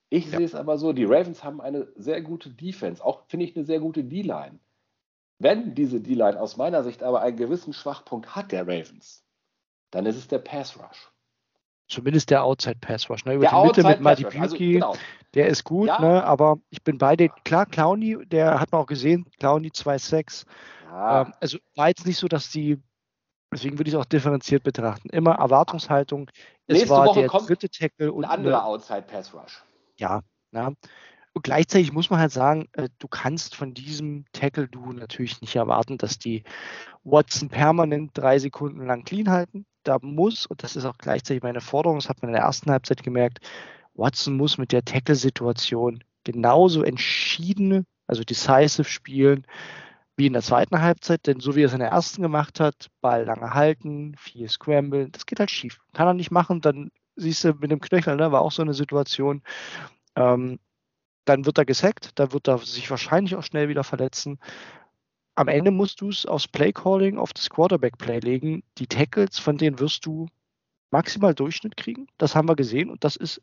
Ich 0.09 0.31
ja. 0.31 0.37
sehe 0.37 0.45
es 0.45 0.55
aber 0.55 0.77
so, 0.77 0.93
die 0.93 1.03
Ravens 1.03 1.43
haben 1.43 1.59
eine 1.59 1.87
sehr 1.95 2.21
gute 2.21 2.49
Defense, 2.49 3.03
auch 3.03 3.23
finde 3.27 3.45
ich 3.45 3.55
eine 3.55 3.65
sehr 3.65 3.79
gute 3.79 4.03
D-Line. 4.03 4.59
Wenn 5.39 5.75
diese 5.75 5.99
D-Line 5.99 6.39
aus 6.39 6.57
meiner 6.57 6.83
Sicht 6.83 7.03
aber 7.03 7.21
einen 7.21 7.37
gewissen 7.37 7.73
Schwachpunkt 7.73 8.35
hat, 8.35 8.51
der 8.51 8.61
Ravens, 8.61 9.23
dann 9.91 10.05
ist 10.05 10.15
es 10.15 10.27
der 10.27 10.39
Pass 10.39 10.77
Rush. 10.77 11.11
Zumindest 11.89 12.29
der 12.29 12.43
Outside 12.43 12.77
Pass 12.81 13.09
Rush. 13.09 13.25
Ne? 13.25 13.35
Über 13.35 13.47
der 13.49 13.61
die 13.61 13.67
Mitte 13.67 13.83
mit 13.83 14.01
Marty 14.01 14.23
Buki, 14.23 14.39
also, 14.39 14.57
genau. 14.57 14.95
der 15.33 15.47
ist 15.47 15.63
gut, 15.63 15.87
ja. 15.87 15.99
ne? 15.99 16.23
aber 16.23 16.57
ich 16.69 16.83
bin 16.83 16.97
bei 16.97 17.15
dir. 17.15 17.29
Klar, 17.43 17.65
Clowny, 17.65 18.25
der 18.25 18.59
hat 18.59 18.71
man 18.71 18.81
auch 18.81 18.87
gesehen, 18.87 19.25
Clowny 19.39 19.69
2,6. 19.69 20.45
Ja. 20.85 21.21
Ähm, 21.21 21.33
also 21.39 21.57
war 21.75 21.89
jetzt 21.89 22.05
nicht 22.05 22.17
so, 22.17 22.27
dass 22.27 22.49
die, 22.49 22.81
deswegen 23.53 23.77
würde 23.77 23.89
ich 23.89 23.93
es 23.93 23.99
auch 23.99 24.05
differenziert 24.05 24.63
betrachten. 24.63 25.09
Immer 25.09 25.35
Erwartungshaltung. 25.35 26.29
Es 26.65 26.75
Nächste 26.75 26.89
war 26.89 27.05
Woche 27.05 27.19
der 27.21 27.29
kommt 27.29 27.49
dritte 27.49 27.69
Tackle 27.69 28.11
und 28.11 28.25
ein 28.25 28.31
anderer 28.31 28.65
Outside 28.65 29.03
Pass 29.03 29.33
Rush 29.33 29.63
ja, 29.97 30.21
ja. 30.51 30.73
Und 31.33 31.43
gleichzeitig 31.43 31.93
muss 31.93 32.09
man 32.09 32.19
halt 32.19 32.31
sagen, 32.31 32.67
äh, 32.73 32.89
du 32.97 33.07
kannst 33.07 33.55
von 33.55 33.75
diesem 33.75 34.25
Tackle 34.31 34.67
du 34.67 34.91
natürlich 34.91 35.39
nicht 35.41 35.55
erwarten, 35.55 35.99
dass 35.99 36.17
die 36.17 36.43
Watson 37.03 37.49
permanent 37.49 38.11
drei 38.15 38.39
Sekunden 38.39 38.85
lang 38.87 39.03
clean 39.03 39.29
halten. 39.29 39.65
Da 39.83 39.99
muss, 40.01 40.47
und 40.47 40.63
das 40.63 40.75
ist 40.75 40.85
auch 40.85 40.97
gleichzeitig 40.97 41.43
meine 41.43 41.61
Forderung, 41.61 41.99
das 41.99 42.09
hat 42.09 42.21
man 42.21 42.29
in 42.29 42.35
der 42.35 42.43
ersten 42.43 42.71
Halbzeit 42.71 43.03
gemerkt, 43.03 43.39
Watson 43.93 44.35
muss 44.35 44.57
mit 44.57 44.71
der 44.71 44.83
Tackle-Situation 44.83 46.03
genauso 46.23 46.83
entschieden, 46.83 47.85
also 48.07 48.23
decisive 48.23 48.83
spielen, 48.83 49.45
wie 50.15 50.25
in 50.25 50.33
der 50.33 50.41
zweiten 50.41 50.81
Halbzeit, 50.81 51.27
denn 51.27 51.39
so 51.39 51.55
wie 51.55 51.61
er 51.61 51.67
es 51.67 51.73
in 51.73 51.79
der 51.79 51.89
ersten 51.89 52.23
gemacht 52.23 52.59
hat, 52.59 52.87
Ball 53.01 53.25
lange 53.25 53.53
halten, 53.53 54.15
viel 54.17 54.49
Scramble, 54.49 55.09
das 55.09 55.27
geht 55.27 55.39
halt 55.39 55.51
schief. 55.51 55.79
Kann 55.93 56.07
er 56.07 56.13
nicht 56.15 56.31
machen, 56.31 56.61
dann 56.61 56.89
siehst 57.17 57.43
du 57.43 57.53
mit 57.53 57.71
dem 57.71 57.81
Knöchel, 57.81 58.15
ne, 58.15 58.31
war 58.31 58.41
auch 58.41 58.51
so 58.51 58.61
eine 58.61 58.73
Situation. 58.73 59.41
Ähm, 60.15 60.59
dann 61.25 61.45
wird 61.45 61.57
er 61.57 61.65
gesackt, 61.65 62.17
dann 62.19 62.31
wird 62.31 62.47
er 62.47 62.59
sich 62.59 62.89
wahrscheinlich 62.89 63.35
auch 63.35 63.43
schnell 63.43 63.67
wieder 63.67 63.83
verletzen. 63.83 64.39
Am 65.35 65.49
Ende 65.49 65.71
musst 65.71 66.01
du 66.01 66.09
es 66.09 66.25
aufs 66.25 66.47
Playcalling, 66.47 67.17
auf 67.17 67.33
das 67.33 67.49
Quarterback-Play 67.49 68.19
legen. 68.19 68.63
Die 68.77 68.87
Tackles, 68.87 69.37
von 69.37 69.57
denen 69.57 69.79
wirst 69.79 70.05
du 70.05 70.27
maximal 70.89 71.35
Durchschnitt 71.35 71.77
kriegen. 71.77 72.07
Das 72.17 72.33
haben 72.33 72.47
wir 72.47 72.55
gesehen 72.55 72.89
und 72.89 73.03
das 73.03 73.15
ist, 73.17 73.41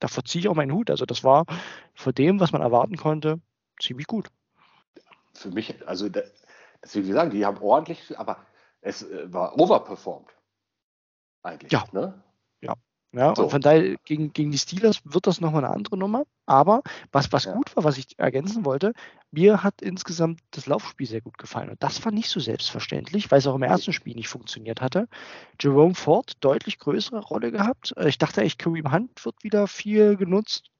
da 0.00 0.08
verziehe 0.08 0.40
ich 0.40 0.48
auch 0.48 0.54
meinen 0.54 0.72
Hut. 0.72 0.90
Also 0.90 1.06
das 1.06 1.22
war 1.22 1.46
vor 1.94 2.12
dem, 2.12 2.40
was 2.40 2.52
man 2.52 2.60
erwarten 2.60 2.96
konnte, 2.96 3.40
ziemlich 3.80 4.06
gut. 4.06 4.28
Für 5.32 5.50
mich, 5.50 5.86
also 5.86 6.08
deswegen 6.82 7.06
wie 7.06 7.12
sagen, 7.12 7.30
die 7.30 7.46
haben 7.46 7.58
ordentlich, 7.58 8.18
aber 8.18 8.44
es 8.80 9.02
äh, 9.02 9.32
war 9.32 9.58
overperformed. 9.58 10.28
Eigentlich. 11.42 11.72
Ja. 11.72 11.84
Ne? 11.92 12.22
Ja. 12.60 12.74
Ja, 13.14 13.34
so. 13.36 13.44
und 13.44 13.50
von 13.50 13.60
daher 13.60 13.96
gegen, 14.04 14.32
gegen 14.32 14.50
die 14.50 14.58
Steelers 14.58 15.02
wird 15.04 15.26
das 15.26 15.40
nochmal 15.40 15.64
eine 15.64 15.74
andere 15.74 15.98
Nummer. 15.98 16.24
Aber 16.46 16.82
was, 17.12 17.30
was 17.30 17.44
ja. 17.44 17.52
gut 17.52 17.74
war, 17.76 17.84
was 17.84 17.98
ich 17.98 18.18
ergänzen 18.18 18.64
wollte, 18.64 18.94
mir 19.30 19.62
hat 19.62 19.82
insgesamt 19.82 20.40
das 20.50 20.66
Laufspiel 20.66 21.06
sehr 21.06 21.20
gut 21.20 21.36
gefallen. 21.36 21.68
Und 21.70 21.82
das 21.82 22.02
war 22.04 22.12
nicht 22.12 22.30
so 22.30 22.40
selbstverständlich, 22.40 23.30
weil 23.30 23.38
es 23.38 23.46
auch 23.46 23.54
im 23.54 23.62
ersten 23.62 23.92
Spiel 23.92 24.14
nicht 24.14 24.28
funktioniert 24.28 24.80
hatte. 24.80 25.08
Jerome 25.60 25.94
Ford 25.94 26.32
deutlich 26.40 26.78
größere 26.78 27.20
Rolle 27.20 27.52
gehabt. 27.52 27.94
Äh, 27.96 28.08
ich 28.08 28.18
dachte 28.18 28.40
echt, 28.40 28.58
Kareem 28.58 28.90
Hunt 28.92 29.24
wird 29.24 29.42
wieder 29.42 29.66
viel 29.66 30.16
genutzt. 30.16 30.70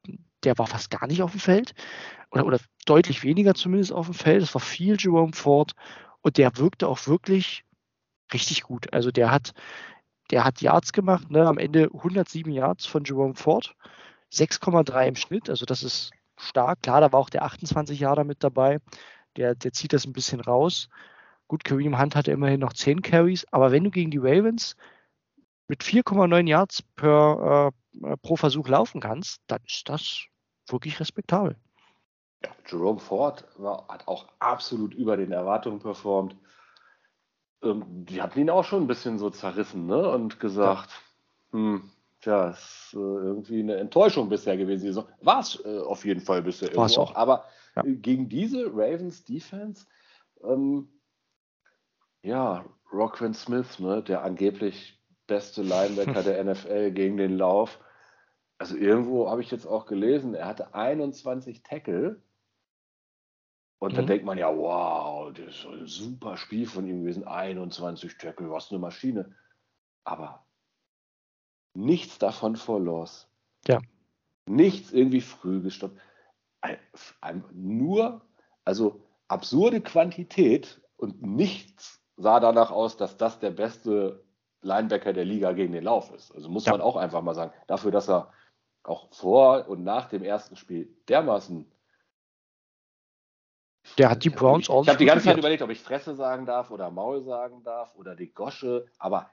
Der 0.42 0.56
war 0.58 0.66
fast 0.66 0.90
gar 0.90 1.06
nicht 1.06 1.22
auf 1.22 1.32
dem 1.32 1.40
Feld. 1.40 1.74
Oder, 2.30 2.46
oder 2.46 2.58
deutlich 2.86 3.22
weniger 3.22 3.54
zumindest 3.54 3.92
auf 3.92 4.06
dem 4.06 4.14
Feld. 4.14 4.42
Es 4.42 4.54
war 4.54 4.60
viel 4.60 4.96
Jerome 4.98 5.34
Ford. 5.34 5.72
Und 6.22 6.38
der 6.38 6.56
wirkte 6.56 6.88
auch 6.88 7.06
wirklich 7.06 7.64
richtig 8.32 8.62
gut. 8.62 8.92
Also 8.92 9.10
der 9.10 9.30
hat 9.30 9.52
der 10.32 10.44
hat 10.44 10.62
Yards 10.62 10.92
gemacht, 10.92 11.30
ne? 11.30 11.46
am 11.46 11.58
Ende 11.58 11.90
107 11.92 12.50
Yards 12.50 12.86
von 12.86 13.04
Jerome 13.04 13.34
Ford, 13.34 13.76
6,3 14.32 15.08
im 15.08 15.14
Schnitt, 15.14 15.50
also 15.50 15.66
das 15.66 15.82
ist 15.82 16.10
stark. 16.38 16.82
Klar, 16.82 17.02
da 17.02 17.12
war 17.12 17.20
auch 17.20 17.30
der 17.30 17.44
28 17.44 18.00
Jahre 18.00 18.24
mit 18.24 18.42
dabei, 18.42 18.78
der, 19.36 19.54
der 19.54 19.72
zieht 19.72 19.92
das 19.92 20.06
ein 20.06 20.14
bisschen 20.14 20.40
raus. 20.40 20.88
Gut, 21.48 21.64
Kareem 21.64 22.00
Hunt 22.00 22.16
hatte 22.16 22.32
immerhin 22.32 22.60
noch 22.60 22.72
10 22.72 23.02
Carries, 23.02 23.46
aber 23.50 23.70
wenn 23.72 23.84
du 23.84 23.90
gegen 23.90 24.10
die 24.10 24.18
Ravens 24.18 24.74
mit 25.68 25.82
4,9 25.82 26.48
Yards 26.48 26.82
per, 26.96 27.72
äh, 28.02 28.16
pro 28.16 28.36
Versuch 28.36 28.68
laufen 28.68 29.02
kannst, 29.02 29.42
dann 29.48 29.60
ist 29.66 29.88
das 29.90 30.24
wirklich 30.66 30.98
respektabel. 30.98 31.56
Ja, 32.42 32.50
Jerome 32.66 33.00
Ford 33.00 33.44
war, 33.58 33.86
hat 33.88 34.08
auch 34.08 34.28
absolut 34.38 34.94
über 34.94 35.18
den 35.18 35.30
Erwartungen 35.30 35.78
performt 35.78 36.36
ähm, 37.62 37.84
die 38.06 38.20
hatten 38.20 38.40
ihn 38.40 38.50
auch 38.50 38.64
schon 38.64 38.82
ein 38.82 38.88
bisschen 38.88 39.18
so 39.18 39.30
zerrissen 39.30 39.86
ne? 39.86 40.08
und 40.08 40.40
gesagt, 40.40 40.90
ja. 41.52 41.58
hm, 41.58 41.90
tja, 42.20 42.50
ist 42.50 42.90
äh, 42.94 42.98
irgendwie 42.98 43.60
eine 43.60 43.76
Enttäuschung 43.76 44.28
bisher 44.28 44.56
gewesen. 44.56 45.04
War 45.20 45.40
es 45.40 45.62
äh, 45.64 45.78
auf 45.80 46.04
jeden 46.04 46.20
Fall 46.20 46.42
bisher 46.42 46.74
War's 46.76 46.98
auch. 46.98 47.14
Aber 47.14 47.44
ja. 47.76 47.82
gegen 47.84 48.28
diese 48.28 48.66
Ravens 48.66 49.24
Defense, 49.24 49.86
ähm, 50.42 50.88
ja, 52.22 52.64
Rockwin 52.92 53.34
Smith, 53.34 53.78
ne, 53.78 54.02
der 54.02 54.22
angeblich 54.22 55.00
beste 55.26 55.62
Linebacker 55.62 56.22
der 56.22 56.42
NFL 56.44 56.92
gegen 56.92 57.16
den 57.16 57.36
Lauf. 57.36 57.78
Also 58.58 58.76
irgendwo 58.76 59.28
habe 59.28 59.40
ich 59.40 59.50
jetzt 59.50 59.66
auch 59.66 59.86
gelesen, 59.86 60.34
er 60.34 60.46
hatte 60.46 60.74
21 60.74 61.62
Tackle 61.62 62.22
und 63.82 63.96
dann 63.96 64.04
mhm. 64.04 64.10
denkt 64.10 64.24
man 64.24 64.38
ja, 64.38 64.56
wow, 64.56 65.32
das 65.32 65.56
ist 65.56 65.66
ein 65.66 65.86
super 65.88 66.36
Spiel 66.36 66.68
von 66.68 66.86
ihm 66.86 67.00
gewesen. 67.00 67.26
21 67.26 68.16
Tackle, 68.16 68.48
was 68.48 68.70
eine 68.70 68.78
Maschine. 68.78 69.34
Aber 70.04 70.44
nichts 71.74 72.16
davon 72.18 72.54
vor 72.54 72.78
Loss. 72.78 73.28
Ja. 73.66 73.80
Nichts 74.46 74.92
irgendwie 74.92 75.20
früh 75.20 75.60
gestoppt. 75.60 75.98
Nur, 77.52 78.20
also 78.64 79.02
absurde 79.26 79.80
Quantität 79.80 80.80
und 80.96 81.20
nichts 81.20 82.00
sah 82.16 82.38
danach 82.38 82.70
aus, 82.70 82.96
dass 82.96 83.16
das 83.16 83.40
der 83.40 83.50
beste 83.50 84.22
Linebacker 84.60 85.12
der 85.12 85.24
Liga 85.24 85.50
gegen 85.54 85.72
den 85.72 85.82
Lauf 85.82 86.12
ist. 86.14 86.32
Also 86.36 86.48
muss 86.48 86.66
ja. 86.66 86.70
man 86.70 86.82
auch 86.82 86.94
einfach 86.94 87.20
mal 87.20 87.34
sagen. 87.34 87.52
Dafür, 87.66 87.90
dass 87.90 88.08
er 88.08 88.32
auch 88.84 89.12
vor 89.12 89.68
und 89.68 89.82
nach 89.82 90.08
dem 90.08 90.22
ersten 90.22 90.54
Spiel 90.54 90.96
dermaßen 91.08 91.66
der 93.98 94.10
hat 94.10 94.24
die 94.24 94.30
Browns 94.30 94.70
auch. 94.70 94.82
Ich 94.82 94.88
habe 94.88 94.98
die 94.98 95.04
ganze 95.04 95.26
Zeit 95.26 95.38
überlegt, 95.38 95.62
ob 95.62 95.70
ich 95.70 95.80
Fresse 95.80 96.14
sagen 96.14 96.46
darf 96.46 96.70
oder 96.70 96.90
Maul 96.90 97.22
sagen 97.22 97.62
darf 97.62 97.94
oder 97.94 98.14
die 98.14 98.32
Gosche, 98.32 98.86
aber 98.98 99.30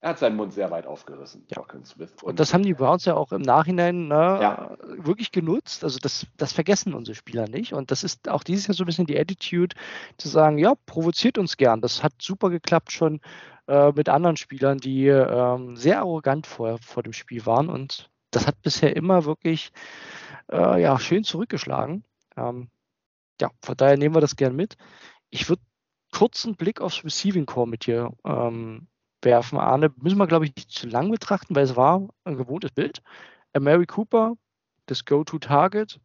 er 0.00 0.10
hat 0.10 0.18
seinen 0.18 0.36
Mund 0.36 0.52
sehr 0.52 0.70
weit 0.70 0.86
aufgerissen, 0.86 1.46
ja. 1.48 1.62
Und, 1.62 2.22
und, 2.22 2.38
das 2.38 2.52
haben 2.52 2.62
die 2.62 2.74
Browns 2.74 3.06
ja 3.06 3.14
auch 3.14 3.32
im 3.32 3.40
Nachhinein 3.40 4.08
ne, 4.08 4.14
ja. 4.14 4.76
wirklich 4.98 5.32
genutzt. 5.32 5.84
Also 5.84 5.98
das, 5.98 6.26
das 6.36 6.52
vergessen 6.52 6.94
unsere 6.94 7.14
Spieler 7.14 7.48
nicht. 7.48 7.72
Und 7.72 7.90
das 7.90 8.04
ist 8.04 8.28
auch 8.28 8.44
dieses 8.44 8.66
Jahr 8.66 8.74
so 8.74 8.84
ein 8.84 8.86
bisschen 8.86 9.06
die 9.06 9.18
Attitude, 9.18 9.74
zu 10.18 10.28
sagen, 10.28 10.58
ja, 10.58 10.74
provoziert 10.84 11.38
uns 11.38 11.56
gern. 11.56 11.80
Das 11.80 12.02
hat 12.02 12.12
super 12.20 12.50
geklappt 12.50 12.92
schon 12.92 13.20
äh, 13.68 13.90
mit 13.92 14.08
anderen 14.10 14.36
Spielern, 14.36 14.78
die 14.78 15.08
ähm, 15.08 15.76
sehr 15.76 16.00
arrogant 16.00 16.46
vor, 16.46 16.78
vor 16.78 17.02
dem 17.02 17.14
Spiel 17.14 17.46
waren. 17.46 17.70
Und 17.70 18.10
das 18.30 18.46
hat 18.46 18.60
bisher 18.60 18.94
immer 18.94 19.24
wirklich 19.24 19.72
äh, 20.52 20.80
ja, 20.80 20.98
schön 20.98 21.24
zurückgeschlagen. 21.24 22.04
Ähm, 22.36 22.68
ja, 23.40 23.50
von 23.62 23.76
daher 23.76 23.96
nehmen 23.96 24.14
wir 24.14 24.20
das 24.20 24.36
gern 24.36 24.56
mit. 24.56 24.76
Ich 25.30 25.48
würde 25.48 25.62
kurz 26.12 26.44
einen 26.44 26.56
Blick 26.56 26.80
aufs 26.80 27.04
Receiving 27.04 27.46
Core 27.46 27.68
mit 27.68 27.86
dir 27.86 28.12
ähm, 28.24 28.88
werfen. 29.22 29.58
Arne, 29.58 29.92
müssen 29.96 30.18
wir, 30.18 30.26
glaube 30.26 30.46
ich, 30.46 30.56
nicht 30.56 30.70
zu 30.70 30.86
lang 30.86 31.10
betrachten, 31.10 31.54
weil 31.54 31.64
es 31.64 31.76
war 31.76 32.08
ein 32.24 32.36
gewohntes 32.36 32.70
Bild. 32.70 33.02
Mary 33.58 33.86
Cooper, 33.86 34.34
das 34.86 35.04
Go-To-Target. 35.04 36.00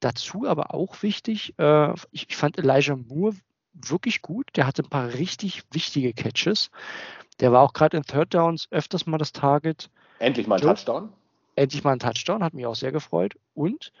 Dazu 0.00 0.46
aber 0.46 0.74
auch 0.74 1.02
wichtig, 1.02 1.54
äh, 1.58 1.92
ich, 2.12 2.28
ich, 2.28 2.36
fand 2.36 2.58
Elijah 2.58 2.96
Moore 2.96 3.34
wirklich 3.74 4.22
gut. 4.22 4.48
Der 4.56 4.66
hatte 4.66 4.82
ein 4.82 4.88
paar 4.88 5.14
richtig 5.14 5.62
wichtige 5.72 6.12
Catches. 6.12 6.70
Der 7.40 7.52
war 7.52 7.62
auch 7.62 7.72
gerade 7.72 7.96
in 7.96 8.04
Third 8.04 8.34
Downs 8.34 8.68
öfters 8.70 9.06
mal 9.06 9.18
das 9.18 9.32
Target. 9.32 9.90
Endlich 10.18 10.46
mal 10.46 10.56
ein 10.56 10.62
Touchdown. 10.62 11.12
Endlich 11.56 11.82
mal 11.82 11.92
ein 11.92 11.98
Touchdown, 11.98 12.44
hat 12.44 12.54
mich 12.54 12.66
auch 12.66 12.76
sehr 12.76 12.92
gefreut. 12.92 13.34
Und 13.54 13.92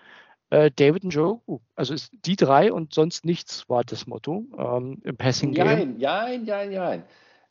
äh, 0.50 0.70
David 0.70 1.04
und 1.04 1.10
Joe, 1.10 1.40
also 1.74 1.94
ist 1.94 2.10
die 2.24 2.36
drei 2.36 2.72
und 2.72 2.94
sonst 2.94 3.24
nichts 3.24 3.68
war 3.68 3.84
das 3.84 4.06
Motto 4.06 4.46
ähm, 4.56 5.00
im 5.04 5.16
Passing 5.16 5.52
Game. 5.52 5.66
Nein, 5.66 5.96
nein, 5.98 6.44
nein, 6.44 6.70
nein. 6.70 7.04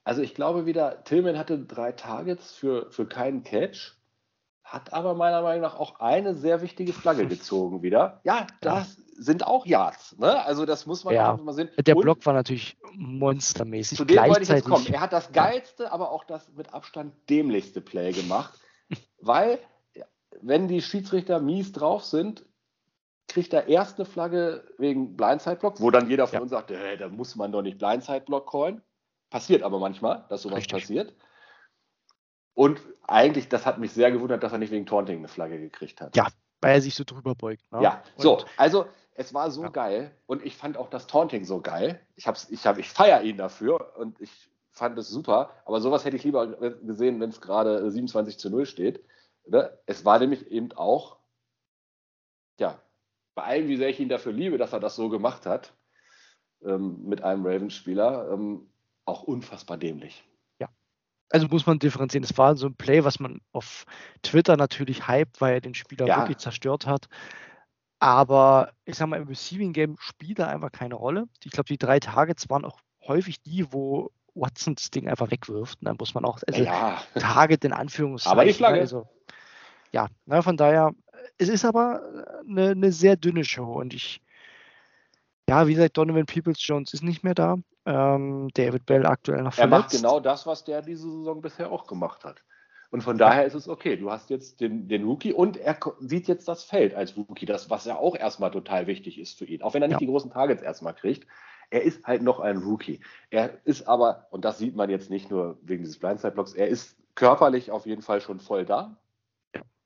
Also 0.03 0.21
ich 0.21 0.33
glaube 0.33 0.65
wieder, 0.65 1.03
Tillman 1.03 1.37
hatte 1.37 1.59
drei 1.59 1.91
Targets 1.91 2.53
für, 2.53 2.89
für 2.91 3.05
keinen 3.05 3.43
Catch, 3.43 3.97
hat 4.63 4.93
aber 4.93 5.13
meiner 5.13 5.41
Meinung 5.41 5.61
nach 5.61 5.77
auch 5.77 5.99
eine 5.99 6.33
sehr 6.33 6.61
wichtige 6.61 6.93
Flagge 6.93 7.27
gezogen 7.27 7.83
wieder. 7.83 8.21
Ja, 8.23 8.47
das 8.61 8.97
ja. 8.97 9.03
sind 9.17 9.45
auch 9.45 9.65
Yards. 9.65 10.17
Ne? 10.17 10.43
Also 10.45 10.65
das 10.65 10.85
muss 10.85 11.03
man 11.03 11.13
ja. 11.13 11.35
mal 11.37 11.53
sehen. 11.53 11.69
Der 11.77 11.95
und 11.95 12.03
Block 12.03 12.25
war 12.25 12.33
natürlich 12.33 12.77
monstermäßig. 12.93 13.97
Zu 13.97 14.05
dem 14.05 14.17
wollte 14.17 14.43
ich 14.43 14.49
jetzt 14.49 14.65
kommen. 14.65 14.87
Er 14.87 15.01
hat 15.01 15.13
das 15.13 15.31
geilste, 15.33 15.91
aber 15.91 16.11
auch 16.11 16.23
das 16.23 16.49
mit 16.53 16.73
Abstand 16.73 17.13
dämlichste 17.29 17.81
Play 17.81 18.11
gemacht, 18.13 18.59
weil 19.21 19.59
wenn 20.41 20.67
die 20.67 20.81
Schiedsrichter 20.81 21.39
mies 21.39 21.71
drauf 21.71 22.03
sind, 22.03 22.45
kriegt 23.27 23.53
er 23.53 23.67
erst 23.67 23.97
eine 23.97 24.05
Flagge 24.05 24.63
wegen 24.77 25.15
Blindside-Block, 25.17 25.81
wo 25.81 25.91
dann 25.91 26.09
jeder 26.09 26.27
von 26.27 26.35
ja. 26.35 26.41
uns 26.41 26.51
sagt, 26.51 26.71
hey, 26.71 26.97
da 26.97 27.09
muss 27.09 27.35
man 27.35 27.51
doch 27.51 27.61
nicht 27.61 27.77
Blindside-Block 27.77 28.49
callen. 28.49 28.81
Passiert 29.29 29.63
aber 29.63 29.79
manchmal, 29.79 30.25
dass 30.29 30.43
sowas 30.43 30.59
Richtig. 30.59 30.73
passiert. 30.73 31.13
Und 32.53 32.81
eigentlich, 33.03 33.49
das 33.49 33.65
hat 33.65 33.77
mich 33.77 33.91
sehr 33.91 34.11
gewundert, 34.11 34.41
dass 34.41 34.51
er 34.51 34.57
nicht 34.57 34.71
wegen 34.71 34.85
Taunting 34.85 35.17
eine 35.17 35.27
Flagge 35.27 35.59
gekriegt 35.59 36.01
hat. 36.01 36.15
Ja, 36.15 36.27
weil 36.61 36.75
er 36.75 36.81
sich 36.81 36.95
so 36.95 37.03
drüber 37.03 37.35
beugt. 37.35 37.61
Ne? 37.71 37.83
Ja, 37.83 38.03
und 38.15 38.21
so, 38.21 38.45
also 38.55 38.87
es 39.13 39.33
war 39.33 39.51
so 39.51 39.63
ja. 39.63 39.69
geil 39.69 40.11
und 40.25 40.45
ich 40.45 40.55
fand 40.55 40.77
auch 40.77 40.89
das 40.89 41.07
Taunting 41.07 41.43
so 41.43 41.61
geil. 41.61 41.99
Ich, 42.15 42.27
ich, 42.49 42.65
hab, 42.65 42.77
ich 42.77 42.89
feiere 42.89 43.21
ihn 43.21 43.37
dafür 43.37 43.97
und 43.97 44.19
ich 44.21 44.31
fand 44.71 44.97
es 44.97 45.09
super, 45.09 45.51
aber 45.65 45.81
sowas 45.81 46.05
hätte 46.05 46.15
ich 46.15 46.23
lieber 46.23 46.47
gesehen, 46.47 47.19
wenn 47.19 47.29
es 47.29 47.41
gerade 47.41 47.89
27 47.89 48.37
zu 48.37 48.49
0 48.49 48.65
steht. 48.65 49.03
Ne? 49.47 49.75
Es 49.85 50.05
war 50.05 50.19
nämlich 50.19 50.49
eben 50.51 50.71
auch, 50.73 51.17
ja, 52.59 52.79
bei 53.37 53.43
allem, 53.43 53.67
wie 53.67 53.77
sehr 53.77 53.89
ich 53.89 53.99
ihn 53.99 54.09
dafür 54.09 54.33
liebe, 54.33 54.57
dass 54.57 54.73
er 54.73 54.79
das 54.79 54.95
so 54.95 55.09
gemacht 55.09 55.45
hat, 55.45 55.71
ähm, 56.65 57.03
mit 57.03 57.23
einem 57.23 57.45
Ravens-Spieler, 57.45 58.31
ähm, 58.33 58.67
auch 59.05 59.21
unfassbar 59.21 59.77
dämlich. 59.77 60.27
Ja. 60.59 60.69
Also 61.29 61.47
muss 61.47 61.67
man 61.67 61.77
differenzieren. 61.77 62.23
Es 62.23 62.35
war 62.35 62.57
so 62.57 62.65
ein 62.65 62.75
Play, 62.75 63.03
was 63.03 63.19
man 63.19 63.39
auf 63.51 63.85
Twitter 64.23 64.57
natürlich 64.57 65.07
hype, 65.07 65.39
weil 65.39 65.53
er 65.53 65.61
den 65.61 65.75
Spieler 65.75 66.07
ja. 66.07 66.17
wirklich 66.17 66.39
zerstört 66.39 66.87
hat. 66.87 67.05
Aber 67.99 68.71
ich 68.85 68.95
sag 68.95 69.07
mal, 69.07 69.21
im 69.21 69.27
Receiving 69.27 69.71
Game 69.71 69.97
spielt 69.99 70.39
er 70.39 70.47
einfach 70.47 70.71
keine 70.71 70.95
Rolle. 70.95 71.27
Ich 71.43 71.51
glaube, 71.51 71.67
die 71.67 71.77
drei 71.77 71.99
Targets 71.99 72.49
waren 72.49 72.65
auch 72.65 72.79
häufig 73.05 73.39
die, 73.43 73.71
wo 73.71 74.09
Watson 74.33 74.73
das 74.73 74.89
Ding 74.89 75.07
einfach 75.07 75.29
wegwirft. 75.29 75.79
Und 75.79 75.85
dann 75.85 75.97
muss 75.99 76.15
man 76.15 76.25
auch, 76.25 76.39
also 76.47 76.63
ja. 76.63 77.03
Target 77.13 77.63
in 77.65 77.73
Anführungszeichen. 77.73 78.31
Aber 78.31 78.45
die 78.45 78.53
Flagge. 78.53 78.79
Also, 78.79 79.07
ja, 79.91 80.07
na, 80.25 80.41
von 80.41 80.57
daher 80.57 80.91
es 81.37 81.49
ist 81.49 81.65
aber 81.65 82.01
eine, 82.47 82.71
eine, 82.71 82.91
sehr 82.91 83.15
dünne 83.15 83.43
Show 83.43 83.79
und 83.79 83.93
ich, 83.93 84.21
ja, 85.49 85.67
wie 85.67 85.75
gesagt, 85.75 85.97
Donovan 85.97 86.25
Peoples 86.25 86.65
Jones 86.65 86.93
ist 86.93 87.03
nicht 87.03 87.23
mehr 87.23 87.35
da. 87.35 87.57
Ähm, 87.85 88.49
David 88.53 88.85
Bell 88.85 89.05
aktuell 89.05 89.43
noch 89.43 89.53
verletzt. 89.53 89.59
Er 89.59 89.79
macht 89.79 89.91
genau 89.91 90.19
das, 90.19 90.45
was 90.45 90.65
der 90.65 90.81
diese 90.81 91.09
Saison 91.09 91.41
bisher 91.41 91.71
auch 91.71 91.87
gemacht 91.87 92.25
hat. 92.25 92.43
Und 92.89 93.01
von 93.01 93.17
daher 93.17 93.45
ist 93.45 93.53
es 93.53 93.67
okay. 93.67 93.97
Du 93.97 94.11
hast 94.11 94.29
jetzt 94.29 94.61
den, 94.61 94.87
den 94.87 95.03
Rookie 95.03 95.33
und 95.33 95.57
er 95.57 95.77
sieht 95.99 96.27
jetzt 96.27 96.47
das 96.47 96.63
Feld 96.63 96.93
als 96.95 97.17
Rookie, 97.17 97.45
das, 97.45 97.69
was 97.69 97.85
ja 97.85 97.97
auch 97.97 98.15
erstmal 98.15 98.51
total 98.51 98.87
wichtig 98.87 99.19
ist 99.19 99.37
für 99.37 99.45
ihn. 99.45 99.61
Auch 99.61 99.73
wenn 99.73 99.81
er 99.81 99.89
nicht 99.89 99.95
ja. 99.95 99.99
die 99.99 100.07
großen 100.07 100.31
Targets 100.31 100.61
erstmal 100.61 100.93
kriegt. 100.93 101.27
Er 101.69 101.81
ist 101.81 102.05
halt 102.05 102.21
noch 102.21 102.39
ein 102.39 102.57
Rookie. 102.57 103.01
Er 103.29 103.65
ist 103.65 103.87
aber, 103.89 104.27
und 104.31 104.45
das 104.45 104.57
sieht 104.57 104.75
man 104.75 104.89
jetzt 104.89 105.09
nicht 105.09 105.29
nur 105.29 105.57
wegen 105.61 105.83
dieses 105.83 105.99
Blindside-Blocks, 105.99 106.53
er 106.53 106.69
ist 106.69 106.95
körperlich 107.13 107.71
auf 107.71 107.85
jeden 107.85 108.01
Fall 108.01 108.21
schon 108.21 108.39
voll 108.39 108.65
da. 108.65 108.97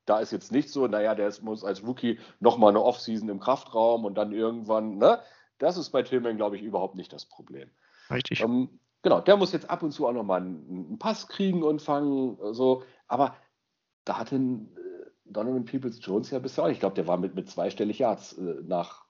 Da 0.05 0.19
ist 0.19 0.31
jetzt 0.31 0.51
nicht 0.51 0.69
so, 0.69 0.87
naja, 0.87 1.15
der 1.15 1.27
ist, 1.27 1.43
muss 1.43 1.63
als 1.63 1.83
Rookie 1.83 2.19
nochmal 2.39 2.69
eine 2.69 2.83
Offseason 2.83 3.29
im 3.29 3.39
Kraftraum 3.39 4.05
und 4.05 4.15
dann 4.15 4.31
irgendwann, 4.31 4.97
ne? 4.97 5.21
Das 5.57 5.77
ist 5.77 5.91
bei 5.91 6.01
Tillman, 6.01 6.37
glaube 6.37 6.55
ich, 6.57 6.63
überhaupt 6.63 6.95
nicht 6.95 7.13
das 7.13 7.25
Problem. 7.25 7.69
Richtig. 8.09 8.41
Ähm, 8.41 8.79
genau, 9.03 9.21
der 9.21 9.37
muss 9.37 9.51
jetzt 9.51 9.69
ab 9.69 9.83
und 9.83 9.91
zu 9.91 10.07
auch 10.07 10.13
nochmal 10.13 10.41
einen, 10.41 10.67
einen 10.67 10.99
Pass 10.99 11.27
kriegen 11.27 11.61
und 11.61 11.81
fangen, 11.81 12.37
so. 12.53 12.83
Aber 13.07 13.35
da 14.05 14.17
hatte 14.17 14.37
äh, 14.37 14.69
Donovan 15.25 15.65
Peoples 15.65 15.99
Jones 16.01 16.31
ja 16.31 16.39
bisher 16.39 16.63
auch. 16.63 16.69
Ich 16.69 16.79
glaube, 16.79 16.95
der 16.95 17.07
war 17.07 17.17
mit, 17.17 17.35
mit 17.35 17.49
zweistellig 17.49 17.99
Yards 17.99 18.33
äh, 18.33 18.55
nach 18.63 19.05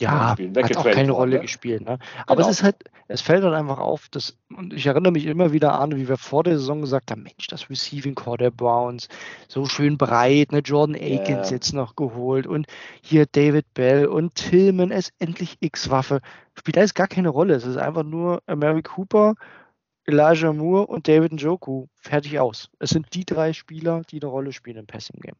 ja, 0.00 0.36
hat 0.36 0.76
auch 0.76 0.84
keine 0.84 1.12
Rolle 1.12 1.36
ne? 1.36 1.42
gespielt. 1.42 1.82
Ne? 1.82 1.98
Aber 2.26 2.36
genau. 2.36 2.48
es 2.48 2.58
ist 2.58 2.62
halt, 2.62 2.76
es 3.08 3.22
fällt 3.22 3.44
halt 3.44 3.54
einfach 3.54 3.78
auf, 3.78 4.08
dass, 4.10 4.36
und 4.54 4.74
ich 4.74 4.86
erinnere 4.86 5.12
mich 5.12 5.26
immer 5.26 5.52
wieder 5.52 5.80
an, 5.80 5.96
wie 5.96 6.08
wir 6.08 6.18
vor 6.18 6.44
der 6.44 6.58
Saison 6.58 6.82
gesagt 6.82 7.10
haben, 7.10 7.22
Mensch, 7.22 7.46
das 7.46 7.70
Receiving 7.70 8.14
Core 8.14 8.38
der 8.38 8.50
Browns, 8.50 9.08
so 9.48 9.64
schön 9.64 9.96
breit, 9.96 10.52
ne? 10.52 10.58
Jordan 10.58 10.96
Akins 10.96 11.28
yeah. 11.28 11.50
jetzt 11.50 11.72
noch 11.72 11.96
geholt 11.96 12.46
und 12.46 12.66
hier 13.00 13.26
David 13.26 13.72
Bell 13.74 14.06
und 14.06 14.34
Tillman 14.34 14.90
ist 14.90 15.12
endlich 15.18 15.56
X-Waffe. 15.60 16.20
Spielt 16.54 16.76
alles 16.78 16.94
gar 16.94 17.08
keine 17.08 17.30
Rolle. 17.30 17.54
Es 17.54 17.64
ist 17.64 17.76
einfach 17.76 18.02
nur 18.02 18.42
Mary 18.46 18.82
Cooper, 18.82 19.34
Elijah 20.04 20.52
Moore 20.52 20.86
und 20.86 21.08
David 21.08 21.32
Njoku. 21.32 21.86
Fertig 21.94 22.38
aus. 22.38 22.70
Es 22.78 22.90
sind 22.90 23.14
die 23.14 23.24
drei 23.24 23.52
Spieler, 23.52 24.02
die 24.10 24.20
eine 24.20 24.30
Rolle 24.30 24.52
spielen 24.52 24.76
im 24.76 24.86
Passing 24.86 25.20
Game. 25.20 25.36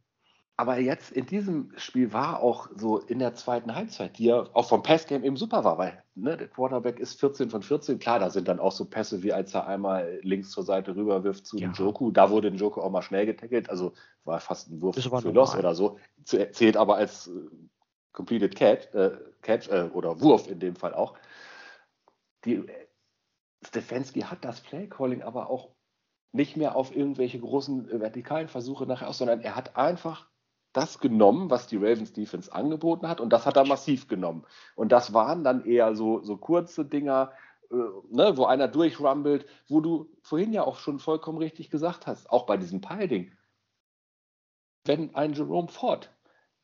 Aber 0.59 0.79
jetzt 0.79 1.13
in 1.13 1.27
diesem 1.27 1.71
Spiel 1.77 2.15
war 2.15 2.41
auch 2.41 2.69
so 2.75 2.99
in 2.99 3.19
der 3.19 3.35
zweiten 3.35 3.75
Halbzeit, 3.75 4.17
die 4.17 4.25
ja 4.25 4.49
auch 4.55 4.67
vom 4.67 4.83
Passgame 4.83 5.27
eben 5.27 5.37
super 5.37 5.65
war, 5.65 5.77
weil 5.77 6.03
ne, 6.15 6.39
der 6.39 6.49
Quarterback 6.49 6.99
ist 6.99 7.21
14 7.21 7.51
von 7.51 7.63
14. 7.63 7.99
Klar, 7.99 8.21
da 8.21 8.31
sind 8.31 8.49
dann 8.49 8.59
auch 8.59 8.73
so 8.73 8.87
Pässe, 8.87 9.23
wie 9.23 9.35
als 9.35 9.53
er 9.53 9.67
einmal 9.67 10.19
links 10.23 10.51
zur 10.51 10.65
Seite 10.65 10.97
rüberwirft 10.97 11.47
zu 11.47 11.59
ja. 11.59 11.69
Njoku. 11.69 12.11
Da 12.11 12.31
wurde 12.31 12.51
Njoku 12.51 12.81
auch 12.81 12.91
mal 12.91 13.03
schnell 13.03 13.27
getackelt, 13.27 13.69
also 13.69 13.93
war 14.25 14.41
fast 14.41 14.71
ein 14.71 14.81
Wurf 14.81 14.97
für 14.97 15.31
Loss 15.31 15.55
oder 15.55 15.75
so. 15.75 15.99
Zählt 16.25 16.79
aber 16.79 16.97
als 16.97 17.27
äh, 17.27 17.33
completed 18.13 18.57
catch, 18.57 18.95
äh, 18.95 19.11
catch 19.43 19.69
äh, 19.69 19.91
oder 19.93 20.21
Wurf 20.23 20.49
in 20.49 20.59
dem 20.59 20.75
Fall 20.75 20.95
auch. 20.95 21.19
Die, 22.47 22.55
äh, 22.55 22.87
Stefanski 23.67 24.21
hat 24.23 24.43
das 24.45 24.63
Playcalling 24.63 25.23
aber 25.23 25.51
auch 25.51 25.71
nicht 26.33 26.57
mehr 26.57 26.77
auf 26.77 26.97
irgendwelche 26.97 27.41
großen 27.41 27.91
äh, 27.91 28.01
vertikalen 28.01 28.49
Versuche 28.49 28.87
nachher 28.87 29.09
aus, 29.09 29.19
sondern 29.19 29.43
er 29.43 29.55
hat 29.55 29.77
einfach 29.77 30.29
das 30.77 30.99
genommen, 30.99 31.51
was 31.51 31.67
die 31.67 31.77
Ravens 31.77 32.13
Defense 32.13 32.53
angeboten 32.53 33.09
hat 33.09 33.21
und 33.21 33.33
das 33.33 33.47
hat 33.47 33.57
er 33.57 33.67
massiv 33.67 34.09
genommen. 34.09 34.45
Und 34.75 34.93
das 34.93 35.13
waren 35.13 35.43
dann 35.43 35.65
eher 35.65 35.95
so, 35.95 36.23
so 36.23 36.37
kurze 36.37 36.85
Dinger, 36.85 37.33
äh, 37.71 37.75
ne, 38.11 38.37
wo 38.37 38.45
einer 38.45 38.69
durchrumbelt, 38.69 39.47
wo 39.69 39.81
du 39.81 40.11
vorhin 40.23 40.53
ja 40.53 40.65
auch 40.65 40.77
schon 40.79 40.99
vollkommen 40.99 41.39
richtig 41.39 41.71
gesagt 41.71 42.07
hast, 42.07 42.31
auch 42.31 42.47
bei 42.47 42.57
diesem 42.57 42.81
Pile-Ding. 42.81 43.33
Wenn 44.85 45.15
ein 45.15 45.33
Jerome 45.33 45.69
Ford 45.69 46.13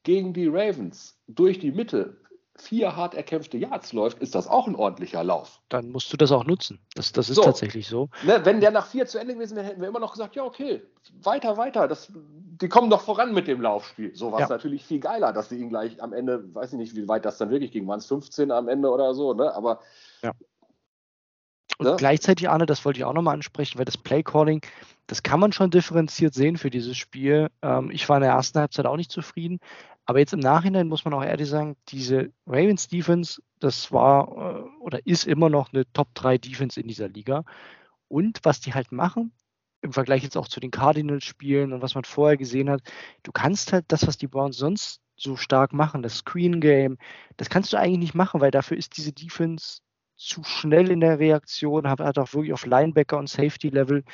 gegen 0.03 0.33
die 0.33 0.47
Ravens 0.47 1.21
durch 1.27 1.59
die 1.59 1.73
Mitte 1.73 2.22
vier 2.57 2.97
hart 2.97 3.15
erkämpfte 3.15 3.57
Yards 3.57 3.93
läuft, 3.93 4.19
ist 4.19 4.35
das 4.35 4.47
auch 4.47 4.67
ein 4.67 4.75
ordentlicher 4.75 5.25
Lauf. 5.25 5.61
Dann 5.69 5.91
musst 5.91 6.13
du 6.13 6.17
das 6.17 6.31
auch 6.33 6.45
nutzen. 6.45 6.79
Das, 6.95 7.13
das 7.13 7.31
ist 7.31 7.37
so. 7.37 7.43
tatsächlich 7.43 7.87
so. 7.87 8.11
Ne, 8.25 8.45
wenn 8.45 8.61
der 8.61 8.71
nach 8.71 8.87
vier 8.87 9.07
zu 9.07 9.19
Ende 9.19 9.35
gewesen 9.35 9.57
wäre, 9.57 9.67
hätten 9.67 9.81
wir 9.81 9.89
immer 9.89 10.01
noch 10.01 10.13
gesagt, 10.13 10.37
ja, 10.37 10.45
okay, 10.45 10.83
weiter, 11.23 11.57
weiter. 11.57 11.89
Das, 11.89 12.13
die 12.13 12.69
kommen 12.69 12.91
doch 12.91 13.01
voran 13.01 13.33
mit 13.33 13.49
dem 13.49 13.61
Laufspiel. 13.63 14.15
So 14.15 14.33
war 14.33 14.41
es 14.41 14.49
ja. 14.49 14.55
natürlich 14.55 14.85
viel 14.85 15.01
geiler, 15.01 15.33
dass 15.33 15.49
sie 15.49 15.59
ihn 15.59 15.71
gleich 15.71 16.03
am 16.03 16.13
Ende, 16.13 16.55
weiß 16.55 16.73
ich 16.73 16.79
nicht, 16.79 16.95
wie 16.95 17.09
weit 17.09 17.25
das 17.25 17.39
dann 17.39 17.51
wirklich 17.51 17.73
ging, 17.73 17.87
waren 17.89 17.99
es 17.99 18.07
15 18.07 18.51
am 18.51 18.69
Ende 18.69 18.91
oder 18.91 19.15
so, 19.15 19.33
ne? 19.33 19.55
Aber 19.55 19.81
ja. 20.23 20.33
Und 21.79 21.87
ne? 21.87 21.97
gleichzeitig, 21.97 22.49
Arne, 22.49 22.67
das 22.67 22.85
wollte 22.85 22.99
ich 22.99 23.05
auch 23.05 23.13
nochmal 23.13 23.35
ansprechen, 23.35 23.79
weil 23.79 23.85
das 23.85 23.97
Playcalling, 23.97 24.61
das 25.07 25.23
kann 25.23 25.41
man 25.41 25.53
schon 25.53 25.71
differenziert 25.71 26.35
sehen 26.35 26.57
für 26.57 26.71
dieses 26.71 26.97
Spiel. 26.97 27.49
Ähm, 27.63 27.91
ich 27.91 28.09
war 28.09 28.19
in 28.19 28.23
der 28.23 28.33
ersten 28.33 28.59
Halbzeit 28.59 28.87
auch 28.87 28.97
nicht 28.97 29.11
zufrieden, 29.11 29.59
aber 30.07 30.19
jetzt 30.19 30.33
im 30.33 30.41
Nachhinein 30.41 30.89
muss 30.89 31.05
man 31.05 31.15
auch 31.15 31.25
ehrlich 31.25 31.49
sagen, 31.49 31.77
diese 31.89 32.33
Ravens 32.47 32.89
Defense, 32.89 33.41
das 33.61 33.93
war 33.93 34.29
äh, 34.57 34.63
oder 34.81 35.07
ist 35.07 35.27
immer 35.27 35.49
noch 35.49 35.73
eine 35.73 35.91
Top 35.93 36.09
3 36.15 36.39
Defense 36.39 36.81
in 36.81 36.89
dieser 36.89 37.09
Liga. 37.09 37.45
Und 38.09 38.41
was 38.43 38.61
die 38.61 38.75
halt 38.75 38.93
machen, 38.93 39.33
im 39.83 39.93
Vergleich 39.93 40.23
jetzt 40.23 40.37
auch 40.37 40.49
zu 40.49 40.61
den 40.61 40.71
Cardinals 40.71 41.25
spielen 41.25 41.73
und 41.73 41.83
was 41.83 41.95
man 41.95 42.05
vorher 42.05 42.37
gesehen 42.37 42.71
hat, 42.71 42.83
du 43.23 43.33
kannst 43.33 43.73
halt 43.73 43.87
das, 43.89 44.07
was 44.07 44.17
die 44.19 44.29
Browns 44.29 44.57
sonst 44.57 45.01
so 45.17 45.37
stark 45.37 45.73
machen, 45.73 46.03
das 46.03 46.19
Screen 46.19 46.61
Game, 46.61 46.99
das 47.37 47.49
kannst 47.51 47.73
du 47.73 47.77
eigentlich 47.79 47.99
nicht 47.99 48.15
machen, 48.15 48.41
weil 48.41 48.51
dafür 48.51 48.77
ist 48.77 48.97
diese 48.97 49.13
Defense 49.13 49.81
zu 50.17 50.45
schnell 50.45 50.91
in 50.91 51.01
der 51.01 51.19
Reaktion, 51.19 51.89
hat, 51.89 52.01
auch 52.01 52.33
wirklich 52.35 52.53
auf 52.53 52.67
Linebacker 52.67 53.19
und 53.19 53.29
Safety 53.29 53.71
Level 53.71 54.05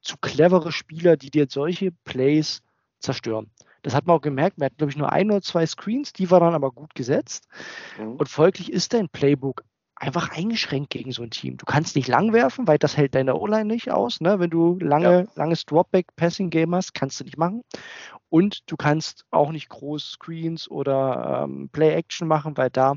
zu 0.00 0.16
clevere 0.18 0.72
Spieler, 0.72 1.16
die 1.16 1.30
dir 1.30 1.46
solche 1.48 1.92
Plays 2.04 2.62
zerstören. 3.00 3.50
Das 3.88 3.94
hat 3.94 4.06
man 4.06 4.18
auch 4.18 4.20
gemerkt. 4.20 4.58
Wir 4.58 4.66
hatten, 4.66 4.76
glaube 4.76 4.90
ich, 4.90 4.98
nur 4.98 5.10
ein 5.10 5.30
oder 5.30 5.40
zwei 5.40 5.64
Screens, 5.64 6.12
die 6.12 6.30
waren 6.30 6.42
dann 6.42 6.54
aber 6.54 6.72
gut 6.72 6.94
gesetzt. 6.94 7.48
Mhm. 7.98 8.16
Und 8.16 8.28
folglich 8.28 8.70
ist 8.70 8.92
dein 8.92 9.08
Playbook 9.08 9.64
einfach 9.96 10.28
eingeschränkt 10.28 10.90
gegen 10.90 11.10
so 11.10 11.22
ein 11.22 11.30
Team. 11.30 11.56
Du 11.56 11.64
kannst 11.64 11.96
nicht 11.96 12.06
lang 12.06 12.34
werfen, 12.34 12.68
weil 12.68 12.76
das 12.76 12.98
hält 12.98 13.14
deine 13.14 13.34
O-Line 13.36 13.64
nicht 13.64 13.90
aus. 13.90 14.20
Ne? 14.20 14.40
Wenn 14.40 14.50
du 14.50 14.78
lange, 14.78 15.20
ja. 15.20 15.26
langes 15.36 15.64
Dropback-Passing-Game 15.64 16.74
hast, 16.74 16.92
kannst 16.92 17.18
du 17.18 17.24
nicht 17.24 17.38
machen. 17.38 17.62
Und 18.28 18.70
du 18.70 18.76
kannst 18.76 19.24
auch 19.30 19.52
nicht 19.52 19.70
groß 19.70 20.10
Screens 20.10 20.70
oder 20.70 21.44
ähm, 21.44 21.70
Play-Action 21.70 22.28
machen, 22.28 22.58
weil 22.58 22.68
da 22.68 22.96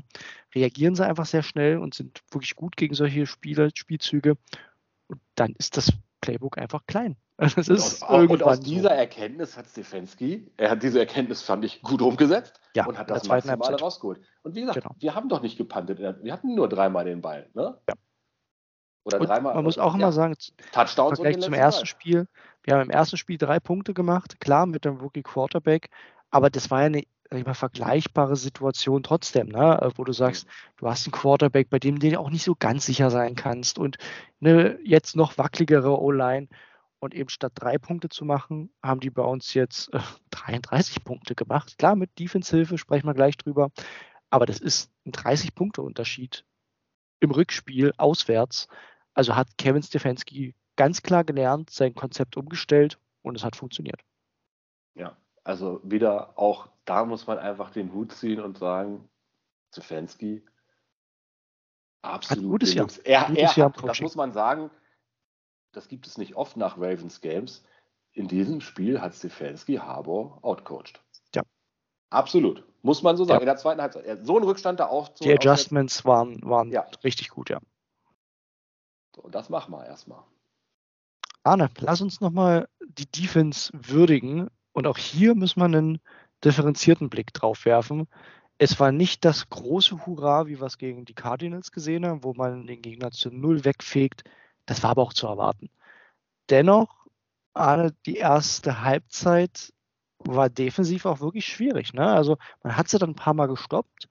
reagieren 0.54 0.94
sie 0.94 1.06
einfach 1.06 1.24
sehr 1.24 1.42
schnell 1.42 1.78
und 1.78 1.94
sind 1.94 2.20
wirklich 2.30 2.54
gut 2.54 2.76
gegen 2.76 2.94
solche 2.94 3.24
Spiele, 3.24 3.70
Spielzüge. 3.74 4.36
Und 5.08 5.22
dann 5.36 5.54
ist 5.56 5.78
das 5.78 5.90
Playbook 6.20 6.58
einfach 6.58 6.82
klein. 6.86 7.16
Das 7.38 7.56
ist 7.56 8.02
und, 8.04 8.30
und 8.30 8.42
aus 8.42 8.60
dieser 8.60 8.90
Erkenntnis 8.90 9.56
hat 9.56 9.66
Stefanski, 9.66 10.52
er 10.56 10.70
hat 10.70 10.82
diese 10.82 11.00
Erkenntnis, 11.00 11.42
fand 11.42 11.64
ich, 11.64 11.82
gut 11.82 12.02
umgesetzt 12.02 12.60
ja, 12.76 12.86
und 12.86 12.98
hat 12.98 13.10
das 13.10 13.26
Maximale 13.26 13.78
rausgeholt. 13.78 14.20
Und 14.42 14.54
wie 14.54 14.60
gesagt, 14.60 14.80
genau. 14.80 14.94
wir 14.98 15.14
haben 15.14 15.28
doch 15.28 15.42
nicht 15.42 15.56
gepantet. 15.56 15.98
Wir 15.98 16.32
hatten 16.32 16.54
nur 16.54 16.68
dreimal 16.68 17.04
den 17.04 17.20
Ball. 17.20 17.48
Ne? 17.54 17.78
Ja. 17.88 17.94
Oder 19.04 19.20
und 19.20 19.26
dreimal. 19.26 19.54
Man 19.54 19.64
muss 19.64 19.78
auch 19.78 19.94
immer 19.94 20.04
ja, 20.04 20.12
sagen, 20.12 20.36
Touchdowns 20.72 21.18
Vergleich 21.18 21.40
zum 21.40 21.54
ersten 21.54 21.82
Mal. 21.82 21.86
Spiel, 21.86 22.28
wir 22.62 22.74
haben 22.74 22.82
im 22.82 22.90
ersten 22.90 23.16
Spiel 23.16 23.38
drei 23.38 23.58
Punkte 23.58 23.94
gemacht, 23.94 24.38
klar 24.40 24.66
mit 24.66 24.84
dem 24.84 24.98
Rookie 24.98 25.22
Quarterback, 25.22 25.88
aber 26.30 26.50
das 26.50 26.70
war 26.70 26.82
ja 26.82 26.86
eine 26.86 27.44
mal, 27.44 27.54
vergleichbare 27.54 28.36
Situation 28.36 29.02
trotzdem, 29.02 29.48
ne? 29.48 29.90
wo 29.96 30.04
du 30.04 30.12
sagst, 30.12 30.46
du 30.76 30.88
hast 30.88 31.06
einen 31.06 31.12
Quarterback, 31.12 31.70
bei 31.70 31.78
dem 31.78 31.98
du 31.98 32.18
auch 32.18 32.30
nicht 32.30 32.44
so 32.44 32.54
ganz 32.54 32.86
sicher 32.86 33.10
sein 33.10 33.34
kannst 33.34 33.78
und 33.78 33.96
eine 34.40 34.78
jetzt 34.84 35.16
noch 35.16 35.38
wackeligere 35.38 36.00
O-Line. 36.00 36.48
Und 37.02 37.14
eben 37.14 37.30
statt 37.30 37.50
drei 37.56 37.78
Punkte 37.78 38.08
zu 38.10 38.24
machen, 38.24 38.72
haben 38.80 39.00
die 39.00 39.10
bei 39.10 39.24
uns 39.24 39.54
jetzt 39.54 39.92
äh, 39.92 39.98
33 40.30 41.02
Punkte 41.02 41.34
gemacht. 41.34 41.76
Klar, 41.76 41.96
mit 41.96 42.16
Defense-Hilfe 42.16 42.78
sprechen 42.78 43.08
wir 43.08 43.14
gleich 43.14 43.36
drüber. 43.36 43.72
Aber 44.30 44.46
das 44.46 44.60
ist 44.60 44.88
ein 45.04 45.10
30-Punkte-Unterschied 45.10 46.44
im 47.18 47.32
Rückspiel 47.32 47.92
auswärts. 47.96 48.68
Also 49.14 49.34
hat 49.34 49.48
Kevin 49.58 49.82
Stefanski 49.82 50.54
ganz 50.76 51.02
klar 51.02 51.24
gelernt, 51.24 51.70
sein 51.70 51.92
Konzept 51.96 52.36
umgestellt 52.36 53.00
und 53.22 53.36
es 53.36 53.42
hat 53.42 53.56
funktioniert. 53.56 54.00
Ja, 54.94 55.16
also 55.42 55.80
wieder 55.82 56.38
auch 56.38 56.68
da 56.84 57.04
muss 57.04 57.26
man 57.26 57.38
einfach 57.38 57.70
den 57.70 57.92
Hut 57.92 58.12
ziehen 58.12 58.40
und 58.40 58.58
sagen, 58.58 59.08
Stefanski 59.72 60.44
absolut. 62.00 62.44
Hat 62.44 62.50
gutes 62.50 62.74
Jahr. 62.74 62.88
Er, 63.02 63.24
gutes 63.26 63.42
er 63.42 63.56
Jahr 63.56 63.72
hat, 63.72 63.88
das 63.88 64.00
muss 64.00 64.14
man 64.14 64.32
sagen, 64.32 64.70
das 65.72 65.88
gibt 65.88 66.06
es 66.06 66.18
nicht 66.18 66.36
oft 66.36 66.56
nach 66.56 66.76
Ravens 66.76 67.20
Games. 67.20 67.62
In 68.12 68.28
diesem 68.28 68.60
Spiel 68.60 69.00
hat 69.00 69.14
Stefanski 69.14 69.76
Harbour 69.76 70.38
outcoached. 70.42 71.02
Ja. 71.34 71.42
Absolut. 72.10 72.64
Muss 72.82 73.02
man 73.02 73.16
so 73.16 73.24
sagen. 73.24 73.38
Ja. 73.38 73.40
In 73.40 73.46
der 73.46 73.56
zweiten 73.56 73.80
Halbzeit. 73.80 74.26
So 74.26 74.36
ein 74.36 74.44
Rückstand 74.44 74.80
da 74.80 74.86
auch. 74.86 75.08
Die 75.08 75.32
Adjustments 75.32 76.04
waren, 76.04 76.40
waren 76.42 76.70
ja. 76.70 76.86
richtig 77.04 77.30
gut, 77.30 77.48
ja. 77.48 77.58
So, 79.14 79.22
und 79.22 79.34
das 79.34 79.48
machen 79.48 79.72
wir 79.72 79.86
erstmal. 79.86 80.22
Arne, 81.44 81.70
lass 81.78 82.00
uns 82.00 82.20
nochmal 82.20 82.68
die 82.86 83.10
Defense 83.10 83.70
würdigen. 83.72 84.48
Und 84.72 84.86
auch 84.86 84.98
hier 84.98 85.34
müssen 85.34 85.60
wir 85.60 85.64
einen 85.64 86.00
differenzierten 86.44 87.08
Blick 87.08 87.32
drauf 87.32 87.64
werfen. 87.64 88.08
Es 88.58 88.78
war 88.78 88.92
nicht 88.92 89.24
das 89.24 89.48
große 89.48 90.06
Hurra, 90.06 90.46
wie 90.46 90.60
wir 90.60 90.66
es 90.66 90.78
gegen 90.78 91.04
die 91.04 91.14
Cardinals 91.14 91.72
gesehen 91.72 92.06
haben, 92.06 92.24
wo 92.24 92.34
man 92.34 92.66
den 92.66 92.82
Gegner 92.82 93.10
zu 93.10 93.30
null 93.30 93.64
wegfegt. 93.64 94.24
Das 94.66 94.82
war 94.82 94.90
aber 94.90 95.02
auch 95.02 95.12
zu 95.12 95.26
erwarten. 95.26 95.70
Dennoch, 96.50 97.06
die 98.06 98.16
erste 98.16 98.82
Halbzeit 98.82 99.72
war 100.18 100.48
defensiv 100.48 101.06
auch 101.06 101.20
wirklich 101.20 101.46
schwierig. 101.46 101.94
Ne? 101.94 102.06
Also 102.06 102.38
man 102.62 102.76
hat 102.76 102.88
sie 102.88 102.98
dann 102.98 103.10
ein 103.10 103.16
paar 103.16 103.34
Mal 103.34 103.46
gestoppt, 103.46 104.08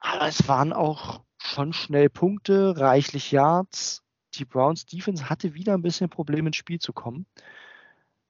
aber 0.00 0.26
es 0.26 0.48
waren 0.48 0.72
auch 0.72 1.22
schon 1.38 1.72
schnell 1.72 2.08
Punkte, 2.10 2.78
reichlich 2.78 3.32
Yards. 3.32 4.02
Die 4.34 4.44
Browns 4.44 4.86
Defense 4.86 5.28
hatte 5.30 5.54
wieder 5.54 5.74
ein 5.74 5.82
bisschen 5.82 6.10
Probleme 6.10 6.48
ins 6.48 6.56
Spiel 6.56 6.78
zu 6.78 6.92
kommen. 6.92 7.26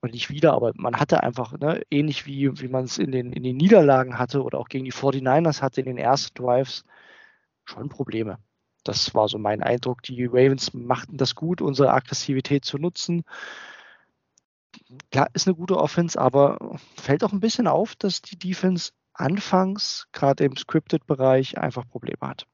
Und 0.01 0.13
nicht 0.13 0.31
wieder, 0.31 0.53
aber 0.53 0.73
man 0.77 1.01
hatte 1.01 1.23
einfach, 1.23 1.53
ne, 1.59 1.83
ähnlich 1.91 2.27
wie, 2.27 2.61
wie 2.61 2.69
man 2.69 2.85
es 2.85 2.99
in 2.99 3.11
den, 3.11 3.33
in 3.33 3.43
den 3.43 3.57
Niederlagen 3.57 4.19
hatte 4.19 4.43
oder 4.43 4.59
auch 4.59 4.69
gegen 4.69 4.85
die 4.85 4.93
49ers 4.93 5.63
hatte 5.63 5.81
in 5.81 5.87
den 5.87 5.99
ersten 5.99 6.35
Drives, 6.35 6.85
schon 7.65 7.89
Probleme. 7.89 8.39
Das 8.87 9.15
war 9.15 9.29
so 9.29 9.39
mein 9.39 9.63
Eindruck. 9.63 10.03
Die 10.03 10.27
Ravens 10.27 10.73
machten 10.75 11.17
das 11.17 11.35
gut, 11.35 11.61
unsere 11.61 11.93
Aggressivität 11.93 12.65
zu 12.65 12.79
nutzen. 12.79 13.25
Klar, 15.11 15.29
ist 15.33 15.47
eine 15.47 15.57
gute 15.57 15.79
Offense, 15.79 16.21
aber 16.21 16.79
fällt 16.97 17.25
auch 17.25 17.33
ein 17.33 17.41
bisschen 17.41 17.67
auf, 17.67 17.97
dass 17.97 18.23
die 18.23 18.39
Defense 18.39 18.93
anfangs, 19.15 20.07
gerade 20.13 20.45
im 20.45 20.57
Scripted-Bereich, 20.57 21.59
einfach 21.59 21.89
Probleme 21.89 22.21
hat. 22.21 22.47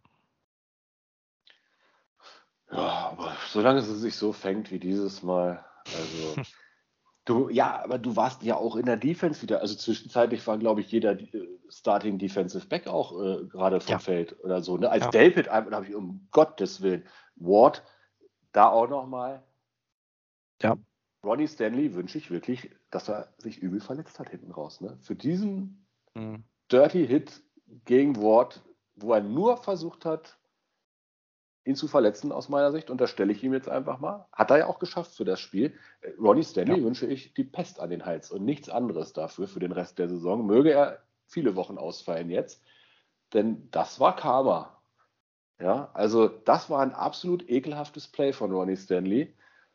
Ja, 2.70 3.10
aber 3.10 3.36
solange 3.48 3.80
es 3.80 3.88
sich 3.88 4.16
so 4.16 4.32
fängt 4.32 4.70
wie 4.70 4.78
dieses 4.78 5.22
Mal, 5.22 5.64
also 5.84 6.36
Du, 7.24 7.48
ja, 7.50 7.80
aber 7.84 7.98
du 7.98 8.16
warst 8.16 8.42
ja 8.42 8.56
auch 8.56 8.74
in 8.74 8.86
der 8.86 8.96
Defense 8.96 9.42
wieder. 9.42 9.60
Also 9.60 9.76
zwischenzeitlich 9.76 10.44
war, 10.46 10.58
glaube 10.58 10.80
ich, 10.80 10.90
jeder 10.90 11.12
äh, 11.12 11.48
Starting 11.68 12.18
Defensive 12.18 12.66
Back 12.66 12.88
auch 12.88 13.12
äh, 13.20 13.46
gerade 13.46 13.80
vom 13.80 13.92
ja. 13.92 13.98
Feld 14.00 14.38
oder 14.42 14.60
so. 14.60 14.76
Ne? 14.76 14.90
Als 14.90 15.04
ja. 15.04 15.10
Delpit, 15.10 15.46
da 15.46 15.70
habe 15.70 15.86
ich 15.86 15.94
um 15.94 16.26
Gottes 16.32 16.82
Willen. 16.82 17.04
Ward, 17.36 17.84
da 18.50 18.68
auch 18.68 18.88
nochmal. 18.88 19.42
Ja. 20.60 20.76
Ronnie 21.24 21.46
Stanley 21.46 21.94
wünsche 21.94 22.18
ich 22.18 22.30
wirklich, 22.30 22.70
dass 22.90 23.08
er 23.08 23.32
sich 23.38 23.58
übel 23.58 23.80
verletzt 23.80 24.18
hat 24.18 24.30
hinten 24.30 24.50
raus. 24.50 24.80
Ne? 24.80 24.98
Für 25.00 25.14
diesen 25.14 25.86
mhm. 26.14 26.42
Dirty 26.70 27.06
Hit 27.06 27.40
gegen 27.84 28.20
Ward, 28.20 28.62
wo 28.96 29.12
er 29.12 29.20
nur 29.20 29.56
versucht 29.58 30.04
hat, 30.04 30.38
ihn 31.64 31.76
zu 31.76 31.88
verletzen 31.88 32.32
aus 32.32 32.48
meiner 32.48 32.72
Sicht. 32.72 32.90
Unterstelle 32.90 33.32
ich 33.32 33.42
ihm 33.42 33.52
jetzt 33.52 33.68
einfach 33.68 34.00
mal. 34.00 34.26
Hat 34.32 34.50
er 34.50 34.58
ja 34.58 34.66
auch 34.66 34.78
geschafft 34.78 35.14
für 35.14 35.24
das 35.24 35.40
Spiel. 35.40 35.74
Äh, 36.00 36.10
Ronnie 36.18 36.44
Stanley 36.44 36.78
ja. 36.78 36.84
wünsche 36.84 37.06
ich 37.06 37.34
die 37.34 37.44
Pest 37.44 37.80
an 37.80 37.90
den 37.90 38.04
Hals 38.04 38.30
und 38.30 38.44
nichts 38.44 38.68
anderes 38.68 39.12
dafür 39.12 39.48
für 39.48 39.60
den 39.60 39.72
Rest 39.72 39.98
der 39.98 40.08
Saison. 40.08 40.46
Möge 40.46 40.72
er 40.72 40.98
viele 41.26 41.56
Wochen 41.56 41.78
ausfallen 41.78 42.30
jetzt, 42.30 42.62
denn 43.32 43.68
das 43.70 44.00
war 44.00 44.16
Karma. 44.16 44.78
Ja, 45.60 45.90
also 45.94 46.26
das 46.26 46.68
war 46.70 46.80
ein 46.80 46.92
absolut 46.92 47.48
ekelhaftes 47.48 48.08
Play 48.08 48.32
von 48.32 48.50
Ronnie 48.50 48.76
Stanley 48.76 49.32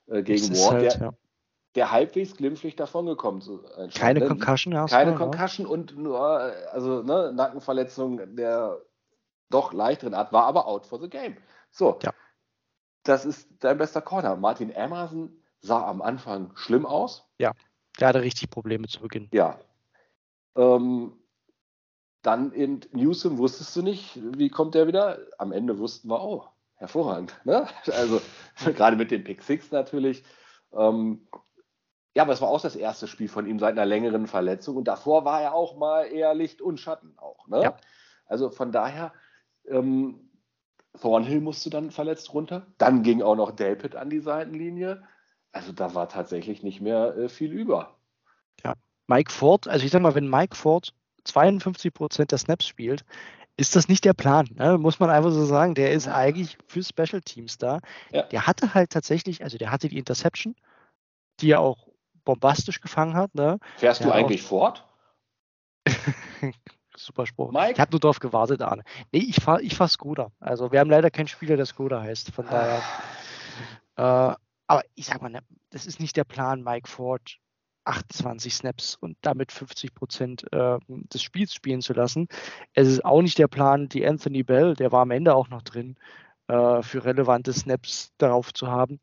äh, 0.08 0.22
gegen 0.22 0.50
Ward, 0.50 0.74
halt, 0.74 0.82
der, 0.82 1.00
ja. 1.00 1.14
der, 1.76 1.92
halbwegs 1.92 2.36
glimpflich 2.36 2.76
davongekommen 2.76 3.40
ist. 3.40 3.50
Äh, 3.78 3.88
Keine 3.98 4.20
ne? 4.20 4.28
Concussion, 4.28 4.74
Keine 4.88 5.16
Concussion 5.16 5.66
ja. 5.66 5.72
und 5.72 5.98
nur 5.98 6.20
also 6.74 7.04
ne, 7.04 7.32
Nackenverletzung 7.34 8.36
der 8.36 8.82
doch 9.50 9.74
leichteren 9.74 10.14
Art, 10.14 10.34
war 10.34 10.44
aber 10.44 10.68
out 10.68 10.86
for 10.86 11.00
the 11.00 11.10
game. 11.10 11.38
So, 11.78 12.00
ja. 12.02 12.12
das 13.04 13.24
ist 13.24 13.48
dein 13.60 13.78
bester 13.78 14.02
Corner. 14.02 14.36
Martin 14.36 14.72
Emerson 14.72 15.32
sah 15.60 15.88
am 15.88 16.02
Anfang 16.02 16.52
schlimm 16.56 16.88
aus. 16.88 17.30
Ja, 17.38 17.52
der 18.00 18.08
hatte 18.08 18.22
richtig 18.22 18.50
Probleme 18.50 18.88
zu 18.88 19.00
Beginn. 19.00 19.30
Ja. 19.32 19.60
Ähm, 20.56 21.14
dann 22.24 22.52
in 22.52 22.82
Newsom 22.94 23.38
wusstest 23.38 23.76
du 23.76 23.84
nicht, 23.84 24.20
wie 24.38 24.50
kommt 24.50 24.74
der 24.74 24.88
wieder? 24.88 25.20
Am 25.38 25.52
Ende 25.52 25.78
wussten 25.78 26.10
wir, 26.10 26.20
oh, 26.20 26.46
hervorragend. 26.78 27.40
Ne? 27.44 27.68
Also 27.94 28.22
gerade 28.66 28.96
mit 28.96 29.12
dem 29.12 29.24
Pick 29.24 29.44
Six 29.44 29.72
natürlich. 29.72 30.24
Ähm, 30.74 31.28
ja, 32.16 32.24
aber 32.24 32.34
es 32.34 32.42
war 32.42 32.50
auch 32.50 32.62
das 32.62 32.76
erste 32.76 33.08
Spiel 33.08 33.30
von 33.30 33.46
ihm 33.46 33.60
seit 33.60 33.74
einer 33.74 33.86
längeren 33.86 34.26
Verletzung 34.26 34.78
und 34.78 34.88
davor 34.88 35.26
war 35.26 35.44
er 35.44 35.54
auch 35.54 35.78
mal 35.78 36.06
eher 36.06 36.34
Licht 36.34 36.60
und 36.60 36.80
Schatten 36.80 37.14
auch. 37.18 37.48
Ne? 37.48 37.62
Ja. 37.62 37.78
Also 38.26 38.50
von 38.50 38.72
daher, 38.72 39.14
ähm, 39.68 40.27
Thornhill 41.02 41.42
musste 41.42 41.70
dann 41.70 41.92
verletzt 41.92 42.34
runter. 42.34 42.68
Dann 42.78 43.04
ging 43.04 43.22
auch 43.22 43.36
noch 43.36 43.52
Delpit 43.52 43.96
an 43.96 44.10
die 44.10 44.20
Seitenlinie. 44.20 45.04
Also 45.52 45.72
da 45.72 45.96
war 45.96 46.10
tatsächlich 46.10 46.64
nicht 46.64 46.82
mehr 46.82 47.16
äh, 47.18 47.30
viel 47.30 47.52
über. 47.52 47.98
Ja, 48.64 48.74
Mike 49.08 49.32
Ford, 49.32 49.68
also 49.68 49.86
ich 49.86 49.92
sag 49.92 50.02
mal, 50.02 50.16
wenn 50.16 50.30
Mike 50.30 50.56
Ford 50.56 50.94
52 51.24 51.94
Prozent 51.94 52.32
der 52.32 52.38
Snaps 52.38 52.66
spielt, 52.66 53.06
ist 53.58 53.76
das 53.76 53.88
nicht 53.88 54.06
der 54.06 54.14
Plan, 54.14 54.48
ne? 54.54 54.78
muss 54.78 55.00
man 55.00 55.10
einfach 55.10 55.32
so 55.32 55.44
sagen. 55.46 55.74
Der 55.74 55.92
ist 55.92 56.08
eigentlich 56.08 56.58
für 56.68 56.84
Special 56.84 57.22
Teams 57.22 57.58
da. 57.58 57.80
Ja. 58.12 58.24
Der 58.24 58.46
hatte 58.46 58.76
halt 58.76 58.92
tatsächlich, 58.92 59.44
also 59.44 59.58
der 59.58 59.72
hatte 59.72 59.90
die 59.90 59.98
Interception, 59.98 60.56
die 61.40 61.52
er 61.52 61.62
auch 61.62 61.88
bombastisch 62.24 62.82
gefangen 62.82 63.16
hat. 63.16 63.34
Ne? 63.34 63.58
Fährst 63.78 64.02
der 64.02 64.08
du 64.08 64.14
eigentlich 64.14 64.44
fort? 64.44 64.86
super 67.00 67.26
Spruch. 67.26 67.52
Mike? 67.52 67.74
Ich 67.74 67.80
habe 67.80 67.92
nur 67.92 68.00
darauf 68.00 68.20
gewartet, 68.20 68.62
Arne. 68.62 68.84
Nee, 69.12 69.20
ich 69.20 69.38
fahre 69.38 69.62
ich 69.62 69.76
fahr 69.76 69.88
Skoda. 69.88 70.32
Also 70.40 70.72
wir 70.72 70.80
haben 70.80 70.90
leider 70.90 71.12
keinen 71.12 71.28
Spieler, 71.28 71.56
der 71.56 71.66
Skoda 71.66 72.02
heißt. 72.02 72.32
Von 72.32 72.46
daher. 72.46 72.82
äh, 73.96 74.36
aber 74.68 74.84
ich 74.96 75.06
sag 75.06 75.22
mal, 75.22 75.30
ne, 75.30 75.42
das 75.70 75.86
ist 75.86 76.00
nicht 76.00 76.18
der 76.18 76.24
Plan, 76.24 76.64
Mike 76.64 76.90
Ford 76.90 77.40
28 77.88 78.54
Snaps 78.54 78.96
und 78.96 79.18
damit 79.22 79.52
50 79.52 79.94
Prozent 79.96 80.52
äh, 80.52 80.78
des 80.88 81.22
Spiels 81.22 81.54
spielen 81.54 81.82
zu 81.82 81.94
lassen. 81.94 82.28
Es 82.74 82.88
ist 82.88 83.06
auch 83.06 83.22
nicht 83.22 83.38
der 83.38 83.48
Plan, 83.48 83.88
die 83.88 84.06
Anthony 84.06 84.44
Bell, 84.44 84.76
der 84.76 84.92
war 84.92 85.02
am 85.02 85.12
Ende 85.12 85.34
auch 85.34 85.50
noch 85.50 85.62
drin, 85.62 85.96
äh, 86.48 86.82
für 86.82 87.06
relevante 87.06 87.54
Snaps 87.54 88.12
darauf 88.18 88.54
zu 88.54 88.68
haben. 88.68 89.00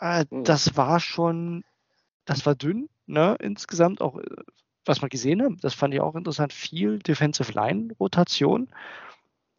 Äh, 0.00 0.24
hm. 0.28 0.44
das 0.44 0.76
war 0.76 1.00
schon, 1.00 1.64
das 2.24 2.46
war 2.46 2.54
dünn, 2.54 2.88
ne? 3.06 3.36
insgesamt 3.40 4.00
auch 4.00 4.18
äh, 4.18 4.24
was 4.84 5.02
wir 5.02 5.08
gesehen 5.08 5.42
haben, 5.42 5.58
das 5.60 5.74
fand 5.74 5.94
ich 5.94 6.00
auch 6.00 6.14
interessant, 6.14 6.52
viel 6.52 6.98
Defensive 6.98 7.52
Line 7.52 7.94
Rotation. 8.00 8.68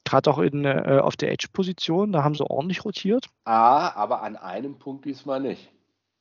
Gerade 0.05 0.30
auch 0.30 0.39
in, 0.39 0.65
äh, 0.65 0.99
auf 1.01 1.15
der 1.15 1.32
Edge-Position, 1.32 2.11
da 2.11 2.24
haben 2.24 2.36
sie 2.36 2.49
ordentlich 2.49 2.84
rotiert. 2.84 3.30
Ah, 3.45 3.93
aber 3.95 4.21
an 4.21 4.36
einem 4.36 4.78
Punkt 4.78 5.05
diesmal 5.05 5.39
nicht. 5.39 5.71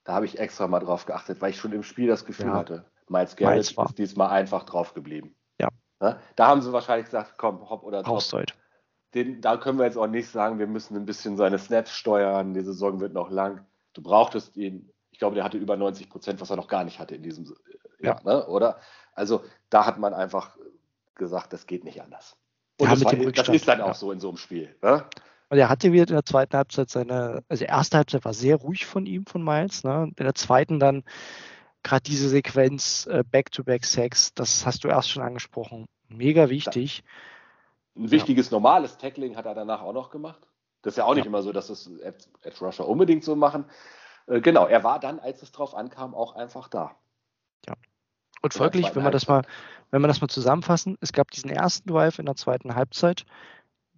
Da 0.05 0.15
habe 0.15 0.27
ich 0.27 0.39
extra 0.39 0.69
mal 0.69 0.81
drauf 0.81 1.05
geachtet, 1.05 1.41
weil 1.41 1.51
ich 1.51 1.57
schon 1.57 1.73
im 1.73 1.83
Spiel 1.83 2.07
das 2.07 2.25
Gefühl 2.25 2.47
ja. 2.47 2.55
hatte, 2.55 2.85
Miles 3.09 3.37
Garrett 3.37 3.61
ist 3.61 3.99
diesmal 3.99 4.31
einfach 4.31 4.65
drauf 4.65 4.95
geblieben. 4.95 5.35
Ja. 5.61 5.69
ja. 6.01 6.21
Da 6.37 6.47
haben 6.47 6.63
sie 6.63 6.73
wahrscheinlich 6.73 7.07
gesagt, 7.07 7.35
komm, 7.37 7.69
hopp 7.69 7.83
oder 7.83 8.03
top. 8.03 8.23
Den, 9.15 9.41
da 9.41 9.59
können 9.59 9.79
wir 9.79 9.85
jetzt 9.85 9.99
auch 9.99 10.07
nicht 10.07 10.29
sagen, 10.29 10.59
wir 10.59 10.67
müssen 10.67 10.97
ein 10.97 11.05
bisschen 11.05 11.37
seine 11.37 11.59
Snaps 11.59 11.91
steuern, 11.91 12.55
die 12.55 12.63
Saison 12.63 13.01
wird 13.01 13.13
noch 13.13 13.31
lang. 13.31 13.67
Du 13.93 14.03
brauchtest 14.03 14.57
ihn, 14.57 14.91
ich 15.11 15.19
glaube, 15.19 15.35
der 15.35 15.45
hatte 15.45 15.59
über 15.59 15.77
90 15.77 16.09
Prozent, 16.09 16.41
was 16.41 16.51
er 16.51 16.57
noch 16.57 16.69
gar 16.69 16.85
nicht 16.85 16.99
hatte 16.99 17.15
in 17.15 17.23
diesem 17.23 17.45
ja. 18.03 18.21
Ne, 18.25 18.47
oder? 18.47 18.79
Also 19.15 19.43
da 19.71 19.87
hat 19.87 19.99
man 19.99 20.15
einfach 20.15 20.57
gesagt, 21.15 21.53
das 21.53 21.67
geht 21.67 21.85
nicht 21.85 22.03
anders. 22.03 22.37
Und 22.79 22.89
ja, 22.89 22.95
das, 22.95 23.05
war, 23.05 23.15
das, 23.15 23.49
ist 23.49 23.69
dann 23.69 23.81
auch 23.81 23.89
ja. 23.89 23.95
so 23.95 24.13
in 24.13 24.21
so 24.21 24.29
einem 24.29 24.39
Spiel. 24.39 24.75
Ne? 24.83 25.05
Und 25.51 25.59
er 25.59 25.69
hatte 25.69 25.93
wieder 25.93 26.09
in 26.09 26.15
der 26.15 26.25
zweiten 26.25 26.57
Halbzeit 26.57 26.89
seine, 26.89 27.43
also 27.49 27.65
die 27.65 27.69
erste 27.69 27.99
Halbzeit 27.99 28.25
war 28.25 28.33
sehr 28.33 28.57
ruhig 28.57 28.87
von 28.87 29.05
ihm, 29.07 29.27
von 29.27 29.45
Miles. 29.45 29.85
Ne? 29.85 30.11
In 30.17 30.25
der 30.25 30.35
zweiten 30.35 30.81
dann 30.81 31.05
gerade 31.83 32.03
diese 32.03 32.29
Sequenz 32.29 33.07
äh, 33.07 33.23
Back-to-Back-Sex, 33.29 34.35
das 34.35 34.65
hast 34.65 34.85
du 34.85 34.89
erst 34.89 35.11
schon 35.11 35.23
angesprochen. 35.23 35.87
Mega 36.09 36.49
wichtig. 36.49 37.05
Ein 37.97 38.11
wichtiges 38.11 38.51
ja. 38.51 38.57
normales 38.57 38.97
Tackling 38.97 39.37
hat 39.37 39.47
er 39.47 39.55
danach 39.55 39.83
auch 39.83 39.93
noch 39.93 40.11
gemacht. 40.11 40.49
Das 40.83 40.95
ist 40.95 40.99
ja 40.99 41.05
auch 41.05 41.15
nicht 41.15 41.27
immer 41.27 41.43
so, 41.43 41.53
dass 41.53 41.69
das 41.69 41.87
Edge 41.87 42.65
Rusher 42.65 42.89
unbedingt 42.89 43.23
so 43.23 43.37
machen. 43.37 43.67
Äh, 44.27 44.41
genau, 44.41 44.67
er 44.67 44.83
war 44.85 44.99
dann, 44.99 45.21
als 45.21 45.43
es 45.43 45.53
drauf 45.53 45.75
ankam, 45.75 46.15
auch 46.15 46.35
einfach 46.35 46.69
da. 46.69 46.97
Ja. 47.67 47.75
Und 48.43 48.55
folglich, 48.55 48.95
wenn 48.95 49.05
wir 49.05 49.11
das 49.11 49.29
mal, 49.29 49.43
wenn 49.91 50.03
wir 50.03 50.09
das 50.09 50.21
mal 50.21 50.29
zusammenfassen, 50.29 50.99
es 51.01 51.13
gab 51.13 51.31
diesen 51.31 51.51
ersten 51.51 51.89
Drive 51.89 52.19
in 52.19 52.27
der 52.27 52.35
zweiten 52.35 52.75
Halbzeit, 52.75 53.25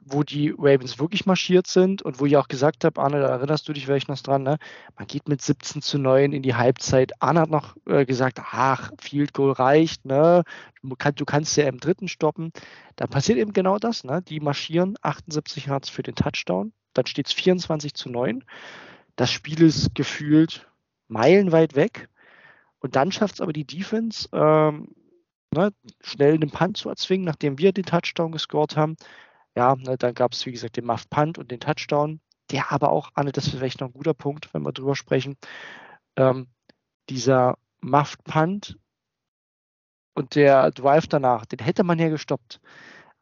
wo 0.06 0.22
die 0.22 0.54
Ravens 0.56 0.98
wirklich 0.98 1.24
marschiert 1.24 1.66
sind 1.66 2.02
und 2.02 2.20
wo 2.20 2.26
ich 2.26 2.36
auch 2.36 2.48
gesagt 2.48 2.84
habe, 2.84 3.00
Arne, 3.00 3.20
da 3.20 3.28
erinnerst 3.28 3.66
du 3.66 3.72
dich 3.72 3.86
vielleicht 3.86 4.08
noch 4.08 4.20
dran, 4.20 4.42
ne? 4.42 4.58
man 4.98 5.06
geht 5.06 5.28
mit 5.28 5.40
17 5.40 5.80
zu 5.80 5.98
9 5.98 6.32
in 6.32 6.42
die 6.42 6.54
Halbzeit. 6.54 7.12
Arne 7.22 7.40
hat 7.40 7.50
noch 7.50 7.76
äh, 7.86 8.04
gesagt, 8.04 8.38
ach, 8.42 8.90
Field 9.00 9.32
Goal 9.32 9.52
reicht, 9.52 10.04
ne? 10.04 10.44
Du, 10.82 10.94
kann, 10.96 11.14
du, 11.14 11.24
kannst 11.24 11.56
ja 11.56 11.66
im 11.66 11.80
dritten 11.80 12.08
stoppen. 12.08 12.52
Dann 12.96 13.08
passiert 13.08 13.38
eben 13.38 13.54
genau 13.54 13.78
das, 13.78 14.04
ne? 14.04 14.20
die 14.20 14.40
marschieren 14.40 14.96
78 15.00 15.68
Hertz 15.68 15.88
für 15.88 16.02
den 16.02 16.14
Touchdown, 16.14 16.72
dann 16.92 17.06
steht 17.06 17.28
es 17.28 17.32
24 17.32 17.94
zu 17.94 18.10
9. 18.10 18.44
Das 19.16 19.30
Spiel 19.30 19.62
ist 19.62 19.94
gefühlt 19.94 20.66
meilenweit 21.08 21.76
weg. 21.76 22.08
Und 22.84 22.96
dann 22.96 23.10
schafft 23.12 23.36
es 23.36 23.40
aber 23.40 23.54
die 23.54 23.66
Defense, 23.66 24.28
ähm, 24.34 24.94
ne, 25.54 25.72
schnell 26.02 26.34
einen 26.34 26.50
Punt 26.50 26.76
zu 26.76 26.90
erzwingen, 26.90 27.24
nachdem 27.24 27.56
wir 27.56 27.72
den 27.72 27.86
Touchdown 27.86 28.30
gescored 28.30 28.76
haben. 28.76 28.96
Ja, 29.56 29.74
ne, 29.74 29.96
dann 29.96 30.12
gab 30.12 30.34
es, 30.34 30.44
wie 30.44 30.52
gesagt, 30.52 30.76
den 30.76 30.84
Muff 30.84 31.08
Punt 31.08 31.38
und 31.38 31.50
den 31.50 31.60
Touchdown. 31.60 32.20
Der 32.50 32.72
aber 32.72 32.90
auch, 32.90 33.08
Anne, 33.14 33.32
das 33.32 33.46
ist 33.46 33.54
vielleicht 33.54 33.80
noch 33.80 33.88
ein 33.88 33.94
guter 33.94 34.12
Punkt, 34.12 34.52
wenn 34.52 34.66
wir 34.66 34.72
drüber 34.72 34.94
sprechen. 34.96 35.38
Ähm, 36.16 36.48
dieser 37.08 37.56
Muff 37.80 38.18
Punt 38.22 38.78
und 40.12 40.34
der 40.34 40.70
Drive 40.70 41.06
danach, 41.06 41.46
den 41.46 41.60
hätte 41.60 41.84
man 41.84 41.98
ja 41.98 42.10
gestoppt. 42.10 42.60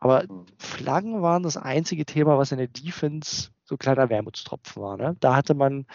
Aber. 0.01 0.25
Flaggen 0.59 1.23
waren 1.23 1.45
das 1.45 1.57
einzige 1.57 2.05
Thema, 2.05 2.37
was 2.37 2.51
in 2.51 2.59
der 2.59 2.67
Defense 2.67 3.51
so 3.63 3.77
kleiner 3.77 4.09
Wermutstropfen 4.09 4.83
war. 4.83 4.97
Ne? 4.97 5.17
Da 5.21 5.37
hatte 5.37 5.55
man 5.55 5.87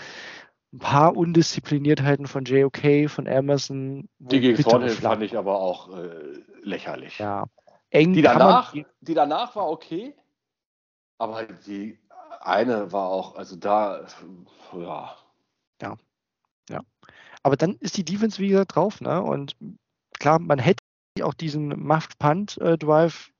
ein 0.74 0.80
paar 0.80 1.15
Undiszipliniertheiten 1.15 2.28
von 2.28 2.43
JOK, 2.45 3.09
von 3.09 3.26
Emerson. 3.26 4.09
Die 4.20 4.39
gegen 4.39 4.61
Thornhill 4.61 4.89
fand 4.89 5.24
ich 5.24 5.38
aber 5.38 5.59
auch 5.59 5.97
äh, 5.97 6.41
lächerlich. 6.61 7.20
Ja. 7.20 7.45
Eng 7.89 8.13
die, 8.13 8.22
danach, 8.22 8.74
die 8.74 9.13
danach 9.13 9.55
war 9.55 9.70
okay, 9.70 10.13
aber 11.18 11.43
die 11.43 11.97
eine 12.41 12.91
war 12.91 13.09
auch, 13.09 13.36
also 13.36 13.55
da, 13.55 14.05
ja. 14.74 15.15
Ja. 15.82 15.97
Ja. 16.70 16.82
Aber 17.43 17.55
dann 17.55 17.76
ist 17.80 17.97
die 17.97 18.03
Defense 18.03 18.39
wieder 18.39 18.65
drauf, 18.65 18.99
ne? 18.99 19.22
Und 19.22 19.55
klar, 20.20 20.39
man 20.39 20.59
hätte 20.59 20.84
auch 21.22 21.34
diesen 21.34 21.70
Muffed 21.82 22.20
Punt 22.20 22.57
äh, 22.57 22.78
Drive 22.78 23.32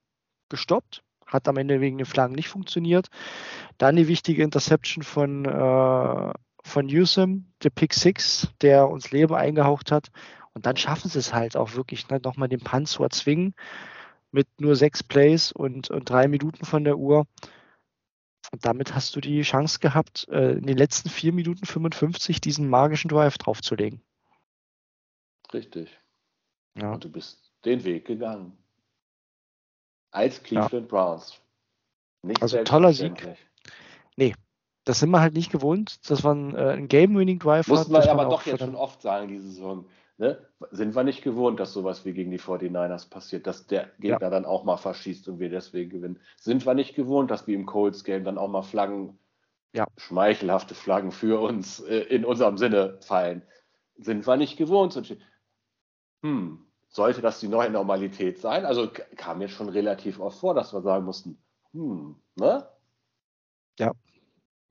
gestoppt. 0.50 1.04
Hat 1.26 1.48
am 1.50 1.58
Ende 1.58 1.82
wegen 1.82 1.98
den 1.98 2.06
Flaggen 2.06 2.36
nicht 2.36 2.48
funktioniert. 2.48 3.08
Dann 3.78 3.98
die 3.98 4.08
wichtige 4.08 4.44
Interception 4.44 5.04
von 5.04 5.44
äh, 5.44 6.34
von 6.68 6.86
Newsom, 6.86 7.46
der 7.64 7.70
Pick 7.70 7.94
Six, 7.94 8.50
der 8.62 8.90
uns 8.90 9.12
Leben 9.12 9.34
eingehaucht 9.34 9.92
hat. 9.92 10.10
Und 10.54 10.66
dann 10.66 10.78
schaffen 10.78 11.10
sie 11.10 11.20
es 11.20 11.34
halt 11.34 11.56
auch 11.56 11.74
wirklich, 11.74 12.10
ne, 12.10 12.20
nochmal 12.24 12.50
den 12.50 12.62
Punt 12.62 12.88
zu 12.88 13.04
erzwingen 13.04 13.54
mit 14.32 14.48
nur 14.60 14.76
sechs 14.76 15.04
Plays 15.04 15.52
und, 15.52 15.90
und 15.90 16.10
drei 16.10 16.28
Minuten 16.28 16.66
von 16.66 16.84
der 16.84 16.98
Uhr. 16.98 17.26
Und 18.52 18.66
damit 18.66 18.96
hast 18.96 19.16
du 19.16 19.22
die 19.22 19.42
Chance 19.42 19.80
gehabt, 19.80 20.28
äh, 20.30 20.54
in 20.54 20.66
den 20.66 20.78
letzten 20.78 21.10
4 21.10 21.34
Minuten 21.34 21.66
55 21.66 22.40
diesen 22.40 22.70
magischen 22.70 23.10
Drive 23.10 23.38
draufzulegen. 23.38 24.02
Richtig. 25.54 25.90
Ja. 26.78 26.94
Und 26.94 27.04
du 27.04 27.12
bist 27.12 27.52
den 27.66 27.84
Weg 27.84 28.06
gegangen. 28.06 28.58
Als 30.12 30.42
Cleveland 30.42 30.74
ja. 30.74 30.80
Browns. 30.80 31.42
Nicht 32.24 32.42
also 32.42 32.64
toller 32.64 32.94
Sieg. 32.94 33.28
Nee, 34.16 34.34
das 34.88 35.00
sind 35.00 35.10
wir 35.10 35.20
halt 35.20 35.34
nicht 35.34 35.52
gewohnt, 35.52 36.10
dass 36.10 36.24
man 36.24 36.56
äh, 36.56 36.60
einen 36.60 36.88
Game-Winning-Drive 36.88 37.68
hat. 37.68 37.68
Mussten 37.68 37.92
wir 37.92 38.10
aber 38.10 38.26
doch 38.26 38.46
jetzt 38.46 38.60
schon 38.60 38.76
oft 38.76 39.02
sagen, 39.02 39.28
diese 39.28 39.50
Saison. 39.50 39.86
Ne? 40.18 40.40
Sind 40.72 40.96
wir 40.96 41.04
nicht 41.04 41.24
gewohnt, 41.24 41.60
dass 41.60 41.74
sowas 41.74 42.06
wie 42.06 42.14
gegen 42.14 42.32
die 42.32 42.40
49ers 42.40 43.10
passiert, 43.10 43.48
dass 43.48 43.68
der 43.68 43.90
Gegner 44.00 44.22
ja. 44.22 44.30
dann 44.30 44.46
auch 44.46 44.64
mal 44.64 44.78
verschießt 44.78 45.28
und 45.28 45.40
wir 45.40 45.50
deswegen 45.50 45.90
gewinnen. 45.90 46.22
Sind 46.38 46.66
wir 46.66 46.74
nicht 46.74 46.96
gewohnt, 46.96 47.30
dass 47.32 47.48
wie 47.48 47.54
im 47.54 47.66
Colts-Game 47.66 48.24
dann 48.24 48.38
auch 48.38 48.48
mal 48.48 48.62
Flaggen, 48.62 49.20
ja. 49.74 49.86
schmeichelhafte 49.98 50.74
Flaggen 50.74 51.12
für 51.12 51.42
uns 51.42 51.82
äh, 51.82 51.98
in 51.98 52.24
unserem 52.24 52.58
Sinne 52.58 52.98
fallen. 53.02 53.42
Sind 53.98 54.26
wir 54.26 54.38
nicht 54.38 54.56
gewohnt. 54.56 55.18
Hm, 56.24 56.66
sollte 56.88 57.22
das 57.22 57.42
die 57.42 57.50
neue 57.50 57.70
Normalität 57.70 58.40
sein? 58.40 58.66
Also 58.66 58.88
kam 59.18 59.40
mir 59.40 59.50
schon 59.50 59.68
relativ 59.68 60.22
oft 60.22 60.40
vor, 60.40 60.54
dass 60.54 60.74
wir 60.74 60.82
sagen 60.82 61.04
mussten, 61.04 61.38
hm, 61.74 62.16
ne? 62.36 62.66
Ja. 63.78 63.92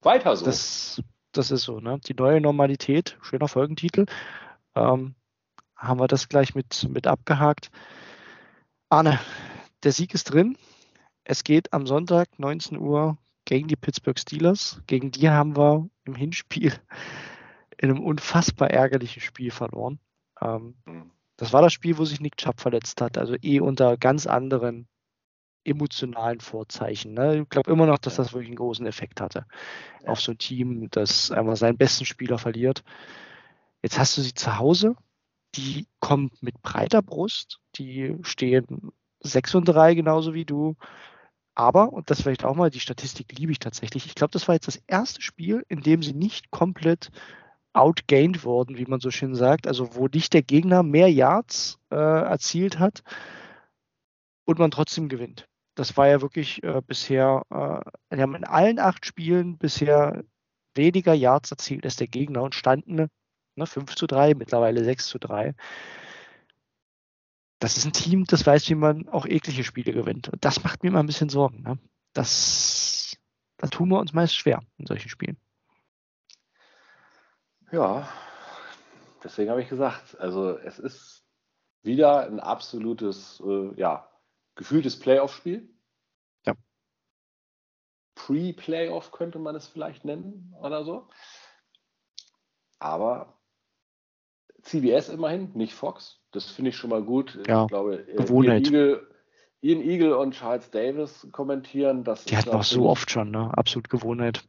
Weiter 0.03 0.37
so. 0.37 0.45
Das, 0.45 1.03
das 1.33 1.51
ist 1.51 1.63
so, 1.63 1.81
ne? 1.81 1.99
Die 2.07 2.15
neue 2.15 2.41
Normalität, 2.41 3.19
schöner 3.23 3.49
Folgentitel. 3.49 4.07
Ähm, 4.75 5.15
haben 5.77 6.01
wir 6.01 6.09
das 6.09 6.29
gleich 6.29 6.55
mit, 6.55 6.89
mit 6.89 7.07
abgehakt. 7.07 7.71
Arne, 8.89 9.21
der 9.83 9.93
Sieg 9.93 10.15
ist 10.15 10.33
drin. 10.33 10.57
Es 11.25 11.45
geht 11.45 11.73
am 11.73 11.87
Sonntag 11.87 12.39
19 12.39 12.79
Uhr 12.79 13.19
gegen 13.45 13.69
die 13.69 13.77
Pittsburgh 13.77 14.19
Steelers. 14.19 14.81
Gegen 14.87 15.11
die 15.11 15.29
haben 15.29 15.57
wir 15.57 15.89
im 16.05 16.15
Hinspiel 16.15 16.73
in 17.79 17.91
einem 17.91 18.03
unfassbar 18.03 18.71
ärgerlichen 18.71 19.21
Spiel 19.21 19.51
verloren. 19.51 19.99
Ähm, 20.41 20.77
mhm. 20.87 21.11
Das 21.37 21.53
war 21.53 21.61
das 21.61 21.73
Spiel, 21.73 21.99
wo 21.99 22.05
sich 22.05 22.21
Nick 22.21 22.39
Chubb 22.39 22.61
verletzt 22.61 23.01
hat, 23.03 23.19
also 23.19 23.35
eh 23.43 23.61
unter 23.61 23.99
ganz 23.99 24.27
anderen 24.27 24.89
emotionalen 25.67 26.41
Vorzeichen. 26.41 27.15
Ne? 27.15 27.43
Ich 27.43 27.49
glaube 27.49 27.71
immer 27.71 27.87
noch, 27.87 27.99
dass 27.99 28.17
das 28.17 28.33
wirklich 28.33 28.49
einen 28.49 28.57
großen 28.57 28.87
Effekt 28.87 29.21
hatte 29.21 29.47
auf 30.07 30.21
so 30.21 30.33
ein 30.33 30.39
Team, 30.39 30.89
das 30.91 31.31
einfach 31.31 31.57
seinen 31.57 31.79
besten 31.79 32.05
Spieler 32.05 32.39
verliert. 32.39 32.85
Jetzt 33.83 33.99
hast 33.99 34.17
du 34.17 34.23
sie 34.23 34.35
zu 34.35 34.59
Hause, 34.59 34.97
die 35.55 35.87
kommt 36.01 36.43
mit 36.43 36.61
breiter 36.63 37.03
Brust, 37.03 37.61
die 37.77 38.17
stehen 38.23 38.93
6 39.21 39.55
und 39.57 39.65
3 39.67 39.95
genauso 39.95 40.35
wie 40.35 40.45
du. 40.45 40.77
Aber, 41.55 41.93
und 41.93 42.11
das 42.11 42.21
vielleicht 42.21 42.45
auch 42.45 42.55
mal, 42.55 42.71
die 42.71 42.81
Statistik 42.81 43.39
liebe 43.39 43.53
ich 43.53 43.59
tatsächlich, 43.59 44.07
ich 44.07 44.15
glaube, 44.15 44.33
das 44.33 44.47
war 44.47 44.55
jetzt 44.55 44.69
das 44.69 44.83
erste 44.87 45.23
Spiel, 45.23 45.65
in 45.69 45.81
dem 45.81 46.03
sie 46.03 46.13
nicht 46.13 46.51
komplett 46.51 47.11
outgained 47.73 48.45
wurden, 48.45 48.77
wie 48.77 48.87
man 48.87 49.01
so 49.01 49.11
schön 49.11 49.35
sagt, 49.35 49.67
also 49.67 49.95
wo 49.95 50.07
nicht 50.09 50.33
der 50.33 50.43
Gegner 50.43 50.83
mehr 50.83 51.11
Yards 51.11 51.79
äh, 51.91 51.97
erzielt 51.97 52.79
hat 52.79 53.03
und 54.45 54.59
man 54.59 54.71
trotzdem 54.71 55.09
gewinnt. 55.09 55.49
Das 55.77 55.97
war 55.97 56.09
ja 56.09 56.23
wirklich 56.23 56.65
äh, 56.65 56.83
bisher, 56.85 57.43
äh, 57.51 58.17
wir 58.17 58.23
haben 58.23 58.35
in 58.35 58.45
allen 58.45 58.81
acht 58.81 59.07
Spielen 59.07 59.59
bisher 59.59 60.25
weniger 60.75 61.15
Yards 61.15 61.51
erzielt 61.51 61.85
als 61.85 61.97
der 61.97 62.09
Gegner 62.09 62.43
und 62.43 62.55
standen 62.55 63.09
ne, 63.57 63.67
5 63.67 63.95
zu 63.95 64.07
3, 64.07 64.35
mittlerweile 64.35 64.83
6 64.83 65.07
zu 65.07 65.19
3. 65.19 65.55
Das 67.59 67.77
ist 67.77 67.85
ein 67.85 67.93
Team, 67.93 68.25
das 68.25 68.47
weiß, 68.47 68.69
wie 68.71 68.75
man 68.75 69.09
auch 69.09 69.27
eklige 69.27 69.65
Spiele 69.65 69.93
gewinnt. 69.93 70.29
Und 70.31 70.45
das 70.45 70.65
macht 70.65 70.83
mir 70.83 70.89
immer 70.89 71.01
ein 71.01 71.07
bisschen 71.07 71.29
Sorgen. 71.29 71.63
Ne? 71.63 71.79
Das, 72.15 73.17
da 73.59 73.67
tun 73.69 73.91
wir 73.91 74.01
uns 74.01 74.15
meist 74.15 74.35
schwer 74.35 74.63
in 74.79 74.87
solchen 74.87 75.11
Spielen. 75.11 75.37
Ja, 77.71 78.09
deswegen 79.23 79.51
habe 79.51 79.61
ich 79.61 79.69
gesagt, 79.69 80.19
also 80.21 80.57
es 80.59 80.79
ist 80.79 81.25
wieder 81.83 82.27
ein 82.27 82.41
absolutes, 82.41 83.43
äh, 83.45 83.75
ja, 83.77 84.09
gefühltes 84.57 84.99
Playoff-Spiel. 84.99 85.69
Ja. 86.45 86.55
Pre-Playoff 88.17 89.13
könnte 89.13 89.39
man 89.39 89.55
es 89.55 89.69
vielleicht 89.69 90.05
nennen 90.05 90.55
oder 90.61 90.85
so. 90.85 91.09
Aber 92.79 93.39
CBS 94.63 95.09
immerhin, 95.09 95.53
nicht 95.55 95.75
Fox. 95.75 96.21
Das 96.33 96.51
finde 96.51 96.71
ich 96.71 96.77
schon 96.77 96.91
mal 96.91 97.03
gut. 97.03 97.39
Ja, 97.47 97.63
ich 97.63 97.69
glaube, 97.69 98.07
äh, 98.09 98.25
Ian 98.25 98.65
Eagle, 98.65 99.15
Ian 99.61 99.81
Eagle 99.81 100.17
und 100.17 100.35
Charles 100.35 100.71
Davis 100.71 101.29
kommentieren. 101.33 102.05
Das 102.05 102.25
Die 102.25 102.37
hatten 102.37 102.51
wir 102.51 102.59
auch 102.59 102.65
so 102.65 102.89
oft 102.89 103.11
schon, 103.11 103.31
ne? 103.31 103.51
Absolut 103.57 103.89
Gewohnheit. 103.89 104.43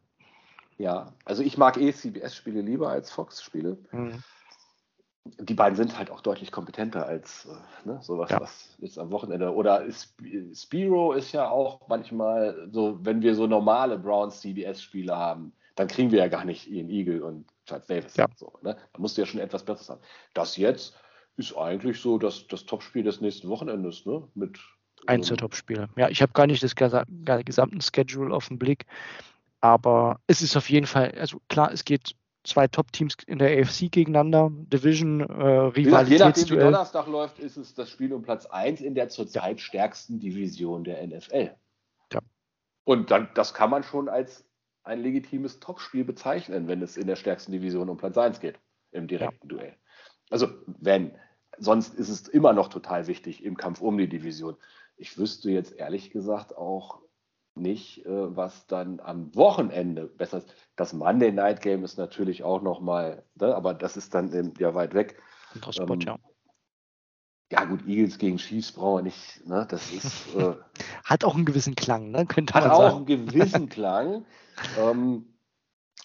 Ja, 0.78 1.14
also 1.26 1.43
ich 1.43 1.58
mag 1.58 1.78
eh 1.78 1.91
CBS-Spiele 1.91 2.62
lieber 2.62 2.89
als 2.89 3.12
Fox-Spiele. 3.12 3.78
Mhm. 3.91 4.24
Die 5.39 5.53
beiden 5.53 5.75
sind 5.75 5.97
halt 5.97 6.11
auch 6.11 6.21
deutlich 6.21 6.51
kompetenter 6.51 7.05
als 7.05 7.45
äh, 7.45 7.88
ne, 7.88 7.99
sowas, 8.01 8.30
ja. 8.30 8.39
was 8.39 8.75
jetzt 8.80 8.99
am 8.99 9.11
Wochenende. 9.11 9.53
Oder 9.53 9.86
Spiro 10.53 11.13
ist 11.13 11.32
ja 11.32 11.49
auch 11.49 11.88
manchmal 11.88 12.67
so, 12.71 12.99
wenn 13.03 13.21
wir 13.21 13.36
so 13.36 13.47
normale 13.47 13.97
Browns 13.97 14.41
CBS-Spiele 14.41 15.15
haben, 15.15 15.53
dann 15.75 15.88
kriegen 15.88 16.11
wir 16.11 16.19
ja 16.19 16.28
gar 16.28 16.45
nicht 16.45 16.69
Ian 16.69 16.89
Eagle 16.89 17.23
und 17.23 17.45
Charles 17.65 17.88
Davis. 17.88 18.15
Ja. 18.15 18.25
So, 18.36 18.51
ne? 18.61 18.75
Da 18.93 18.99
musst 18.99 19.17
du 19.17 19.21
ja 19.21 19.28
schon 19.28 19.39
etwas 19.39 19.63
Besseres 19.63 19.89
haben. 19.89 20.01
Das 20.34 20.57
jetzt 20.57 20.95
ist 21.38 21.55
eigentlich 21.55 21.99
so 21.99 22.17
das, 22.17 22.47
das 22.47 22.65
Topspiel 22.65 23.03
des 23.03 23.21
nächsten 23.21 23.47
Wochenendes, 23.49 24.05
ne? 24.05 24.28
Mit 24.34 24.59
Eins 25.05 25.28
der 25.28 25.38
Topspiele. 25.38 25.89
Ja, 25.95 26.09
ich 26.09 26.21
habe 26.21 26.34
gar 26.34 26.47
nicht 26.47 26.63
das 26.63 26.75
gesamte 26.75 27.82
Schedule 27.82 28.36
auf 28.36 28.47
den 28.47 28.57
Blick. 28.57 28.86
Aber 29.61 30.19
es 30.28 30.41
ist 30.41 30.57
auf 30.57 30.69
jeden 30.69 30.88
Fall, 30.88 31.13
also 31.19 31.39
klar, 31.49 31.71
es 31.71 31.86
geht 31.86 32.15
zwei 32.48 32.68
Top-Teams 32.68 33.16
in 33.28 33.39
der 33.39 33.60
AFC 33.60 33.91
gegeneinander, 33.91 34.50
Division, 34.52 35.22
äh, 35.22 35.24
Rivalität. 35.24 36.20
Je 36.20 36.26
nachdem, 36.26 36.50
wie 36.50 36.62
Donnerstag 36.62 37.08
läuft, 37.08 37.39
ist 37.39 37.58
es 37.58 37.74
das 37.74 37.89
Spiel 37.89 38.14
um 38.14 38.24
Platz 38.24 38.45
1 38.45 38.82
in 38.82 38.95
der 38.95 39.10
zurzeit 39.10 39.60
stärksten 39.60 40.20
Division 40.20 40.84
der 40.84 41.06
NFL. 41.06 41.52
Ja. 42.14 42.20
Und 42.86 43.12
dann, 43.12 43.30
das 43.36 43.54
kann 43.54 43.70
man 43.70 43.84
schon 43.84 44.10
als 44.10 44.45
ein 44.84 45.02
legitimes 45.02 45.60
Topspiel 45.60 46.06
bezeichnen, 46.06 46.68
wenn 46.68 46.82
es 46.82 46.95
in 46.98 47.08
der 47.08 47.18
stärksten 47.18 47.52
Division 47.52 47.89
um 47.89 47.98
Platz 47.98 48.18
1 48.18 48.39
geht, 48.39 48.60
im 48.91 49.08
direkten 49.08 49.50
ja. 49.50 49.58
Duell. 49.58 49.76
Also, 50.30 50.48
wenn. 50.66 51.16
Sonst 51.60 51.95
ist 51.95 52.10
es 52.10 52.28
immer 52.28 52.54
noch 52.54 52.68
total 52.68 53.08
wichtig 53.08 53.43
im 53.43 53.58
Kampf 53.58 53.82
um 53.82 53.98
die 53.98 54.08
Division. 54.08 54.58
Ich 54.95 55.18
wüsste 55.18 55.50
jetzt 55.50 55.76
ehrlich 55.76 56.12
gesagt 56.12 56.56
auch 56.56 57.02
nicht, 57.60 58.05
äh, 58.05 58.36
was 58.36 58.68
dann 58.68 58.99
am 58.99 59.34
Wochenende 59.36 60.05
besser 60.05 60.39
ist. 60.39 60.53
Das 60.76 60.93
Monday 60.93 61.32
Night 61.32 61.62
Game 61.62 61.84
ist 61.84 61.97
natürlich 61.97 62.43
auch 62.43 62.62
nochmal, 62.62 63.24
ne, 63.36 63.55
aber 63.55 63.74
das 63.74 63.97
ist 63.97 64.14
dann 64.14 64.53
ja 64.60 64.74
weit 64.76 64.93
weg. 64.93 65.22
Spot, 65.72 65.93
ähm, 65.93 65.99
ja. 66.01 66.18
Ja, 67.49 67.64
gut, 67.64 67.88
Eagles 67.88 68.18
gegen 68.18 68.38
Chiefs 68.38 68.74
brauchen 68.74 68.97
wir 68.97 69.03
nicht. 69.03 69.45
Ne? 69.47 69.66
Das 69.70 69.91
ist, 69.91 70.36
äh, 70.36 70.53
hat 71.05 71.24
auch 71.24 71.36
einen 71.36 71.45
gewissen 71.45 71.76
Klang, 71.76 72.12
ne? 72.12 72.26
könnte 72.26 72.53
hat 72.53 72.64
man 72.64 72.72
sagen. 72.72 72.84
Hat 72.84 72.91
auch 72.91 72.97
einen 72.97 73.05
gewissen 73.05 73.70
Klang. 73.70 74.26
ähm, 74.78 75.34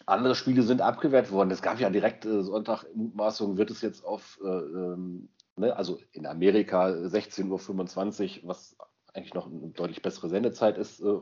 andere 0.06 0.34
Spiele 0.34 0.62
sind 0.62 0.80
abgewehrt 0.80 1.30
worden. 1.32 1.50
Es 1.50 1.62
gab 1.62 1.80
ja 1.80 1.90
direkt 1.90 2.24
äh, 2.24 2.42
Sonntag 2.42 2.84
Mutmaßungen, 2.94 3.56
wird 3.56 3.70
es 3.70 3.82
jetzt 3.82 4.04
auf, 4.04 4.38
äh, 4.44 4.48
ähm, 4.48 5.28
ne, 5.56 5.76
also 5.76 5.98
in 6.12 6.26
Amerika 6.26 6.86
16.25 6.86 8.42
Uhr, 8.42 8.48
was 8.48 8.76
eigentlich 9.14 9.34
noch 9.34 9.46
eine 9.46 9.70
deutlich 9.70 10.02
bessere 10.02 10.28
Sendezeit 10.28 10.78
ist, 10.78 11.00
äh, 11.00 11.18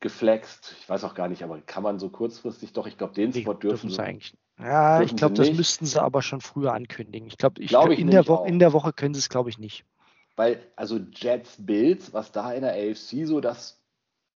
geflext. 0.00 0.76
Ich 0.80 0.88
weiß 0.88 1.04
auch 1.04 1.14
gar 1.14 1.28
nicht, 1.28 1.42
aber 1.42 1.60
kann 1.60 1.82
man 1.82 1.98
so 1.98 2.08
kurzfristig 2.08 2.72
doch, 2.72 2.86
ich 2.86 2.98
glaube, 2.98 3.14
den 3.14 3.32
Spot 3.32 3.54
dürfen, 3.54 3.90
sie 3.90 4.00
eigentlich. 4.00 4.34
Ja, 4.58 5.02
ich 5.02 5.14
glaube, 5.14 5.34
das 5.34 5.52
müssten 5.52 5.86
sie 5.86 6.02
aber 6.02 6.20
schon 6.20 6.40
früher 6.40 6.72
ankündigen. 6.74 7.28
Ich 7.28 7.38
glaube, 7.38 7.62
ich 7.62 7.68
glaub, 7.68 7.90
in, 7.90 8.10
der 8.10 8.24
in 8.46 8.58
der 8.58 8.72
Woche 8.72 8.92
können 8.92 9.14
sie 9.14 9.20
es, 9.20 9.28
glaube 9.28 9.50
ich, 9.50 9.58
nicht. 9.58 9.84
Weil, 10.34 10.60
also 10.76 10.98
Jets 11.12 11.56
Bills, 11.58 12.12
was 12.12 12.32
da 12.32 12.52
in 12.52 12.62
der 12.62 12.72
AFC 12.72 13.26
so 13.26 13.40
das 13.40 13.80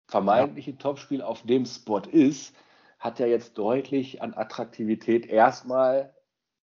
vermeintliche 0.06 0.72
ja. 0.72 0.76
Topspiel 0.76 1.22
auf 1.22 1.42
dem 1.42 1.64
Spot 1.64 2.00
ist, 2.00 2.54
hat 2.98 3.18
ja 3.18 3.26
jetzt 3.26 3.56
deutlich 3.56 4.20
an 4.20 4.34
Attraktivität 4.34 5.26
erstmal 5.26 6.14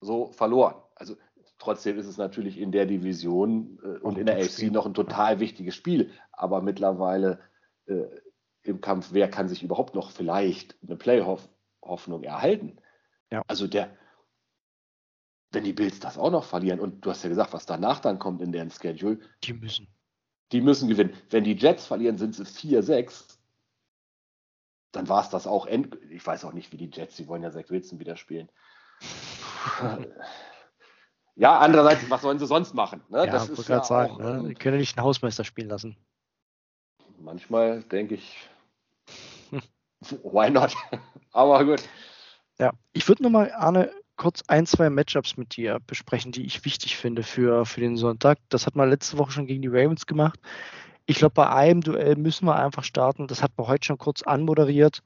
so 0.01 0.33
verloren. 0.33 0.75
Also 0.95 1.17
trotzdem 1.59 1.99
ist 1.99 2.07
es 2.07 2.17
natürlich 2.17 2.59
in 2.59 2.73
der 2.73 2.87
Division 2.87 3.79
äh, 3.83 3.99
und 3.99 4.19
in 4.19 4.27
der 4.27 4.39
AFC 4.39 4.71
noch 4.71 4.87
ein 4.87 4.95
total 4.95 5.41
wichtiges 5.41 5.77
Spiel. 5.77 6.11
Aber 6.33 6.63
mittlerweile 6.63 7.41
äh, 7.87 8.05
im 8.63 8.81
Kampf, 8.81 9.09
wer 9.13 9.29
kann 9.29 9.49
sich 9.49 9.63
überhaupt 9.63 9.95
noch 9.95 10.11
vielleicht 10.11 10.77
eine 10.83 10.97
Playoff-Hoffnung 10.97 12.23
erhalten? 12.23 12.79
Ja. 13.31 13.43
Also 13.47 13.67
der, 13.67 13.97
wenn 15.51 15.65
die 15.65 15.73
Bills 15.73 16.01
das 16.01 16.19
auch 16.19 16.31
noch 16.31 16.45
verlieren 16.45 16.81
und 16.81 17.05
du 17.05 17.11
hast 17.11 17.23
ja 17.23 17.29
gesagt, 17.29 17.53
was 17.53 17.67
danach 17.67 18.01
dann 18.01 18.19
kommt 18.19 18.41
in 18.41 18.53
deren 18.53 18.71
Schedule. 18.71 19.19
Die 19.45 19.53
müssen. 19.53 19.89
Die 20.53 20.61
müssen 20.61 20.89
gewinnen. 20.89 21.15
Wenn 21.31 21.45
die 21.45 21.57
Jets 21.57 21.87
verlieren, 21.87 22.19
sind 22.19 22.35
sie 22.35 22.45
4-6. 22.45 23.39
Dann 24.93 25.09
war 25.09 25.23
es 25.23 25.31
das 25.31 25.47
auch. 25.47 25.67
End 25.67 25.97
ich 26.11 26.27
weiß 26.27 26.45
auch 26.45 26.53
nicht, 26.53 26.73
wie 26.73 26.77
die 26.77 26.91
Jets, 26.91 27.17
die 27.17 27.27
wollen 27.27 27.43
ja 27.43 27.51
Zach 27.51 27.69
Wilson 27.69 27.99
wieder 27.99 28.17
spielen. 28.17 28.51
ja, 31.37 31.59
andererseits, 31.59 32.09
was 32.11 32.21
sollen 32.21 32.39
sie 32.39 32.47
sonst 32.47 32.75
machen? 32.75 33.03
Ne? 33.09 33.19
Ja, 33.19 33.27
das 33.27 33.49
ist 33.49 33.69
ja 33.69 33.83
sagen, 33.83 34.13
auch, 34.13 34.19
ne? 34.19 34.49
Die 34.49 34.55
können 34.55 34.79
nicht 34.79 34.97
einen 34.97 35.07
Hausmeister 35.07 35.45
spielen 35.45 35.69
lassen. 35.69 35.97
Manchmal 37.19 37.83
denke 37.85 38.15
ich, 38.17 38.51
Why 40.23 40.51
not? 40.51 40.75
Aber 41.33 41.65
gut. 41.65 41.83
Ja, 42.59 42.73
ich 42.93 43.09
würde 43.09 43.23
nochmal, 43.23 43.53
Arne, 43.53 43.91
kurz 44.17 44.43
ein, 44.47 44.67
zwei 44.67 44.91
Matchups 44.91 45.37
mit 45.37 45.57
dir 45.57 45.79
besprechen, 45.87 46.33
die 46.33 46.45
ich 46.45 46.65
wichtig 46.65 46.97
finde 46.97 47.23
für, 47.23 47.65
für 47.65 47.81
den 47.81 47.97
Sonntag. 47.97 48.39
Das 48.51 48.67
hat 48.67 48.77
man 48.77 48.91
letzte 48.91 49.19
Woche 49.19 49.33
schon 49.33 49.47
gegen 49.47 49.63
die 49.63 49.69
Ravens 49.69 50.07
gemacht. 50.07 50.39
Ich 51.07 51.17
glaube, 51.17 51.35
bei 51.35 51.49
einem 51.49 51.81
Duell 51.81 52.17
müssen 52.17 52.47
wir 52.47 52.57
einfach 52.57 52.85
starten. 52.85 53.27
Das 53.27 53.43
hat 53.43 53.53
man 53.57 53.67
heute 53.67 53.87
schon 53.87 53.99
kurz 53.99 54.23
anmoderiert. 54.23 55.03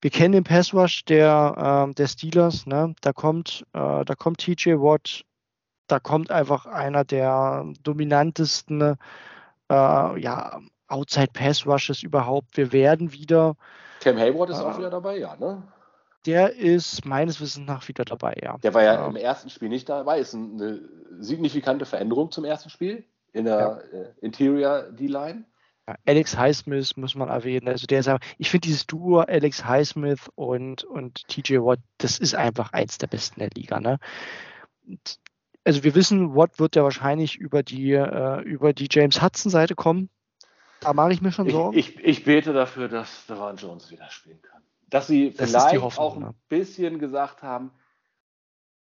Wir 0.00 0.10
kennen 0.10 0.32
den 0.32 0.44
Pass 0.44 0.74
Rush 0.74 1.04
der, 1.04 1.86
äh, 1.90 1.94
der 1.94 2.08
Steelers. 2.08 2.66
Ne? 2.66 2.94
Da, 3.02 3.12
kommt, 3.12 3.64
äh, 3.72 4.04
da 4.04 4.14
kommt 4.16 4.38
TJ 4.38 4.72
Watt. 4.72 5.24
Da 5.86 6.00
kommt 6.00 6.30
einfach 6.30 6.66
einer 6.66 7.04
der 7.04 7.64
dominantesten 7.82 8.96
äh, 9.70 10.20
ja, 10.20 10.60
Outside 10.92 11.30
Pass 11.32 11.66
Rushes 11.66 12.02
überhaupt. 12.02 12.56
Wir 12.56 12.72
werden 12.72 13.12
wieder. 13.12 13.56
Cam 14.00 14.18
Hayward 14.18 14.50
ist 14.50 14.60
auch 14.60 14.74
äh, 14.74 14.78
wieder 14.78 14.90
dabei, 14.90 15.18
ja, 15.18 15.36
ne? 15.36 15.62
Der 16.26 16.54
ist 16.54 17.04
meines 17.04 17.40
Wissens 17.40 17.66
nach 17.66 17.88
wieder 17.88 18.04
dabei, 18.04 18.36
ja. 18.40 18.56
Der 18.58 18.74
war 18.74 18.82
ja, 18.82 18.94
ja. 18.94 19.06
im 19.06 19.16
ersten 19.16 19.50
Spiel 19.50 19.68
nicht 19.68 19.88
dabei. 19.88 20.20
Ist 20.20 20.34
eine 20.34 20.80
signifikante 21.18 21.84
Veränderung 21.84 22.30
zum 22.30 22.44
ersten 22.44 22.70
Spiel 22.70 23.04
in 23.32 23.44
der 23.44 23.84
ja. 23.92 23.98
Äh, 23.98 24.12
Interior 24.20 24.82
D-Line. 24.82 25.44
Ja, 25.88 25.96
Alex 26.06 26.36
Highsmith 26.36 26.96
muss 26.96 27.16
man 27.16 27.28
erwähnen. 27.28 27.66
Also 27.66 27.86
der 27.86 28.00
ist 28.00 28.08
aber, 28.08 28.20
ich 28.38 28.50
finde 28.50 28.68
dieses 28.68 28.86
Duo 28.86 29.20
Alex 29.20 29.64
Highsmith 29.64 30.30
und, 30.36 30.84
und 30.84 31.26
TJ 31.26 31.56
Watt, 31.56 31.80
das 31.98 32.18
ist 32.18 32.36
einfach 32.36 32.72
eins 32.72 32.98
der 32.98 33.08
besten 33.08 33.40
der 33.40 33.50
Liga. 33.54 33.80
Ne? 33.80 33.98
also 35.64 35.84
wir 35.84 35.94
wissen, 35.94 36.34
Watt 36.34 36.58
wird 36.58 36.76
ja 36.76 36.82
wahrscheinlich 36.82 37.36
über 37.36 37.62
die, 37.62 37.92
äh, 37.92 38.40
über 38.42 38.72
die 38.72 38.88
James 38.90 39.22
Hudson-Seite 39.22 39.74
kommen. 39.74 40.10
Da 40.82 40.92
mache 40.92 41.12
ich 41.12 41.22
mir 41.22 41.32
schon 41.32 41.48
Sorgen. 41.48 41.78
Ich, 41.78 41.96
ich, 41.96 42.04
ich 42.04 42.24
bete 42.24 42.52
dafür, 42.52 42.88
dass 42.88 43.26
Devan 43.26 43.56
Jones 43.56 43.90
wieder 43.90 44.10
spielen 44.10 44.42
kann. 44.42 44.62
Dass 44.88 45.06
sie 45.06 45.32
das 45.32 45.50
vielleicht 45.50 45.80
Hoffnung, 45.80 46.04
auch 46.04 46.16
ein 46.16 46.22
ne? 46.22 46.34
bisschen 46.48 46.98
gesagt 46.98 47.42
haben, 47.42 47.72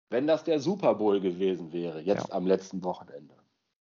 wenn 0.09 0.27
das 0.27 0.43
der 0.43 0.59
Super 0.59 0.95
Bowl 0.95 1.21
gewesen 1.21 1.71
wäre, 1.71 2.01
jetzt 2.01 2.29
ja. 2.29 2.35
am 2.35 2.47
letzten 2.47 2.83
Wochenende, 2.83 3.35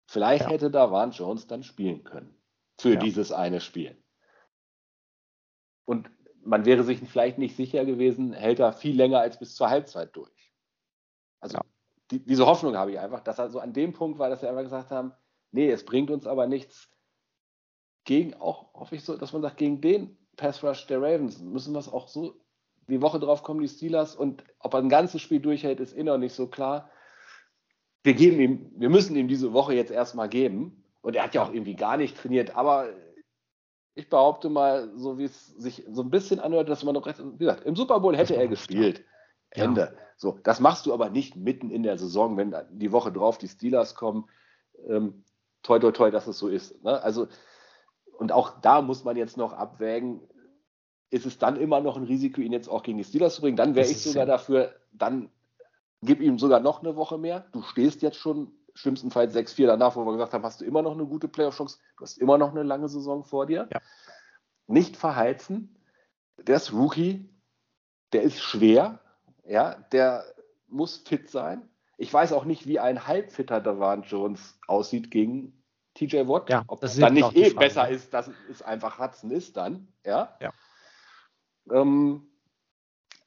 vielleicht 0.06 0.45
ja. 0.45 0.51
hätte 0.51 0.70
Davan 0.70 1.12
Jones 1.12 1.47
dann 1.47 1.64
spielen 1.64 2.04
können 2.04 2.36
für 2.80 2.93
ja. 2.93 2.99
dieses 2.99 3.32
eine 3.32 3.62
Spiel. 3.62 3.97
Und 5.86 6.10
man 6.43 6.66
wäre 6.66 6.84
sich 6.84 6.99
vielleicht 6.99 7.38
nicht 7.38 7.56
sicher 7.56 7.86
gewesen, 7.86 8.34
hält 8.34 8.60
er 8.60 8.74
viel 8.74 8.95
länger 8.95 9.20
als 9.20 9.39
bis 9.39 9.56
zur 9.56 9.70
Halbzeit 9.70 10.16
durch. 10.16 10.54
Also 11.39 11.58
ja. 11.58 11.64
die, 12.12 12.24
diese 12.24 12.45
Hoffnung 12.45 12.76
habe 12.76 12.91
ich 12.91 12.99
einfach, 12.99 13.22
dass 13.22 13.39
er 13.39 13.49
so 13.49 13.60
an 13.60 13.74
dem 13.74 13.93
Punkt 13.93 14.20
war, 14.20 14.30
dass 14.30 14.41
wir 14.41 14.49
einfach 14.49 14.64
gesagt 14.64 14.91
haben, 14.91 15.14
nee, 15.51 15.70
es 15.70 15.86
bringt 15.86 16.12
uns 16.12 16.28
aber 16.28 16.47
nichts 16.47 16.93
gegen, 18.06 18.34
auch 18.36 18.74
hoffe 18.74 18.95
ich 18.95 19.04
so, 19.04 19.16
dass 19.16 19.34
man 19.34 19.41
sagt, 19.41 19.58
gegen 19.58 19.82
den 19.82 20.18
Pass 20.36 20.64
Rush 20.64 20.88
der 20.88 21.01
Ravens 21.01 21.39
müssen 21.39 21.74
wir 21.74 21.80
es 21.80 21.91
auch 21.91 22.08
so 22.08 22.36
die 22.88 23.01
Woche 23.01 23.20
drauf 23.20 23.43
kommen, 23.43 23.62
die 23.62 23.70
Steelers, 23.70 24.16
und 24.16 24.43
ob 24.60 24.74
er 24.74 24.80
ein 24.80 24.89
ganzes 24.89 25.22
Spiel 25.22 25.39
durchhält, 25.39 25.80
ist 25.80 25.95
eh 25.95 26.04
noch 26.04 26.18
nicht 26.18 26.34
so 26.34 26.47
klar. 26.47 26.89
Wir 28.04 28.14
geben 28.14 28.39
ihm, 28.39 28.72
wir 28.76 28.89
müssen 28.89 29.16
ihm 29.16 29.28
diese 29.28 29.54
Woche 29.54 29.74
jetzt 29.74 29.91
erstmal 29.91 30.28
geben. 30.28 30.84
Und 31.01 31.16
er 31.18 31.24
hat 31.24 31.36
ja 31.36 31.43
auch 31.43 31.54
irgendwie 31.54 31.76
gar 31.76 31.97
nicht 31.97 32.18
trainiert, 32.18 32.56
aber 32.56 32.89
ich 33.93 34.10
behaupte 34.10 34.49
mal, 34.49 34.89
so 34.95 35.18
wie 35.18 35.26
es 35.26 35.47
sich 35.47 35.84
so 35.91 36.01
ein 36.01 36.10
bisschen 36.10 36.39
anhört, 36.39 36.70
dass 36.70 36.84
man 36.84 36.95
noch, 36.95 37.06
wie 37.06 37.38
gesagt, 37.38 37.66
im 37.66 37.76
Super 37.76 37.99
Bowl 37.99 38.16
hätte 38.16 38.36
er 38.36 38.47
gespielt. 38.47 39.04
Ja. 39.56 39.66
Ende. 39.66 39.95
So, 40.16 40.39
das 40.43 40.60
machst 40.60 40.86
du 40.86 40.93
aber 40.93 41.10
nicht 41.10 41.36
mitten 41.36 41.70
in 41.70 41.84
der 41.84 41.97
Saison, 41.97 42.38
wenn 42.38 42.56
die 42.72 42.91
Woche 42.91 43.12
drauf 43.12 43.38
die 43.38 43.47
Steelers 43.47 43.95
kommen. 43.95 44.30
Ähm, 44.88 45.24
toi, 45.62 45.78
toi, 45.80 45.91
toi, 45.91 46.10
dass 46.10 46.28
es 46.28 46.39
so 46.39 46.47
ist. 46.47 46.82
Ne? 46.84 47.01
Also, 47.04 47.28
und 48.18 48.32
auch 48.32 48.61
da 48.61 48.82
muss 48.82 49.03
man 49.03 49.18
jetzt 49.18 49.38
noch 49.38 49.53
abwägen, 49.53 50.22
ist 51.09 51.26
es 51.26 51.38
dann 51.38 51.57
immer 51.57 51.80
noch 51.80 51.95
ein 51.97 52.03
Risiko, 52.03 52.41
ihn 52.41 52.53
jetzt 52.53 52.68
auch 52.68 52.84
gegen 52.84 52.97
die 52.97 53.03
Steelers 53.03 53.36
zu 53.36 53.41
bringen? 53.41 53.57
Dann 53.57 53.76
wäre 53.76 53.88
ich 53.88 54.01
sogar 54.01 54.26
dafür, 54.26 54.74
dann 54.91 55.30
gib 56.01 56.22
ihm 56.22 56.39
sogar 56.39 56.59
noch 56.59 56.82
eine 56.82 56.95
Woche 56.95 57.18
mehr. 57.18 57.45
Du 57.51 57.61
stehst 57.61 58.01
jetzt 58.01 58.18
schon 58.18 58.51
schlimmstenfalls 58.74 59.36
6-4 59.36 59.68
danach, 59.68 59.95
wo 59.95 60.05
wir 60.05 60.14
gesagt 60.14 60.34
haben, 60.34 60.43
hast 60.43 60.61
du 60.61 60.66
immer 60.66 60.82
noch 60.82 60.93
eine 60.93 61.05
gute 61.05 61.28
Playoff-Chance, 61.28 61.78
du 61.97 62.03
hast 62.03 62.18
immer 62.18 62.38
noch 62.38 62.51
eine 62.51 62.64
lange 62.64 62.89
Saison 62.89 63.24
vor 63.24 63.45
dir. 63.45 63.70
Ja. 63.72 63.80
Nicht 64.66 64.97
verheizen. 64.97 65.78
Der 66.38 66.55
ist 66.55 66.74
Rookie, 66.74 67.30
der 68.11 68.24
ist 68.24 68.41
schwer, 68.41 68.99
ja, 69.45 69.76
der 69.91 70.24
muss 70.68 70.97
fit 70.97 71.30
sein. 71.30 71.70
Ich 71.97 72.11
weiß 72.11 72.34
auch 72.34 72.45
nicht, 72.45 72.66
wie 72.66 72.80
ein 72.80 73.07
halbfitter 73.07 73.61
Davan 73.61 74.01
Jones 74.01 74.59
aussieht 74.68 75.11
gegen 75.11 75.62
TJ 75.96 76.28
Watt. 76.28 76.50
Ja, 76.50 76.64
Ob 76.68 76.82
das 76.82 76.98
dann 76.98 77.14
nicht 77.14 77.36
eh 77.36 77.52
Frage, 77.52 77.68
besser 77.68 77.89
ist, 77.89 78.14
dass 78.14 78.30
es 78.50 78.62
einfach 78.62 79.00
Hudson 79.00 79.32
ist 79.32 79.58
dann, 79.58 79.88
ja. 80.06 80.36
ja. 80.39 80.52
Ähm, 81.72 82.28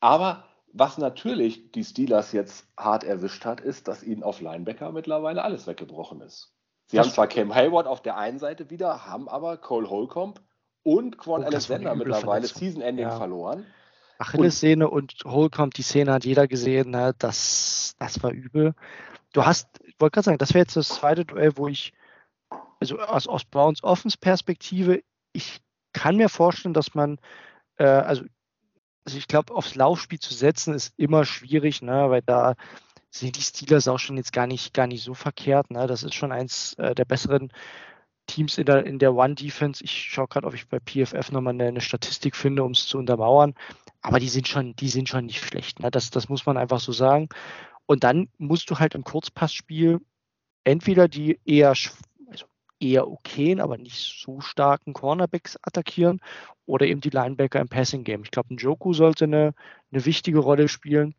aber 0.01 0.45
was 0.73 0.99
natürlich 0.99 1.73
die 1.73 1.85
Steelers 1.85 2.33
jetzt 2.33 2.67
hart 2.77 3.03
erwischt 3.03 3.45
hat, 3.45 3.61
ist, 3.61 3.89
dass 3.89 4.03
ihnen 4.03 4.23
auf 4.23 4.41
Linebacker 4.41 4.93
mittlerweile 4.93 5.43
alles 5.43 5.67
weggebrochen 5.67 6.21
ist. 6.21 6.53
Sie 6.87 6.97
das 6.97 7.07
haben 7.07 7.15
zwar 7.15 7.27
Cam 7.29 7.55
Hayward 7.55 7.87
auf 7.87 8.03
der 8.03 8.17
einen 8.17 8.39
Seite 8.39 8.71
wieder, 8.71 9.07
haben 9.07 9.29
aber 9.29 9.57
Cole 9.57 9.89
Holcomb 9.89 10.41
und 10.83 11.19
Quan 11.19 11.43
oh, 11.43 11.47
Alexander 11.47 11.95
mittlerweile 11.95 12.47
Season-Ending 12.47 13.09
ja. 13.09 13.17
verloren. 13.17 13.67
Achilles-Szene 14.19 14.89
und, 14.89 15.25
und 15.25 15.33
Holcomb, 15.33 15.75
die 15.75 15.83
Szene 15.83 16.13
hat 16.13 16.25
jeder 16.25 16.47
gesehen, 16.47 16.91
ne? 16.91 17.15
das, 17.19 17.97
das 17.99 18.23
war 18.23 18.31
übel. 18.31 18.75
Du 19.33 19.45
hast, 19.45 19.69
ich 19.85 19.99
wollte 19.99 20.15
gerade 20.15 20.25
sagen, 20.25 20.39
das 20.39 20.51
wäre 20.51 20.63
jetzt 20.63 20.77
das 20.77 20.89
zweite 20.89 21.25
Duell, 21.25 21.57
wo 21.57 21.69
ich, 21.69 21.93
also 22.93 23.01
aus, 23.01 23.27
aus 23.27 23.45
Browns 23.45 23.83
Offens-Perspektive, 23.83 25.03
ich 25.33 25.61
kann 25.93 26.17
mir 26.17 26.29
vorstellen, 26.29 26.75
dass 26.75 26.95
man, 26.95 27.19
äh, 27.79 27.85
also 27.85 28.25
also 29.07 29.19
ich 29.19 29.29
glaube, 29.29 29.55
aufs 29.55 29.77
Laufspiel 29.77 30.19
zu 30.19 30.35
setzen 30.35 30.75
ist 30.75 30.93
immer 30.97 31.25
schwierig, 31.25 31.81
ne, 31.81 32.11
weil 32.11 32.23
da 32.23 32.57
sind 33.11 33.37
die 33.37 33.43
Steelers 33.43 33.87
auch 33.87 34.01
schon 34.01 34.17
jetzt 34.17 34.33
gar 34.33 34.49
nicht, 34.49 34.75
gar 34.75 34.89
nicht 34.89 35.05
so 35.05 35.15
verkehrt. 35.15 35.71
Ne? 35.71 35.87
Das 35.87 36.03
ist 36.03 36.15
schon 36.15 36.33
eins 36.33 36.75
äh, 36.75 36.95
der 36.95 37.05
besseren 37.05 37.53
Teams 38.27 38.59
in 38.59 38.67
der, 38.67 38.85
in 38.85 38.99
der 38.99 39.15
One-Defense. 39.15 39.83
Ich 39.85 39.93
schaue 39.93 40.27
gerade, 40.27 40.47
ob 40.47 40.55
ich 40.55 40.69
bei 40.69 40.81
PFF 40.81 41.31
nochmal 41.31 41.55
eine, 41.55 41.69
eine 41.69 41.81
Statistik 41.81 42.35
finde, 42.35 42.65
um 42.65 42.73
es 42.73 42.87
zu 42.87 42.99
untermauern. 42.99 43.55
Aber 44.03 44.19
die 44.19 44.29
sind 44.29 44.49
schon, 44.49 44.75
die 44.77 44.89
sind 44.89 45.09
schon 45.09 45.27
nicht 45.27 45.43
schlecht. 45.45 45.81
Ne? 45.81 45.91
Das, 45.91 46.11
das 46.11 46.29
muss 46.29 46.45
man 46.45 46.57
einfach 46.57 46.81
so 46.81 46.93
sagen. 46.93 47.29
Und 47.87 48.03
dann 48.05 48.29
musst 48.39 48.69
du 48.71 48.79
halt 48.79 48.95
im 48.97 49.05
Kurzpassspiel 49.05 50.01
entweder 50.65 51.07
die 51.07 51.41
eher 51.45 51.75
eher 52.81 53.09
okayen, 53.09 53.61
aber 53.61 53.79
nicht 53.79 53.99
so 53.99 54.41
starken 54.41 54.93
Cornerbacks 54.93 55.59
attackieren 55.63 56.21
oder 56.67 56.87
eben 56.87 57.01
die 57.01 57.11
Linebacker 57.11 57.61
im 57.61 57.69
Passing 57.69 58.05
Game. 58.05 58.23
Ich 58.23 58.31
glaube, 58.31 58.55
ein 58.55 58.59
Joku 58.59 58.93
sollte 58.93 59.25
eine, 59.25 59.55
eine 59.91 60.05
wichtige 60.05 60.39
Rolle 60.39 60.69
spielen. 60.69 61.15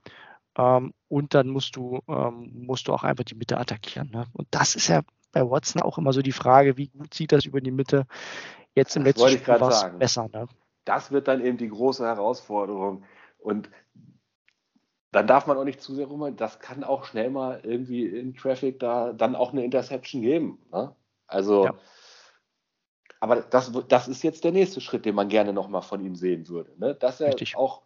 Ähm, 0.57 0.93
und 1.07 1.33
dann 1.33 1.47
musst 1.47 1.75
du, 1.75 2.01
ähm, 2.07 2.51
musst 2.53 2.87
du 2.87 2.93
auch 2.93 3.03
einfach 3.03 3.23
die 3.23 3.35
Mitte 3.35 3.57
attackieren. 3.57 4.09
Ne? 4.11 4.25
Und 4.33 4.47
das 4.51 4.75
ist 4.75 4.87
ja 4.87 5.01
bei 5.31 5.41
Watson 5.47 5.81
auch 5.81 5.97
immer 5.97 6.13
so 6.13 6.21
die 6.21 6.31
Frage, 6.31 6.77
wie 6.77 6.87
gut 6.87 7.13
sieht 7.13 7.31
das 7.31 7.45
über 7.45 7.61
die 7.61 7.71
Mitte? 7.71 8.05
Jetzt 8.75 8.95
im 8.95 9.03
das 9.03 9.17
letzten 9.17 9.37
Spiel 9.39 9.59
war 9.59 9.69
es 9.69 9.99
besser. 9.99 10.29
Ne? 10.31 10.47
Das 10.85 11.11
wird 11.11 11.27
dann 11.27 11.43
eben 11.43 11.57
die 11.57 11.69
große 11.69 12.05
Herausforderung. 12.05 13.03
Und 13.39 13.69
dann 15.11 15.27
darf 15.27 15.47
man 15.47 15.57
auch 15.57 15.63
nicht 15.63 15.81
zu 15.81 15.95
sehr 15.95 16.07
rum. 16.07 16.35
Das 16.35 16.59
kann 16.59 16.83
auch 16.83 17.05
schnell 17.05 17.29
mal 17.29 17.61
irgendwie 17.63 18.05
in 18.05 18.35
Traffic 18.35 18.79
da 18.79 19.13
dann 19.13 19.35
auch 19.35 19.51
eine 19.51 19.63
Interception 19.63 20.21
geben. 20.21 20.59
Ne? 20.71 20.95
Also, 21.27 21.65
ja. 21.65 21.73
aber 23.19 23.37
das, 23.37 23.71
das 23.87 24.07
ist 24.07 24.23
jetzt 24.23 24.43
der 24.43 24.51
nächste 24.51 24.81
Schritt, 24.81 25.05
den 25.05 25.15
man 25.15 25.29
gerne 25.29 25.53
nochmal 25.53 25.81
von 25.81 26.03
ihm 26.03 26.15
sehen 26.15 26.47
würde. 26.47 26.73
Ne? 26.77 26.95
Dass 26.95 27.19
er 27.19 27.29
Richtig. 27.29 27.55
auch 27.57 27.83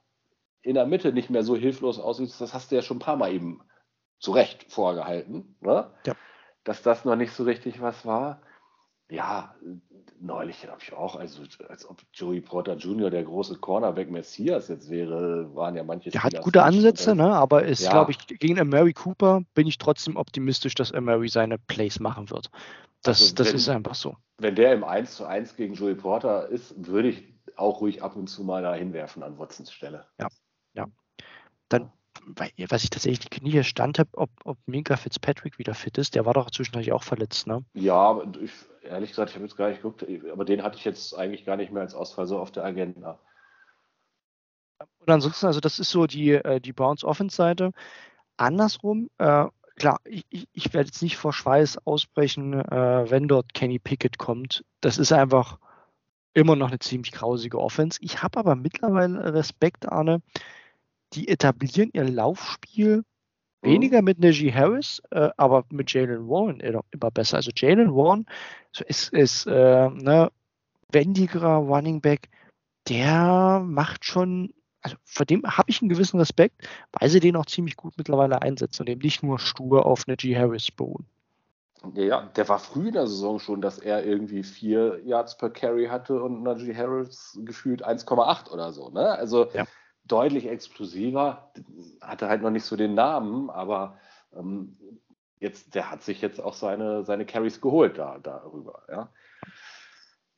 in 0.61 0.75
der 0.75 0.85
Mitte 0.85 1.11
nicht 1.11 1.29
mehr 1.29 1.43
so 1.43 1.55
hilflos 1.55 1.99
aussieht, 1.99 2.33
das 2.39 2.53
hast 2.53 2.71
du 2.71 2.75
ja 2.75 2.81
schon 2.81 2.97
ein 2.97 3.01
paar 3.01 3.15
Mal 3.17 3.33
eben 3.33 3.61
zu 4.19 4.31
Recht 4.31 4.71
vorgehalten. 4.71 5.57
Ne? 5.59 5.91
Ja. 6.05 6.15
Dass 6.63 6.83
das 6.83 7.05
noch 7.05 7.15
nicht 7.15 7.33
so 7.33 7.43
richtig 7.43 7.81
was 7.81 8.05
war. 8.05 8.41
Ja, 9.09 9.55
neulich 10.21 10.67
habe 10.67 10.79
ich 10.81 10.93
auch, 10.93 11.15
also 11.15 11.43
als 11.67 11.89
ob 11.89 12.01
Joey 12.13 12.41
Porter 12.41 12.75
Jr. 12.75 13.09
der 13.09 13.23
große 13.23 13.57
Cornerback 13.57 14.09
Messias 14.09 14.67
jetzt 14.67 14.89
wäre, 14.89 15.53
waren 15.55 15.75
ja 15.75 15.83
manche. 15.83 16.11
Der 16.11 16.23
hat 16.23 16.41
gute 16.41 16.63
Ansätze, 16.63 17.15
ne? 17.15 17.33
aber 17.33 17.63
ist, 17.63 17.83
ja. 17.83 17.91
glaube 17.91 18.11
ich, 18.11 18.27
gegen 18.27 18.67
Mary 18.69 18.93
Cooper 18.93 19.41
bin 19.53 19.67
ich 19.67 19.77
trotzdem 19.77 20.15
optimistisch, 20.15 20.75
dass 20.75 20.93
Mary 20.93 21.29
seine 21.29 21.57
Plays 21.57 21.99
machen 21.99 22.29
wird. 22.29 22.49
Das, 23.03 23.21
also 23.21 23.35
das 23.35 23.47
wenn, 23.47 23.55
ist 23.55 23.69
einfach 23.69 23.95
so. 23.95 24.15
Wenn 24.37 24.55
der 24.55 24.73
im 24.73 24.83
1 24.83 25.15
zu 25.15 25.25
1 25.25 25.55
gegen 25.55 25.73
Joey 25.73 25.95
Porter 25.95 26.47
ist, 26.47 26.73
würde 26.87 27.09
ich 27.09 27.23
auch 27.55 27.81
ruhig 27.81 28.03
ab 28.03 28.15
und 28.15 28.27
zu 28.27 28.43
mal 28.43 28.61
da 28.61 28.73
hinwerfen 28.73 29.23
an 29.23 29.37
Watsons 29.37 29.71
Stelle. 29.71 30.05
Ja, 30.19 30.27
ja. 30.73 30.87
Dann, 31.69 31.91
was 32.69 32.83
ich 32.83 32.89
tatsächlich 32.89 33.19
die 33.19 33.29
Knie 33.29 33.63
stand 33.63 33.99
habe, 33.99 34.09
ob, 34.13 34.29
ob 34.43 34.57
Minka 34.65 34.95
Fitzpatrick 34.97 35.57
wieder 35.59 35.73
fit 35.73 35.97
ist, 35.97 36.15
der 36.15 36.25
war 36.25 36.33
doch 36.33 36.51
zwischendurch 36.51 36.91
auch 36.91 37.03
verletzt, 37.03 37.47
ne? 37.47 37.63
Ja, 37.73 38.21
ich, 38.41 38.51
ehrlich 38.83 39.09
gesagt, 39.09 39.29
ich 39.29 39.35
habe 39.35 39.45
jetzt 39.45 39.57
gar 39.57 39.69
nicht 39.69 39.81
geguckt, 39.81 40.05
aber 40.31 40.45
den 40.45 40.63
hatte 40.63 40.77
ich 40.77 40.85
jetzt 40.85 41.17
eigentlich 41.17 41.45
gar 41.45 41.57
nicht 41.57 41.71
mehr 41.71 41.81
als 41.81 41.95
Ausfall 41.95 42.27
so 42.27 42.39
auf 42.39 42.51
der 42.51 42.63
Agenda. 42.63 43.19
Und 44.99 45.09
ansonsten, 45.09 45.45
also 45.45 45.59
das 45.59 45.79
ist 45.79 45.89
so 45.89 46.07
die, 46.07 46.31
äh, 46.31 46.59
die 46.59 46.73
Browns 46.73 47.03
Offense-Seite. 47.03 47.71
Andersrum, 48.37 49.09
äh, 49.17 49.45
klar, 49.75 49.99
ich, 50.05 50.25
ich, 50.29 50.73
werde 50.73 50.87
jetzt 50.87 51.01
nicht 51.01 51.17
vor 51.17 51.33
Schweiß 51.33 51.85
ausbrechen, 51.85 52.53
äh, 52.53 53.09
wenn 53.09 53.27
dort 53.27 53.53
Kenny 53.53 53.79
Pickett 53.79 54.17
kommt. 54.17 54.63
Das 54.81 54.97
ist 54.97 55.11
einfach 55.11 55.57
immer 56.33 56.55
noch 56.55 56.69
eine 56.69 56.79
ziemlich 56.79 57.11
grausige 57.11 57.59
Offense. 57.59 57.99
Ich 58.01 58.23
habe 58.23 58.39
aber 58.39 58.55
mittlerweile 58.55 59.33
Respekt, 59.33 59.91
Arne. 59.91 60.21
Die 61.13 61.27
etablieren 61.27 61.89
ihr 61.93 62.03
Laufspiel 62.03 63.03
mhm. 63.61 63.67
weniger 63.67 64.01
mit 64.01 64.19
Najee 64.19 64.53
Harris, 64.53 65.01
äh, 65.11 65.29
aber 65.37 65.65
mit 65.69 65.91
Jalen 65.93 66.27
Warren 66.27 66.59
immer 66.59 67.11
besser. 67.11 67.37
Also 67.37 67.51
Jalen 67.55 67.93
Warren 67.93 68.25
ist, 68.85 69.13
ist 69.13 69.45
äh, 69.47 69.89
ne, 69.89 70.31
wendigerer 70.91 71.57
Running 71.57 72.01
Back, 72.01 72.29
der 72.89 73.61
macht 73.65 74.05
schon, 74.05 74.53
also 74.81 74.95
vor 75.03 75.25
dem 75.25 75.43
habe 75.43 75.69
ich 75.69 75.81
einen 75.81 75.89
gewissen 75.89 76.19
Respekt, 76.19 76.67
weil 76.93 77.09
sie 77.09 77.19
den 77.19 77.35
auch 77.35 77.45
ziemlich 77.45 77.75
gut 77.75 77.93
mittlerweile 77.97 78.41
einsetzen 78.41 78.83
und 78.83 78.89
eben 78.89 79.01
nicht 79.01 79.23
nur 79.23 79.39
stur 79.39 79.85
auf 79.85 80.07
Najee 80.07 80.35
Harris 80.35 80.71
beruhen. 80.71 81.05
Ja, 81.95 82.03
ja, 82.03 82.21
der 82.35 82.47
war 82.47 82.59
früh 82.59 82.87
in 82.87 82.93
der 82.93 83.07
Saison 83.07 83.39
schon, 83.39 83.61
dass 83.61 83.79
er 83.79 84.05
irgendwie 84.05 84.43
vier 84.43 85.01
Yards 85.03 85.37
per 85.37 85.49
Carry 85.49 85.87
hatte 85.87 86.21
und 86.21 86.43
Najee 86.43 86.75
Harris 86.75 87.39
gefühlt 87.43 87.85
1,8 87.85 88.51
oder 88.51 88.71
so. 88.71 88.89
Ne? 88.89 89.09
Also 89.09 89.49
ja. 89.53 89.65
Deutlich 90.05 90.47
explosiver, 90.47 91.51
hatte 92.01 92.27
halt 92.27 92.41
noch 92.41 92.49
nicht 92.49 92.65
so 92.65 92.75
den 92.75 92.93
Namen, 92.93 93.49
aber 93.49 93.97
ähm, 94.35 94.77
jetzt, 95.39 95.75
der 95.75 95.91
hat 95.91 96.03
sich 96.03 96.21
jetzt 96.21 96.39
auch 96.39 96.53
seine, 96.53 97.03
seine 97.03 97.25
Carries 97.25 97.61
geholt 97.61 97.97
da, 97.97 98.19
darüber. 98.19 98.83
Ja? 98.89 99.09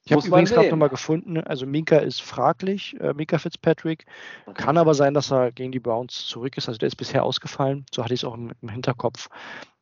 Ich 0.05 0.11
habe 0.11 0.25
übrigens 0.27 0.51
gerade 0.51 0.69
nochmal 0.69 0.89
gefunden, 0.89 1.37
also 1.37 1.65
Minka 1.65 1.97
ist 1.97 2.21
fraglich, 2.21 2.99
äh, 2.99 3.13
Minka 3.13 3.37
Fitzpatrick. 3.37 4.05
Okay. 4.45 4.61
Kann 4.61 4.77
aber 4.77 4.95
sein, 4.95 5.13
dass 5.13 5.31
er 5.31 5.51
gegen 5.51 5.71
die 5.71 5.79
Browns 5.79 6.27
zurück 6.27 6.57
ist. 6.57 6.67
Also 6.67 6.77
der 6.77 6.87
ist 6.87 6.97
bisher 6.97 7.23
ausgefallen. 7.23 7.85
So 7.93 8.03
hatte 8.03 8.13
ich 8.13 8.21
es 8.21 8.25
auch 8.25 8.33
im, 8.33 8.51
im, 8.61 8.69
Hinterkopf. 8.69 9.29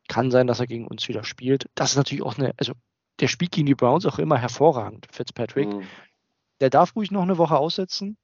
Kann 0.08 0.30
sein, 0.30 0.46
dass 0.46 0.60
er 0.60 0.68
gegen 0.68 0.86
uns 0.86 1.08
wieder 1.08 1.24
spielt. 1.24 1.68
Das 1.74 1.92
ist 1.92 1.96
natürlich 1.96 2.22
auch 2.22 2.38
eine, 2.38 2.52
also 2.56 2.74
der 3.20 3.26
spielt 3.26 3.50
gegen 3.50 3.66
die 3.66 3.74
Browns 3.74 4.06
auch 4.06 4.20
immer 4.20 4.38
hervorragend, 4.38 5.08
Fitzpatrick. 5.10 5.68
Mhm. 5.68 5.82
Der 6.60 6.70
darf 6.70 6.94
ruhig 6.94 7.10
noch 7.10 7.22
eine 7.22 7.38
Woche 7.38 7.56
aussetzen. 7.56 8.16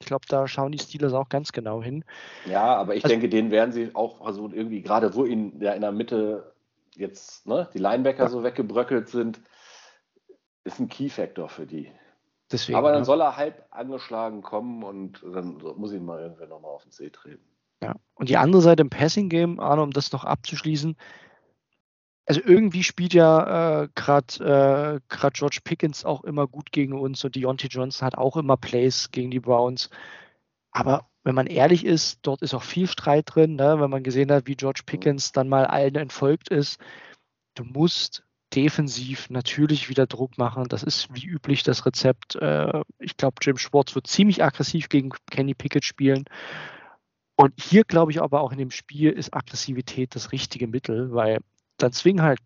Ich 0.00 0.06
glaube, 0.06 0.26
da 0.28 0.46
schauen 0.48 0.72
die 0.72 0.78
Steelers 0.78 1.12
auch 1.12 1.28
ganz 1.28 1.52
genau 1.52 1.82
hin. 1.82 2.04
Ja, 2.46 2.76
aber 2.76 2.94
ich 2.94 3.04
also, 3.04 3.14
denke, 3.14 3.28
den 3.28 3.50
werden 3.50 3.72
sie 3.72 3.94
auch 3.94 4.18
versuchen, 4.18 4.50
also 4.50 4.56
irgendwie, 4.56 4.82
gerade 4.82 5.14
wo 5.14 5.24
ihnen 5.24 5.60
ja 5.60 5.72
in 5.72 5.80
der 5.80 5.92
Mitte 5.92 6.52
jetzt 6.94 7.46
ne, 7.46 7.68
die 7.72 7.78
Linebacker 7.78 8.24
ja. 8.24 8.28
so 8.28 8.42
weggebröckelt 8.42 9.08
sind, 9.08 9.40
ist 10.64 10.80
ein 10.80 10.88
Key-Factor 10.88 11.48
für 11.48 11.66
die. 11.66 11.90
Deswegen, 12.50 12.76
Aber 12.76 12.90
dann 12.90 13.00
ja. 13.00 13.04
soll 13.04 13.20
er 13.20 13.36
halb 13.36 13.66
angeschlagen 13.70 14.42
kommen 14.42 14.82
und 14.82 15.22
dann 15.22 15.58
muss 15.76 15.92
ich 15.92 15.98
ihn 15.98 16.04
mal 16.04 16.20
irgendwann 16.20 16.50
nochmal 16.50 16.70
auf 16.72 16.82
den 16.82 16.92
See 16.92 17.10
treten. 17.10 17.44
Ja. 17.82 17.94
Und 18.14 18.28
die 18.28 18.36
andere 18.36 18.62
Seite 18.62 18.82
im 18.82 18.90
Passing-Game, 18.90 19.60
Arne, 19.60 19.82
um 19.82 19.90
das 19.90 20.12
noch 20.12 20.24
abzuschließen, 20.24 20.96
also 22.26 22.40
irgendwie 22.44 22.82
spielt 22.82 23.14
ja 23.14 23.82
äh, 23.82 23.88
gerade 23.94 25.00
äh, 25.10 25.30
George 25.32 25.60
Pickens 25.62 26.04
auch 26.04 26.24
immer 26.24 26.46
gut 26.46 26.72
gegen 26.72 26.98
uns 26.98 27.24
und 27.24 27.34
Deontay 27.36 27.68
Johnson 27.68 28.06
hat 28.06 28.16
auch 28.16 28.36
immer 28.36 28.56
Plays 28.56 29.10
gegen 29.10 29.30
die 29.30 29.40
Browns. 29.40 29.90
Aber 30.70 31.08
wenn 31.22 31.34
man 31.34 31.46
ehrlich 31.46 31.84
ist, 31.84 32.20
dort 32.22 32.42
ist 32.42 32.54
auch 32.54 32.62
viel 32.62 32.86
Streit 32.86 33.34
drin, 33.34 33.56
ne? 33.56 33.80
wenn 33.80 33.90
man 33.90 34.02
gesehen 34.02 34.30
hat, 34.32 34.46
wie 34.46 34.56
George 34.56 34.82
Pickens 34.86 35.32
dann 35.32 35.48
mal 35.48 35.66
allen 35.66 35.96
entfolgt 35.96 36.48
ist. 36.48 36.78
Du 37.54 37.64
musst 37.64 38.24
defensiv 38.54 39.30
natürlich 39.30 39.88
wieder 39.88 40.06
Druck 40.06 40.38
machen. 40.38 40.68
Das 40.68 40.82
ist 40.82 41.08
wie 41.14 41.26
üblich 41.26 41.62
das 41.62 41.86
Rezept. 41.86 42.36
Äh, 42.36 42.82
ich 42.98 43.16
glaube, 43.16 43.36
Jim 43.42 43.58
Schwartz 43.58 43.94
wird 43.94 44.06
ziemlich 44.06 44.42
aggressiv 44.42 44.88
gegen 44.88 45.10
Kenny 45.30 45.54
Pickett 45.54 45.84
spielen. 45.84 46.24
Und 47.36 47.52
hier 47.60 47.84
glaube 47.84 48.12
ich 48.12 48.22
aber 48.22 48.40
auch 48.40 48.52
in 48.52 48.58
dem 48.58 48.70
Spiel 48.70 49.10
ist 49.10 49.34
Aggressivität 49.34 50.14
das 50.14 50.32
richtige 50.32 50.68
Mittel, 50.68 51.12
weil 51.12 51.40
dann 51.78 51.92
zwingen 51.92 52.22
halt 52.22 52.40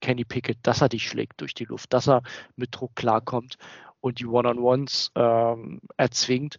Kenny 0.00 0.24
Pickett, 0.24 0.58
dass 0.62 0.80
er 0.80 0.88
dich 0.88 1.08
schlägt 1.08 1.40
durch 1.40 1.54
die 1.54 1.64
Luft, 1.64 1.92
dass 1.92 2.08
er 2.08 2.22
mit 2.56 2.68
Druck 2.72 2.94
klarkommt 2.94 3.58
und 4.00 4.20
die 4.20 4.26
One-on-Ones 4.26 5.10
ähm, 5.16 5.80
erzwingt. 5.96 6.58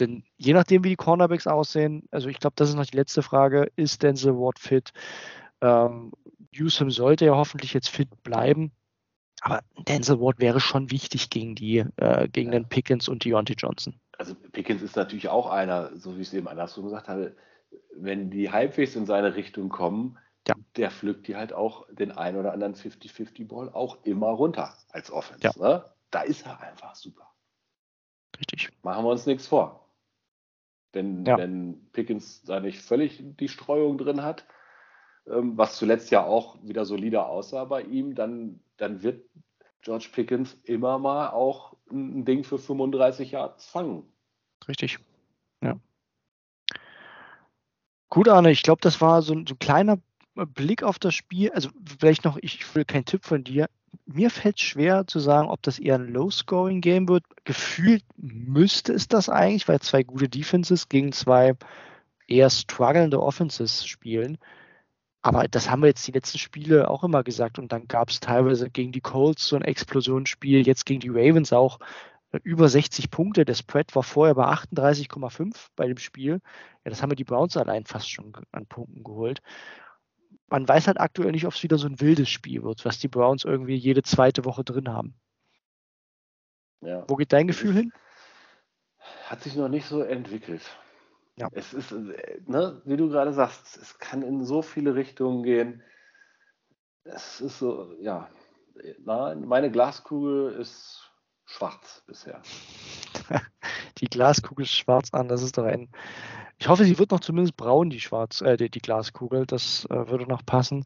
Denn 0.00 0.24
je 0.36 0.52
nachdem, 0.52 0.84
wie 0.84 0.90
die 0.90 0.96
Cornerbacks 0.96 1.46
aussehen, 1.46 2.08
also 2.10 2.28
ich 2.28 2.38
glaube, 2.38 2.54
das 2.56 2.68
ist 2.68 2.74
noch 2.74 2.86
die 2.86 2.96
letzte 2.96 3.22
Frage, 3.22 3.70
ist 3.76 4.02
Denzel 4.02 4.34
Ward 4.34 4.58
fit? 4.58 4.92
Ähm, 5.60 6.12
Newsom 6.54 6.90
sollte 6.90 7.26
ja 7.26 7.36
hoffentlich 7.36 7.72
jetzt 7.72 7.88
fit 7.88 8.22
bleiben. 8.22 8.72
Aber 9.40 9.60
Denzel 9.88 10.20
Ward 10.20 10.40
wäre 10.40 10.60
schon 10.60 10.90
wichtig 10.90 11.30
gegen 11.30 11.54
die, 11.54 11.84
äh, 11.96 12.28
gegen 12.28 12.52
den 12.52 12.68
Pickens 12.68 13.08
und 13.08 13.24
Deontay 13.24 13.54
Johnson. 13.56 13.98
Also 14.18 14.34
Pickens 14.34 14.82
ist 14.82 14.96
natürlich 14.96 15.28
auch 15.28 15.50
einer, 15.50 15.96
so 15.96 16.16
wie 16.16 16.22
ich 16.22 16.28
es 16.28 16.34
eben 16.34 16.48
andersrum 16.48 16.84
gesagt 16.84 17.08
habe, 17.08 17.34
wenn 17.96 18.30
die 18.30 18.50
halbwegs 18.50 18.94
in 18.96 19.06
seine 19.06 19.34
Richtung 19.34 19.68
kommen, 19.68 20.18
ja. 20.48 20.54
der 20.76 20.90
pflückt 20.90 21.28
die 21.28 21.36
halt 21.36 21.52
auch 21.52 21.86
den 21.90 22.12
einen 22.12 22.38
oder 22.38 22.52
anderen 22.52 22.74
50-50-Ball 22.74 23.70
auch 23.70 24.04
immer 24.04 24.28
runter 24.28 24.74
als 24.90 25.10
Offense. 25.10 25.42
Ja. 25.42 25.52
Ne? 25.56 25.84
Da 26.10 26.22
ist 26.22 26.46
er 26.46 26.60
einfach 26.60 26.94
super. 26.94 27.28
Richtig. 28.38 28.70
Machen 28.82 29.04
wir 29.04 29.10
uns 29.10 29.26
nichts 29.26 29.46
vor. 29.46 29.88
Wenn, 30.92 31.24
ja. 31.24 31.38
wenn 31.38 31.90
Pickens 31.92 32.42
da 32.42 32.60
nicht 32.60 32.80
völlig 32.80 33.22
die 33.22 33.48
Streuung 33.48 33.98
drin 33.98 34.22
hat, 34.22 34.46
ähm, 35.26 35.56
was 35.56 35.76
zuletzt 35.76 36.10
ja 36.10 36.24
auch 36.24 36.58
wieder 36.62 36.84
solider 36.84 37.28
aussah 37.28 37.64
bei 37.64 37.82
ihm, 37.82 38.14
dann, 38.14 38.60
dann 38.76 39.02
wird 39.02 39.24
George 39.82 40.08
Pickens 40.12 40.54
immer 40.64 40.98
mal 40.98 41.30
auch 41.30 41.76
ein 41.90 42.24
Ding 42.24 42.44
für 42.44 42.58
35 42.58 43.32
Yards 43.32 43.66
fangen. 43.66 44.04
Richtig. 44.68 44.98
Ja. 45.62 45.78
Gut, 48.08 48.28
Arne, 48.28 48.50
ich 48.50 48.62
glaube, 48.62 48.80
das 48.80 49.00
war 49.00 49.22
so 49.22 49.32
ein, 49.32 49.46
so 49.46 49.54
ein, 49.54 49.58
kleiner 49.58 49.98
Blick 50.34 50.82
auf 50.82 50.98
das 50.98 51.14
Spiel. 51.14 51.50
Also 51.52 51.70
vielleicht 51.98 52.24
noch, 52.24 52.38
ich 52.40 52.74
will 52.74 52.84
keinen 52.84 53.04
Tipp 53.04 53.24
von 53.24 53.44
dir. 53.44 53.68
Mir 54.06 54.30
fällt 54.30 54.60
schwer 54.60 55.06
zu 55.06 55.20
sagen, 55.20 55.48
ob 55.48 55.62
das 55.62 55.78
eher 55.78 55.96
ein 55.96 56.12
Low-Scoring-Game 56.12 57.08
wird. 57.08 57.24
Gefühlt 57.44 58.04
müsste 58.16 58.92
es 58.94 59.08
das 59.08 59.28
eigentlich, 59.28 59.68
weil 59.68 59.80
zwei 59.80 60.02
gute 60.02 60.28
Defenses 60.28 60.88
gegen 60.88 61.12
zwei 61.12 61.54
eher 62.26 62.48
strugglende 62.50 63.22
Offenses 63.22 63.86
spielen. 63.86 64.38
Aber 65.20 65.46
das 65.46 65.70
haben 65.70 65.82
wir 65.82 65.88
jetzt 65.88 66.06
die 66.06 66.12
letzten 66.12 66.38
Spiele 66.38 66.90
auch 66.90 67.04
immer 67.04 67.22
gesagt. 67.22 67.58
Und 67.58 67.70
dann 67.70 67.86
gab 67.86 68.10
es 68.10 68.20
teilweise 68.20 68.70
gegen 68.70 68.92
die 68.92 69.00
Colts 69.00 69.46
so 69.46 69.56
ein 69.56 69.62
Explosionsspiel, 69.62 70.66
jetzt 70.66 70.84
gegen 70.86 71.00
die 71.00 71.10
Ravens 71.10 71.52
auch 71.52 71.78
über 72.42 72.68
60 72.68 73.10
Punkte. 73.10 73.44
Der 73.44 73.54
Spread 73.54 73.94
war 73.94 74.02
vorher 74.02 74.34
bei 74.34 74.46
38,5 74.46 75.54
bei 75.76 75.86
dem 75.86 75.98
Spiel. 75.98 76.40
Ja, 76.84 76.90
das 76.90 77.02
haben 77.02 77.10
wir 77.10 77.16
die 77.16 77.24
Browns 77.24 77.56
allein 77.56 77.84
fast 77.84 78.10
schon 78.10 78.32
an 78.50 78.66
Punkten 78.66 79.04
geholt. 79.04 79.42
Man 80.52 80.68
weiß 80.68 80.86
halt 80.86 81.00
aktuell 81.00 81.32
nicht, 81.32 81.46
ob 81.46 81.54
es 81.54 81.62
wieder 81.62 81.78
so 81.78 81.86
ein 81.86 81.98
wildes 81.98 82.28
Spiel 82.28 82.62
wird, 82.62 82.84
was 82.84 82.98
die 82.98 83.08
Browns 83.08 83.46
irgendwie 83.46 83.74
jede 83.74 84.02
zweite 84.02 84.44
Woche 84.44 84.64
drin 84.64 84.90
haben. 84.90 85.14
Ja. 86.82 87.06
Wo 87.08 87.16
geht 87.16 87.32
dein 87.32 87.46
Gefühl 87.46 87.72
hin? 87.72 87.92
Hat 89.24 89.40
sich 89.42 89.56
noch 89.56 89.70
nicht 89.70 89.86
so 89.86 90.02
entwickelt. 90.02 90.60
Ja. 91.36 91.48
Es 91.52 91.72
ist, 91.72 91.92
äh, 91.92 92.42
ne, 92.44 92.82
wie 92.84 92.98
du 92.98 93.08
gerade 93.08 93.32
sagst, 93.32 93.78
es 93.78 93.98
kann 93.98 94.20
in 94.20 94.44
so 94.44 94.60
viele 94.60 94.94
Richtungen 94.94 95.42
gehen. 95.42 95.82
Es 97.04 97.40
ist 97.40 97.58
so, 97.58 97.94
ja, 97.98 98.28
nein, 98.98 99.46
meine 99.46 99.70
Glaskugel 99.70 100.52
ist 100.52 101.10
schwarz 101.46 102.02
bisher. 102.06 102.42
die 103.96 104.06
Glaskugel 104.06 104.66
ist 104.66 104.74
schwarz 104.74 105.14
an, 105.14 105.28
das 105.28 105.40
ist 105.40 105.56
doch 105.56 105.64
ein. 105.64 105.88
Ich 106.58 106.68
hoffe, 106.68 106.84
sie 106.84 106.98
wird 106.98 107.10
noch 107.10 107.20
zumindest 107.20 107.56
braun, 107.56 107.90
die 107.90 108.00
Schwarz, 108.00 108.40
äh, 108.40 108.56
die, 108.56 108.70
die 108.70 108.80
Glaskugel. 108.80 109.46
Das 109.46 109.84
äh, 109.86 110.08
würde 110.08 110.26
noch 110.26 110.44
passen. 110.44 110.84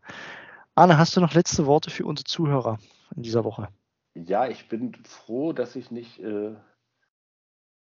Anne, 0.75 0.99
hast 0.99 1.17
du 1.17 1.21
noch 1.21 1.35
letzte 1.35 1.67
Worte 1.67 1.91
für 1.91 2.05
unsere 2.05 2.25
Zuhörer 2.25 2.79
in 3.15 3.23
dieser 3.23 3.45
Woche? 3.45 3.69
Ja, 4.15 4.49
ich 4.49 4.69
bin 4.69 4.95
froh, 5.05 5.53
dass 5.53 5.77
ich 5.77 5.91
nicht 5.91 6.19
äh, 6.21 6.55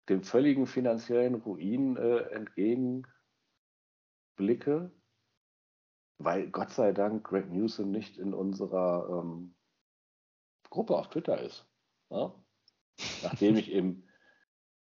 dem 0.09 0.23
völligen 0.23 0.67
finanziellen 0.67 1.35
Ruin 1.35 1.97
äh, 1.97 2.19
entgegenblicke, 2.31 4.91
weil 6.17 6.49
Gott 6.49 6.71
sei 6.71 6.91
Dank 6.91 7.23
Greg 7.23 7.51
Newsom 7.51 7.91
nicht 7.91 8.17
in 8.17 8.33
unserer 8.33 9.23
ähm, 9.23 9.55
Gruppe 10.69 10.97
auf 10.97 11.09
Twitter 11.09 11.41
ist. 11.41 11.67
Ja? 12.09 12.33
Nachdem 13.23 13.55
ich 13.55 13.71
im, 13.71 14.03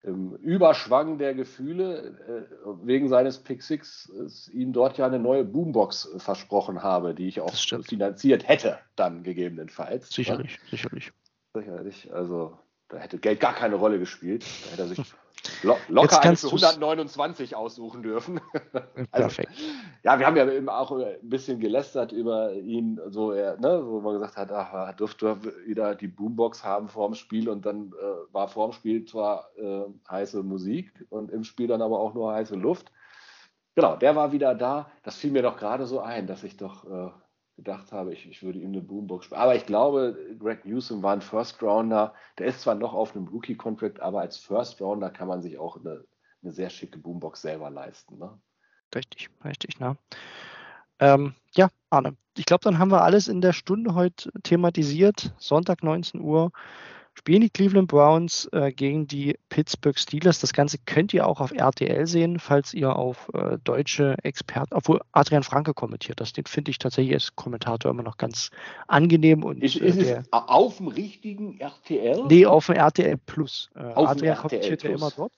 im, 0.04 0.36
Überschwang 0.36 1.18
der 1.18 1.34
Gefühle 1.34 2.47
äh, 2.66 2.68
wegen 2.84 3.10
seines 3.10 3.39
Pick 3.39 3.64
Six 3.64 4.10
äh, 4.10 4.58
ihm 4.58 4.74
dort 4.74 4.97
ja 4.97 5.06
eine 5.06 5.20
neue 5.20 5.43
Boombox 5.43 6.14
äh, 6.16 6.20
versprochen 6.20 6.84
habe, 6.84 7.14
die 7.14 7.28
ich 7.28 7.41
auch 7.41 7.54
finanziert 7.54 8.47
hätte, 8.47 8.80
dann 8.95 9.24
gegebenenfalls. 9.24 10.10
Sicherlich, 10.10 10.54
ja? 10.54 10.70
sicherlich. 10.72 11.12
Sicherlich. 11.54 12.14
Also 12.14 12.58
da 12.88 12.97
hätte 12.97 13.20
Geld 13.20 13.39
gar 13.39 13.54
keine 13.54 13.76
Rolle 13.76 14.00
gespielt. 14.00 14.45
Da 14.66 14.72
hätte 14.72 14.82
er 14.84 14.88
sich 14.88 15.14
lo 15.64 15.78
locker 15.88 16.22
eine 16.22 16.36
für 16.36 16.47
129 16.47 17.55
aussuchen 17.55 18.03
dürfen. 18.03 18.39
also, 18.74 19.07
Perfekt. 19.12 19.51
Ja, 20.03 20.20
wir 20.20 20.26
haben 20.26 20.36
ja 20.38 20.49
eben 20.49 20.70
auch 20.70 20.91
ein 20.91 21.18
bisschen 21.22 21.60
gelästert 21.60 22.12
über 22.12 22.53
ihn, 22.53 22.99
so 23.07 23.32
er, 23.32 23.60
ne, 23.60 23.82
wo 23.86 24.01
man 24.01 24.14
gesagt 24.14 24.38
hat, 24.38 24.51
ach, 24.51 24.74
er 24.74 24.93
dürfte 24.93 25.38
wieder 25.66 25.95
die 25.95 26.07
Boombox 26.07 26.64
haben 26.64 26.88
vor 26.88 27.07
dem 27.07 27.16
Spiel 27.16 27.49
und 27.49 27.66
dann 27.66 27.93
äh, 27.93 28.34
war 28.34 28.47
vor 28.47 28.70
dem 28.70 28.74
Spiel 28.74 29.05
zwar 29.05 29.49
äh, 29.57 29.86
heiße 30.10 30.43
Musik 30.43 31.05
und 31.10 31.32
im 31.32 31.43
Spiel 31.43 31.68
dann 31.68 31.82
aber 31.82 31.99
auch 31.99 32.14
nur 32.14 32.34
heiße 32.34 32.55
Luft. 32.55 32.91
Genau, 33.76 33.95
der 33.95 34.16
war 34.16 34.32
wieder 34.32 34.55
da. 34.55 34.91
Das 35.03 35.16
fiel 35.16 35.32
mir 35.32 35.41
doch 35.41 35.57
gerade 35.57 35.86
so 35.86 35.99
ein, 35.99 36.28
dass 36.28 36.43
ich 36.43 36.57
doch 36.57 36.86
äh, 36.86 37.12
gedacht 37.60 37.91
habe, 37.91 38.14
ich, 38.14 38.26
ich 38.26 38.41
würde 38.41 38.60
ihm 38.60 38.70
eine 38.70 38.82
Boombox 38.82 39.26
spielen. 39.26 39.41
Aber 39.41 39.53
ich 39.53 39.66
glaube, 39.66 40.18
Greg 40.39 40.64
Newsom 40.64 41.03
war 41.03 41.12
ein 41.12 41.22
First 41.22 41.62
Rounder. 41.62 42.14
Der 42.38 42.47
ist 42.47 42.62
zwar 42.62 42.76
noch 42.76 42.93
auf 42.93 43.16
einem 43.16 43.28
Rookie-Contract, 43.28 43.99
aber 43.99 44.22
als 44.22 44.38
First 44.38 44.82
Rounder 44.82 45.10
kann 45.10 45.28
man 45.28 45.41
sich 45.41 45.60
auch 45.60 45.78
eine, 45.78 46.05
eine 46.41 46.53
sehr 46.53 46.70
schicke 46.70 46.97
Boombox 46.97 47.41
selber 47.41 47.70
leisten. 47.70 48.18
Ne? 48.18 48.39
Richtig, 48.95 49.30
richtig, 49.43 49.80
ne? 49.80 49.97
Ähm, 50.99 51.34
ja, 51.51 51.70
Arne, 51.89 52.16
ich 52.38 52.45
glaube, 52.45 52.64
dann 52.64 52.80
haben 52.80 52.91
wir 52.91 53.03
alles 53.03 53.28
in 53.28 53.41
der 53.41 53.53
Stunde 53.53 53.93
heute 53.93 54.32
thematisiert. 54.43 55.34
Sonntag 55.38 55.84
19 55.84 56.22
Uhr 56.22 56.51
spielen 57.20 57.41
die 57.41 57.49
Cleveland 57.49 57.89
Browns 57.89 58.47
äh, 58.53 58.72
gegen 58.72 59.05
die 59.05 59.38
Pittsburgh 59.49 59.99
Steelers. 59.99 60.39
Das 60.39 60.53
Ganze 60.53 60.78
könnt 60.78 61.13
ihr 61.13 61.28
auch 61.28 61.41
auf 61.41 61.51
RTL 61.51 62.07
sehen, 62.07 62.39
falls 62.39 62.74
ihr 62.74 62.95
auf 62.95 63.30
äh, 63.34 63.57
deutsche 63.61 64.15
Experten, 64.24 64.74
obwohl 64.74 65.01
Adrian 65.11 65.43
Franke 65.43 65.74
kommentiert 65.74 66.22
das, 66.22 66.32
den 66.32 66.45
finde 66.45 66.72
ich 66.72 66.80
tatsächlich 66.80 67.13
als 67.13 67.36
Kommentator 67.36 67.91
immer 67.91 68.03
noch 68.03 68.15
ganz 68.15 68.51
angenehm. 68.88 69.43
Und, 69.43 69.61
ist, 69.61 69.76
ist 69.76 69.97
äh, 69.97 70.22
es 70.22 70.28
auf 70.32 70.78
dem 70.78 70.88
richtigen 70.88 71.59
RTL? 71.59 72.24
Nee, 72.28 72.45
auf 72.45 72.67
dem 72.67 72.76
RTL 72.76 73.17
Plus. 73.17 73.70
Äh, 73.76 73.80
Adrian 73.80 74.38
kommentiert 74.38 74.84
ja 74.84 74.89
immer 74.89 75.11
dort. 75.13 75.34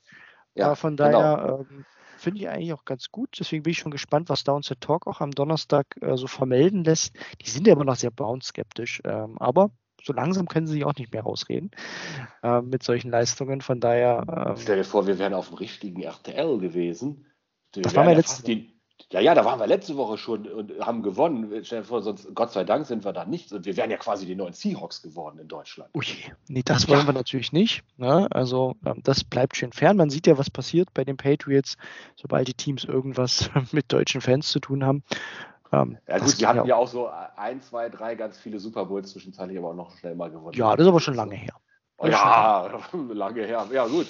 Ja, 0.54 0.76
von 0.76 0.96
genau. 0.96 1.12
daher 1.12 1.38
genau. 1.38 1.60
ähm, 1.62 1.86
finde 2.18 2.42
ich 2.42 2.50
eigentlich 2.50 2.74
auch 2.74 2.86
ganz 2.86 3.10
gut. 3.10 3.30
Deswegen 3.40 3.64
bin 3.64 3.72
ich 3.72 3.80
schon 3.80 3.92
gespannt, 3.92 4.30
was 4.30 4.44
Downset 4.44 4.82
Talk 4.82 5.08
auch 5.08 5.20
am 5.20 5.32
Donnerstag 5.32 5.88
äh, 6.02 6.16
so 6.16 6.28
vermelden 6.28 6.84
lässt. 6.84 7.16
Die 7.44 7.50
sind 7.50 7.66
ja 7.66 7.74
immer 7.74 7.86
noch 7.86 7.96
sehr 7.96 8.12
Bounce-skeptisch, 8.12 9.02
ähm, 9.04 9.38
aber 9.40 9.72
so 10.04 10.14
langsam 10.14 10.48
können 10.48 10.68
sie 10.68 10.74
sich 10.74 10.86
auch 10.86 10.96
nicht 10.96 11.14
mehr 11.14 11.24
rausreden 11.24 11.72
äh, 12.44 12.62
mit 12.62 12.84
solchen 12.84 13.12
Leistungen. 13.12 13.62
Von 13.62 13.80
daher. 13.80 14.26
Ähm, 14.28 14.56
Stell 14.58 14.78
dir 14.78 14.84
vor, 14.84 15.08
wir 15.08 15.20
wären 15.20 15.34
auf 15.34 15.50
dem 15.50 15.58
richtigen 15.58 16.02
RTL 16.02 16.60
gewesen. 16.60 17.26
Wir 17.74 17.84
das 17.84 17.96
war 17.96 18.04
mein 18.04 18.18
letztes. 18.18 18.44
Ja, 19.12 19.20
ja, 19.20 19.34
da 19.34 19.44
waren 19.44 19.60
wir 19.60 19.68
letzte 19.68 19.98
Woche 19.98 20.18
schon 20.18 20.48
und 20.48 20.80
haben 20.80 21.02
gewonnen. 21.02 21.66
Stell 21.66 21.80
dir 21.80 21.86
vor, 21.86 22.02
sonst, 22.02 22.34
Gott 22.34 22.52
sei 22.52 22.64
Dank 22.64 22.86
sind 22.86 23.04
wir 23.04 23.12
da 23.12 23.26
nicht. 23.26 23.52
Wir 23.52 23.76
wären 23.76 23.92
ja 23.92 23.98
quasi 23.98 24.26
die 24.26 24.36
neuen 24.36 24.54
Seahawks 24.54 25.02
geworden 25.02 25.40
in 25.40 25.48
Deutschland. 25.48 25.90
Ui, 25.96 26.06
nee, 26.48 26.62
das 26.64 26.88
wollen 26.88 27.02
ja. 27.02 27.08
wir 27.08 27.14
natürlich 27.14 27.52
nicht. 27.52 27.84
Ne? 27.98 28.28
Also, 28.32 28.76
ähm, 28.86 29.02
das 29.04 29.24
bleibt 29.24 29.58
schön 29.58 29.74
fern. 29.74 29.98
Man 29.98 30.10
sieht 30.10 30.28
ja, 30.28 30.38
was 30.38 30.50
passiert 30.50 30.94
bei 30.94 31.04
den 31.04 31.18
Patriots, 31.18 31.78
sobald 32.16 32.48
die 32.48 32.54
Teams 32.54 32.84
irgendwas 32.84 33.50
mit 33.72 33.92
deutschen 33.92 34.22
Fans 34.22 34.50
zu 34.50 34.60
tun 34.60 34.86
haben. 34.86 35.04
Ähm, 35.72 35.98
ja 36.08 36.18
gut, 36.20 36.40
wir 36.40 36.48
hatten 36.48 36.68
ja 36.68 36.76
auch 36.76 36.88
so 36.88 37.10
ein, 37.36 37.62
zwei, 37.62 37.90
drei 37.90 38.16
ganz 38.16 38.38
viele 38.38 38.60
Super 38.60 38.86
Bowls 38.86 39.12
zwischenzeitlich 39.12 39.58
aber 39.58 39.70
auch 39.70 39.76
noch 39.76 39.98
schnell 39.98 40.16
mal 40.16 40.30
gewonnen. 40.30 40.58
Ja, 40.58 40.76
das 40.76 40.86
ist 40.86 40.90
aber 40.90 41.00
schon 41.00 41.16
lange 41.16 41.36
her. 41.36 41.56
Oh, 41.98 42.08
ja, 42.08 42.80
lange 42.94 43.46
her. 43.46 43.68
Ja 43.72 43.88
gut, 43.88 44.08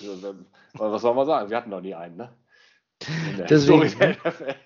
was 0.73 1.01
soll 1.01 1.13
man 1.13 1.27
sagen? 1.27 1.49
Wir 1.49 1.57
hatten 1.57 1.69
noch 1.69 1.81
nie 1.81 1.93
einen, 1.93 2.17
ne? 2.17 2.33
Deswegen, 3.49 4.15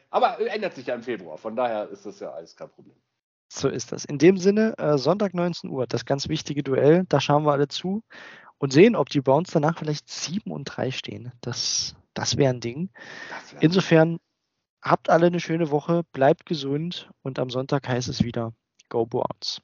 aber 0.09 0.39
ändert 0.51 0.75
sich 0.75 0.87
ja 0.87 0.95
im 0.95 1.03
Februar, 1.03 1.37
von 1.37 1.55
daher 1.55 1.87
ist 1.89 2.05
das 2.05 2.19
ja 2.19 2.31
alles 2.31 2.55
kein 2.55 2.69
Problem. 2.69 2.95
So 3.47 3.69
ist 3.69 3.91
das. 3.91 4.03
In 4.05 4.17
dem 4.17 4.37
Sinne, 4.37 4.73
äh, 4.77 4.97
Sonntag 4.97 5.33
19 5.33 5.69
Uhr, 5.69 5.87
das 5.87 6.05
ganz 6.05 6.27
wichtige 6.27 6.63
Duell, 6.63 7.05
da 7.07 7.21
schauen 7.21 7.45
wir 7.45 7.53
alle 7.53 7.67
zu 7.67 8.03
und 8.57 8.73
sehen, 8.73 8.95
ob 8.95 9.09
die 9.09 9.21
Browns 9.21 9.51
danach 9.51 9.77
vielleicht 9.77 10.09
7 10.09 10.51
und 10.51 10.65
3 10.65 10.91
stehen. 10.91 11.31
Das, 11.41 11.95
das 12.13 12.37
wäre 12.37 12.53
ein 12.53 12.59
Ding. 12.59 12.89
Insofern 13.61 14.19
Habt 14.85 15.09
alle 15.09 15.25
eine 15.25 15.39
schöne 15.39 15.71
Woche, 15.71 16.03
bleibt 16.13 16.45
gesund 16.45 17.09
und 17.23 17.39
am 17.39 17.49
Sonntag 17.49 17.87
heißt 17.87 18.07
es 18.07 18.23
wieder 18.23 18.53
Go 18.87 19.07
Browns. 19.07 19.63